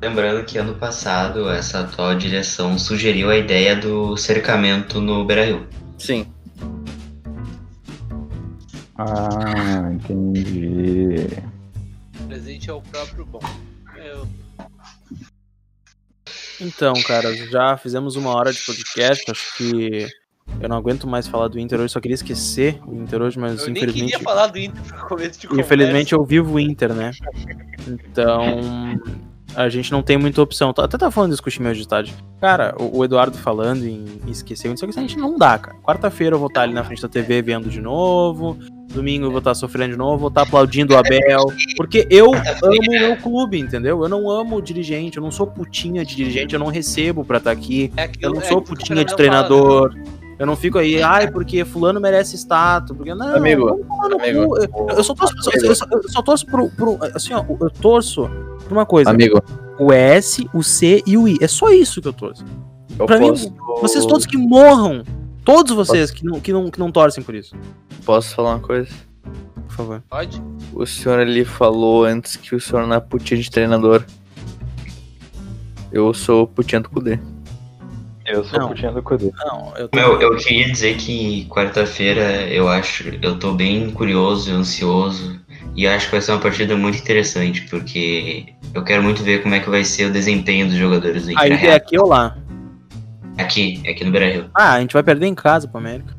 Lembrando 0.00 0.44
que 0.44 0.56
ano 0.56 0.74
passado 0.74 1.50
essa 1.50 1.80
atual 1.80 2.14
direção 2.14 2.78
sugeriu 2.78 3.28
a 3.28 3.36
ideia 3.36 3.74
do 3.74 4.16
cercamento 4.16 5.00
no 5.00 5.24
Beira-Rio. 5.24 5.66
Sim. 5.98 6.28
Ah, 9.02 9.90
entendi. 9.92 11.26
O 12.20 12.24
presente 12.26 12.68
é 12.68 12.72
o 12.72 12.82
próprio 12.82 13.24
bom. 13.24 13.40
Eu, 13.96 14.28
Então, 16.60 16.92
cara, 17.06 17.34
já 17.34 17.76
fizemos 17.78 18.16
uma 18.16 18.34
hora 18.34 18.52
de 18.52 18.60
podcast, 18.60 19.30
acho 19.30 19.56
que 19.56 20.06
eu 20.60 20.68
não 20.68 20.76
aguento 20.76 21.06
mais 21.06 21.26
falar 21.26 21.48
do 21.48 21.58
Inter 21.58 21.80
hoje, 21.80 21.92
só 21.92 22.00
queria 22.00 22.14
esquecer 22.14 22.78
o 22.86 22.94
Inter 22.94 23.22
hoje, 23.22 23.38
mas 23.38 23.62
eu 23.62 23.70
infelizmente... 23.70 24.10
queria 24.10 24.20
falar 24.20 24.48
do 24.48 24.58
Inter 24.58 24.82
no 24.94 25.08
começo 25.08 25.40
de 25.40 25.48
conversa. 25.48 25.66
Infelizmente 25.66 26.12
eu 26.12 26.22
vivo 26.22 26.54
o 26.54 26.60
Inter, 26.60 26.92
né? 26.92 27.12
Então 27.88 29.00
a 29.54 29.68
gente 29.68 29.90
não 29.92 30.02
tem 30.02 30.16
muita 30.16 30.40
opção. 30.42 30.70
Até 30.70 30.96
tava 30.96 31.10
falando 31.10 31.32
isso 31.32 31.42
com 31.42 31.48
o 31.48 31.52
Chimel 31.52 31.74
de 31.74 31.86
tarde. 31.86 32.14
Cara, 32.40 32.74
o, 32.78 32.98
o 32.98 33.04
Eduardo 33.04 33.36
falando 33.36 33.84
em 33.84 34.04
esquecer 34.28 34.68
o 34.68 34.72
a 34.72 35.00
gente 35.00 35.18
não 35.18 35.36
dá, 35.36 35.58
cara. 35.58 35.76
Quarta-feira 35.82 36.34
eu 36.34 36.38
vou 36.38 36.48
estar 36.48 36.62
ali 36.62 36.72
na 36.72 36.84
frente 36.84 37.02
da 37.02 37.08
TV 37.08 37.42
vendo 37.42 37.68
de 37.68 37.80
novo. 37.80 38.56
Domingo 38.92 39.26
eu 39.26 39.30
vou 39.30 39.38
estar 39.38 39.54
sofrendo 39.54 39.92
de 39.92 39.98
novo, 39.98 40.18
vou 40.18 40.28
estar 40.28 40.42
aplaudindo 40.42 40.94
o 40.94 40.96
Abel. 40.96 41.44
Porque 41.76 42.06
eu 42.10 42.32
amo 42.34 42.78
o 42.88 42.90
meu 42.90 43.16
clube, 43.16 43.58
entendeu? 43.58 44.02
Eu 44.02 44.08
não 44.08 44.28
amo 44.28 44.56
o 44.56 44.62
dirigente, 44.62 45.16
eu 45.16 45.22
não 45.22 45.30
sou 45.30 45.46
putinha 45.46 46.04
de 46.04 46.16
dirigente, 46.16 46.54
eu 46.54 46.60
não 46.60 46.66
recebo 46.66 47.24
pra 47.24 47.38
estar 47.38 47.52
aqui. 47.52 47.92
É 47.96 48.10
Eu 48.20 48.32
não 48.32 48.40
é 48.40 48.44
sou 48.44 48.60
putinha 48.60 49.04
de 49.04 49.14
treinador. 49.14 49.94
Eu 50.40 50.46
não 50.46 50.56
fico 50.56 50.78
aí, 50.78 51.02
ai, 51.02 51.30
porque 51.30 51.66
fulano 51.66 52.00
merece 52.00 52.34
status. 52.34 52.96
Porque... 52.96 53.14
Não, 53.14 53.36
Amigo, 53.36 53.86
no 54.08 54.16
amigo. 54.16 54.56
Eu, 54.56 54.96
eu 54.96 55.04
só 55.04 55.14
torço, 55.14 55.34
eu, 55.54 55.68
eu 55.68 55.74
só, 55.74 55.86
eu 55.92 56.08
só 56.08 56.22
torço 56.22 56.46
pro, 56.46 56.70
pro- 56.70 56.98
Assim, 57.14 57.34
ó, 57.34 57.44
eu 57.60 57.68
torço 57.68 58.28
por 58.70 58.76
uma 58.76 58.86
coisa. 58.86 59.10
Amigo, 59.10 59.42
O 59.78 59.92
S, 59.92 60.48
o 60.54 60.62
C 60.62 61.02
e 61.04 61.18
o 61.18 61.26
I. 61.26 61.38
É 61.40 61.48
só 61.48 61.70
isso 61.70 62.00
que 62.00 62.06
eu 62.06 62.12
torço. 62.12 62.44
Eu 62.96 63.04
Pra 63.04 63.18
mim, 63.18 63.28
posso, 63.28 63.52
Vocês 63.82 64.06
todos 64.06 64.24
que 64.24 64.36
morram. 64.36 65.02
Todos 65.44 65.74
vocês 65.74 66.10
que 66.12 66.24
não, 66.24 66.38
que, 66.38 66.52
não, 66.52 66.70
que 66.70 66.78
não 66.78 66.92
torcem 66.92 67.24
por 67.24 67.34
isso. 67.34 67.56
Posso 68.04 68.34
falar 68.34 68.50
uma 68.50 68.60
coisa? 68.60 68.88
Por 69.66 69.74
favor. 69.74 70.02
Pode? 70.08 70.40
O 70.72 70.86
senhor 70.86 71.18
ali 71.18 71.44
falou 71.44 72.04
antes 72.04 72.36
que 72.36 72.54
o 72.54 72.60
senhor 72.60 72.86
não 72.86 72.94
é 72.94 73.00
putinha 73.00 73.40
de 73.40 73.50
treinador. 73.50 74.04
Eu 75.90 76.14
sou 76.14 76.46
putinha 76.46 76.80
do 76.80 76.88
Kudê. 76.88 77.18
Eu 78.26 78.44
sou 78.44 78.60
Não. 78.60 78.68
putinha 78.68 78.92
do 78.92 79.02
Kudê. 79.02 79.32
Não, 79.44 79.72
eu 79.76 79.88
tô. 79.88 79.98
Meu, 79.98 80.20
eu 80.20 80.36
queria 80.36 80.70
dizer 80.70 80.96
que 80.96 81.46
quarta-feira 81.46 82.46
eu 82.48 82.68
acho, 82.68 83.08
eu 83.20 83.36
tô 83.36 83.52
bem 83.52 83.90
curioso 83.90 84.50
e 84.50 84.52
ansioso. 84.52 85.40
E 85.76 85.86
acho 85.86 86.06
que 86.06 86.12
vai 86.12 86.20
ser 86.20 86.32
uma 86.32 86.40
partida 86.40 86.76
muito 86.76 86.98
interessante, 86.98 87.62
porque 87.70 88.46
eu 88.74 88.82
quero 88.84 89.02
muito 89.02 89.22
ver 89.22 89.42
como 89.42 89.54
é 89.54 89.60
que 89.60 89.70
vai 89.70 89.84
ser 89.84 90.06
o 90.06 90.12
desempenho 90.12 90.66
dos 90.66 90.76
jogadores 90.76 91.26
do 91.26 91.30
A 91.38 91.46
Inter. 91.46 91.58
ida 91.58 91.66
é 91.68 91.74
aqui 91.74 91.98
ou 91.98 92.06
lá? 92.08 92.36
Aqui, 93.38 93.80
aqui 93.88 94.04
no 94.04 94.10
Beira 94.10 94.30
Rio. 94.30 94.50
Ah, 94.54 94.74
a 94.74 94.80
gente 94.80 94.92
vai 94.92 95.02
perder 95.02 95.26
em 95.26 95.34
casa 95.34 95.66
pro 95.66 95.78
América. 95.78 96.14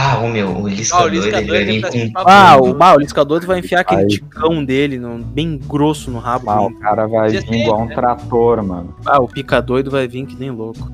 Ah, 0.00 0.18
o 0.18 0.28
meu, 0.28 0.56
o 0.56 0.68
Liscador, 0.68 1.12
ele 1.12 1.30
vai 1.46 1.64
vir 1.64 1.80
tá 1.80 1.90
com 1.90 2.12
Ah, 2.30 2.56
o, 2.56 2.76
ah, 2.80 2.94
o 2.94 3.00
Liscador 3.00 3.44
vai 3.44 3.58
enfiar 3.58 3.80
aquele 3.80 4.02
Aí. 4.02 4.06
ticão 4.06 4.64
dele 4.64 4.96
no- 4.96 5.18
bem 5.18 5.58
grosso 5.58 6.08
no 6.08 6.20
rabo. 6.20 6.48
Ah, 6.50 6.66
o 6.66 6.72
cara 6.78 7.06
vai 7.08 7.30
vir 7.30 7.52
igual 7.62 7.82
um 7.82 7.86
né? 7.86 7.94
trator, 7.96 8.62
mano. 8.62 8.94
Ah, 9.04 9.20
o 9.20 9.26
pica 9.26 9.60
doido 9.60 9.90
vai 9.90 10.06
vir 10.06 10.24
que 10.24 10.36
nem 10.36 10.50
louco. 10.52 10.88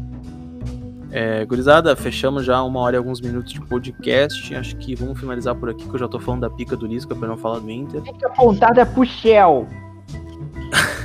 É, 1.16 1.44
gurizada, 1.44 1.94
fechamos 1.94 2.44
já 2.44 2.60
uma 2.64 2.80
hora 2.80 2.96
e 2.96 2.98
alguns 2.98 3.20
minutos 3.20 3.52
de 3.52 3.60
podcast. 3.60 4.52
Acho 4.52 4.74
que 4.78 4.96
vamos 4.96 5.20
finalizar 5.20 5.54
por 5.54 5.70
aqui, 5.70 5.88
que 5.88 5.94
eu 5.94 5.98
já 6.00 6.08
tô 6.08 6.18
falando 6.18 6.40
da 6.40 6.50
pica 6.50 6.76
do 6.76 6.88
Lisca 6.88 7.14
pra 7.14 7.28
não 7.28 7.36
falar 7.36 7.60
do 7.60 7.70
Inter. 7.70 8.02
Fica 8.02 8.26
apontada 8.26 8.84
pro 8.84 9.06
Shell. 9.06 9.68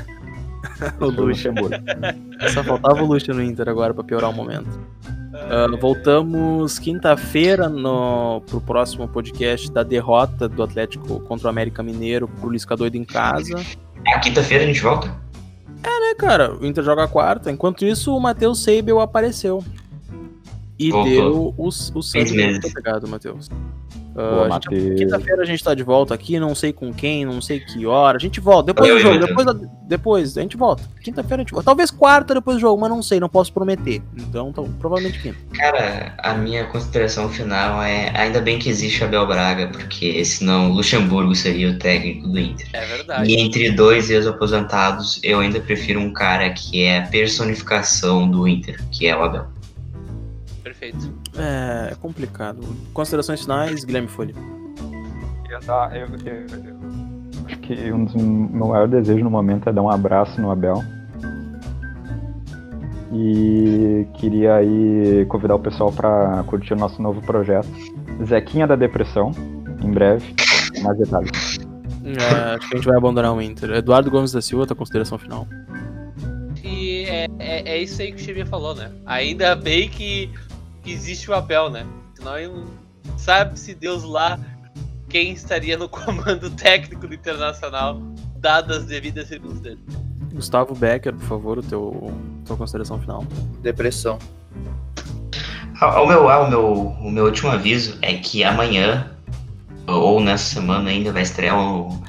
O 1.01 1.07
Lucha. 1.07 1.53
Só 2.53 2.64
faltava 2.64 3.03
o 3.03 3.05
Lucha 3.05 3.34
no 3.34 3.43
Inter 3.43 3.68
agora 3.68 3.93
pra 3.93 4.01
piorar 4.01 4.30
o 4.30 4.34
momento. 4.34 4.80
Ah, 5.34 5.68
voltamos 5.78 6.80
quinta-feira 6.80 7.70
pro 8.47 8.62
próximo 8.62 9.05
podcast 9.05 9.70
da 9.70 9.84
derrota 9.84 10.47
do 10.47 10.64
Atlético 10.64 11.20
contra 11.20 11.47
o 11.47 11.49
América 11.49 11.84
Mineiro 11.84 12.30
pro 12.30 12.49
Lisca 12.49 12.78
doido 12.78 12.95
em 12.95 13.03
casa. 13.03 13.60
A 14.07 14.20
quinta-feira 14.20 14.64
a 14.64 14.68
gente 14.68 14.82
volta? 14.82 15.14
É, 15.84 16.16
cara, 16.16 16.55
o 16.55 16.66
Inter 16.66 16.84
joga 16.84 17.07
quarta. 17.07 17.51
Enquanto 17.51 17.86
isso, 17.86 18.16
o 18.16 18.20
Matheus 18.20 18.64
Seibel 18.64 18.99
apareceu. 19.01 19.64
E 20.80 20.91
Voltou. 20.91 21.11
deu 21.11 21.53
os, 21.57 21.89
o 21.89 21.99
meses. 22.13 22.32
Muito 22.32 22.67
obrigado, 22.67 23.07
Matheus. 23.07 23.49
Matheus. 24.49 24.99
Quinta-feira 24.99 25.43
a 25.43 25.45
gente 25.45 25.63
tá 25.63 25.73
de 25.73 25.84
volta 25.84 26.13
aqui, 26.13 26.39
não 26.39 26.53
sei 26.53 26.73
com 26.73 26.93
quem, 26.93 27.25
não 27.25 27.41
sei 27.41 27.59
que 27.59 27.86
hora. 27.86 28.17
A 28.17 28.19
gente 28.19 28.39
volta. 28.39 28.73
Depois 28.73 28.89
do 28.89 28.95
Oi, 28.95 29.01
jogo, 29.01 29.25
depois, 29.25 29.45
da- 29.45 29.67
depois 29.84 30.38
a 30.38 30.41
gente 30.41 30.57
volta. 30.57 30.84
Quinta-feira 31.01 31.41
a 31.41 31.43
gente 31.43 31.51
volta. 31.53 31.65
Talvez 31.65 31.89
quarta 31.91 32.34
depois 32.34 32.57
do 32.57 32.59
jogo, 32.59 32.80
mas 32.82 32.89
não 32.89 33.01
sei, 33.01 33.19
não 33.19 33.30
posso 33.30 33.53
prometer. 33.53 34.01
Então, 34.17 34.49
então, 34.49 34.69
provavelmente 34.80 35.21
quinta. 35.21 35.38
Cara, 35.53 36.13
a 36.17 36.34
minha 36.34 36.65
consideração 36.65 37.30
final 37.30 37.82
é 37.82 38.11
ainda 38.17 38.41
bem 38.41 38.59
que 38.59 38.67
existe 38.69 39.03
Abel 39.03 39.25
Braga, 39.27 39.67
porque 39.67 40.23
senão 40.25 40.71
Luxemburgo 40.71 41.34
seria 41.36 41.69
o 41.69 41.77
técnico 41.77 42.27
do 42.27 42.39
Inter. 42.39 42.67
É 42.73 42.86
verdade. 42.86 43.32
E 43.32 43.39
entre 43.39 43.71
dois 43.71 44.09
ex-aposentados, 44.09 45.19
eu 45.23 45.39
ainda 45.39 45.59
prefiro 45.61 45.99
um 45.99 46.11
cara 46.11 46.49
que 46.51 46.84
é 46.84 46.99
a 46.99 47.07
personificação 47.07 48.30
do 48.30 48.47
Inter, 48.47 48.80
que 48.91 49.07
é 49.07 49.15
o 49.15 49.23
Abel. 49.23 49.45
Perfeito. 50.70 51.11
É, 51.36 51.93
é 51.93 51.95
complicado. 51.95 52.59
Considerações 52.93 53.41
finais, 53.41 53.84
Guilherme 53.84 54.07
Folha. 54.07 54.36
Eu, 55.49 55.59
tá, 55.61 55.89
eu, 55.95 56.05
eu- 56.05 56.45
eu- 56.63 56.80
acho 57.47 57.57
que 57.57 57.91
um 57.91 58.05
dos 58.05 58.13
meu 58.15 58.67
maior 58.67 58.88
desejos 58.88 59.24
no 59.24 59.32
momento 59.32 59.67
é 59.67 59.74
dar 59.74 59.82
um 59.82 59.89
abraço 59.89 60.39
no 60.39 60.51
Abel. 60.51 60.84
E 63.11 64.05
queria 64.13 64.55
aí 64.57 65.26
convidar 65.28 65.55
o 65.55 65.59
pessoal 65.59 65.91
para 65.91 66.43
curtir 66.45 66.74
o 66.74 66.78
nosso 66.78 67.01
novo 67.01 67.20
projeto. 67.24 67.67
Zequinha 68.24 68.67
da 68.67 68.76
Depressão, 68.76 69.32
em 69.84 69.89
breve. 69.89 70.36
Mais 70.84 70.95
detalhes. 70.99 71.57
É, 72.05 72.53
acho 72.55 72.70
que 72.70 72.76
a 72.76 72.78
gente 72.78 72.88
vai 72.88 72.97
abandonar 72.97 73.34
o 73.34 73.41
Inter. 73.41 73.72
Eduardo 73.72 74.11
Gomes 74.11 74.32
da 74.32 74.41
Silva, 74.41 74.67
tua 74.67 74.76
consideração 74.76 75.17
final. 75.17 75.47
E 76.63 77.05
é, 77.05 77.26
é, 77.39 77.72
é 77.72 77.82
isso 77.82 77.99
aí 77.99 78.11
que 78.11 78.22
o 78.22 78.24
Chimia 78.24 78.45
falou, 78.45 78.76
né? 78.76 78.91
Ainda 79.07 79.55
bem 79.55 79.89
que, 79.89 80.30
que 80.84 80.91
existe 80.91 81.30
o 81.30 81.34
Abel, 81.34 81.69
né? 81.69 81.86
Senão 82.15 82.65
sabe-se 83.17 83.73
Deus 83.73 84.03
lá 84.03 84.39
quem 85.09 85.34
estaria 85.34 85.77
no 85.77 85.88
comando 85.89 86.49
técnico 86.51 87.07
do 87.07 87.13
Internacional, 87.13 88.01
dadas 88.38 88.77
as 88.77 88.86
devidas 88.86 89.27
circunstâncias. 89.27 89.80
Gustavo 90.34 90.75
Becker, 90.75 91.13
por 91.13 91.25
favor, 91.25 91.57
o 91.57 91.63
teu 91.63 92.13
tua 92.45 92.57
consideração 92.57 92.99
final. 92.99 93.25
Depressão. 93.61 94.17
Ah, 95.82 96.01
O 96.01 96.07
meu, 96.07 96.30
ah, 96.30 96.39
o 96.39 96.49
meu, 96.49 96.73
o 97.01 97.11
meu 97.11 97.25
último 97.25 97.49
aviso 97.49 97.97
é 98.01 98.13
que 98.15 98.43
amanhã, 98.43 99.11
ou 99.88 100.19
nessa 100.19 100.55
semana 100.55 100.89
ainda, 100.89 101.11
vai 101.11 101.21
estrear 101.23 101.57
um 101.57 102.01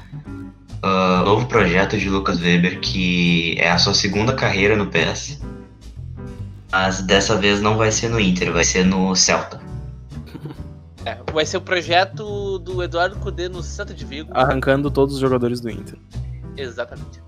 ah, 0.83 1.23
novo 1.25 1.45
projeto 1.45 1.97
de 1.97 2.09
Lucas 2.09 2.39
Weber, 2.41 2.79
que 2.79 3.55
é 3.59 3.71
a 3.71 3.77
sua 3.77 3.93
segunda 3.93 4.33
carreira 4.33 4.75
no 4.75 4.87
PS. 4.87 5.41
Mas 6.71 7.01
dessa 7.01 7.35
vez 7.35 7.61
não 7.61 7.77
vai 7.77 7.91
ser 7.91 8.09
no 8.09 8.19
Inter, 8.19 8.51
vai 8.51 8.63
ser 8.63 8.85
no 8.85 9.15
Celta. 9.15 9.59
É, 11.03 11.17
vai 11.33 11.43
ser 11.47 11.57
o 11.57 11.61
projeto 11.61 12.59
do 12.59 12.83
Eduardo 12.83 13.15
Cudê 13.15 13.49
no 13.49 13.63
Santa 13.63 13.91
de 13.91 14.05
Vigo. 14.05 14.29
Arrancando 14.35 14.91
todos 14.91 15.15
os 15.15 15.19
jogadores 15.19 15.59
do 15.59 15.67
Inter. 15.67 15.97
Exatamente. 16.55 17.19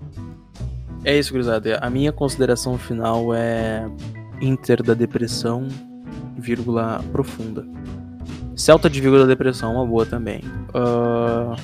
É 1.04 1.18
isso, 1.18 1.32
gurizada. 1.32 1.78
A 1.82 1.90
minha 1.90 2.12
consideração 2.12 2.78
final 2.78 3.34
é 3.34 3.84
Inter 4.40 4.80
da 4.80 4.94
depressão, 4.94 5.66
vírgula 6.38 7.02
profunda. 7.10 7.66
Celta 8.54 8.88
de 8.88 9.00
vírgula 9.00 9.26
depressão, 9.26 9.74
uma 9.74 9.84
boa 9.84 10.06
também. 10.06 10.40
Ah, 10.72 11.56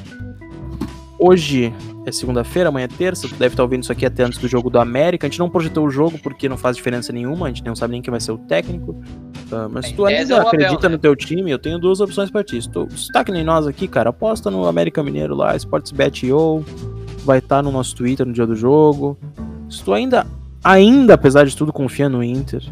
hoje 1.20 1.72
é 2.06 2.10
segunda-feira, 2.10 2.70
amanhã 2.70 2.84
é 2.84 2.88
terça. 2.88 3.28
Tu 3.28 3.34
deve 3.34 3.52
estar 3.52 3.62
ouvindo 3.62 3.82
isso 3.82 3.92
aqui 3.92 4.06
até 4.06 4.24
antes 4.24 4.38
do 4.38 4.48
jogo 4.48 4.70
do 4.70 4.78
América. 4.78 5.26
A 5.26 5.30
gente 5.30 5.38
não 5.38 5.50
projetou 5.50 5.86
o 5.86 5.90
jogo 5.90 6.18
porque 6.18 6.48
não 6.48 6.56
faz 6.56 6.76
diferença 6.76 7.12
nenhuma. 7.12 7.46
A 7.46 7.48
gente 7.48 7.64
não 7.64 7.76
sabe 7.76 7.92
nem 7.92 8.02
quem 8.02 8.10
vai 8.10 8.20
ser 8.20 8.32
o 8.32 8.38
técnico. 8.38 8.96
Ah, 9.52 9.68
mas 9.70 9.86
se 9.86 9.94
tu 9.94 10.06
ainda 10.06 10.34
é 10.34 10.36
o 10.36 10.40
Abel, 10.40 10.48
acredita 10.48 10.88
né? 10.88 10.94
no 10.94 10.98
teu 10.98 11.14
time, 11.14 11.50
eu 11.50 11.58
tenho 11.58 11.78
duas 11.78 12.00
opções 12.00 12.30
pra 12.30 12.42
ti. 12.42 12.60
Se 12.60 12.70
tu, 12.70 12.88
se 12.96 13.12
tá 13.12 13.22
que 13.22 13.30
nem 13.30 13.44
nós 13.44 13.66
aqui, 13.66 13.86
cara, 13.86 14.10
aposta 14.10 14.50
no 14.50 14.66
América 14.66 15.02
Mineiro 15.02 15.34
lá, 15.34 15.54
SportsBet.io 15.54 16.64
vai 17.24 17.38
estar 17.38 17.62
no 17.62 17.70
nosso 17.70 17.94
Twitter 17.94 18.26
no 18.26 18.32
dia 18.32 18.46
do 18.46 18.56
jogo. 18.56 19.18
Se 19.68 19.84
tu 19.84 19.92
ainda, 19.92 20.26
ainda, 20.64 21.14
apesar 21.14 21.44
de 21.44 21.56
tudo, 21.56 21.72
confia 21.72 22.08
no 22.08 22.24
Inter, 22.24 22.62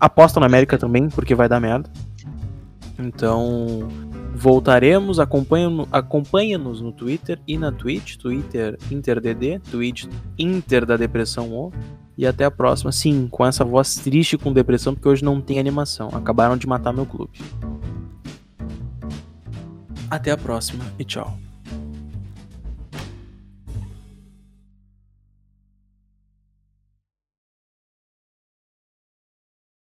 aposta 0.00 0.40
no 0.40 0.46
América 0.46 0.76
também, 0.76 1.08
porque 1.08 1.34
vai 1.34 1.48
dar 1.48 1.60
merda. 1.60 1.88
Então, 2.98 3.88
voltaremos, 4.34 5.18
acompanha- 5.18 5.86
acompanha-nos 5.90 6.80
no 6.80 6.92
Twitter 6.92 7.38
e 7.46 7.56
na 7.58 7.72
Twitch, 7.72 8.16
Twitter 8.16 8.78
InterDD, 8.90 9.60
Twitch 9.70 10.06
Inter 10.38 10.86
da 10.86 10.96
Depressão 10.96 11.52
O. 11.52 11.72
E 12.16 12.26
até 12.26 12.44
a 12.44 12.50
próxima, 12.50 12.90
sim, 12.90 13.28
com 13.30 13.46
essa 13.46 13.64
voz 13.64 13.94
triste 13.94 14.36
com 14.36 14.52
depressão, 14.52 14.92
porque 14.92 15.08
hoje 15.08 15.24
não 15.24 15.40
tem 15.40 15.60
animação. 15.60 16.08
Acabaram 16.12 16.56
de 16.56 16.66
matar 16.66 16.92
meu 16.92 17.06
clube. 17.06 17.38
Até 20.10 20.32
a 20.32 20.36
próxima 20.36 20.84
e 20.98 21.04
tchau. 21.04 21.38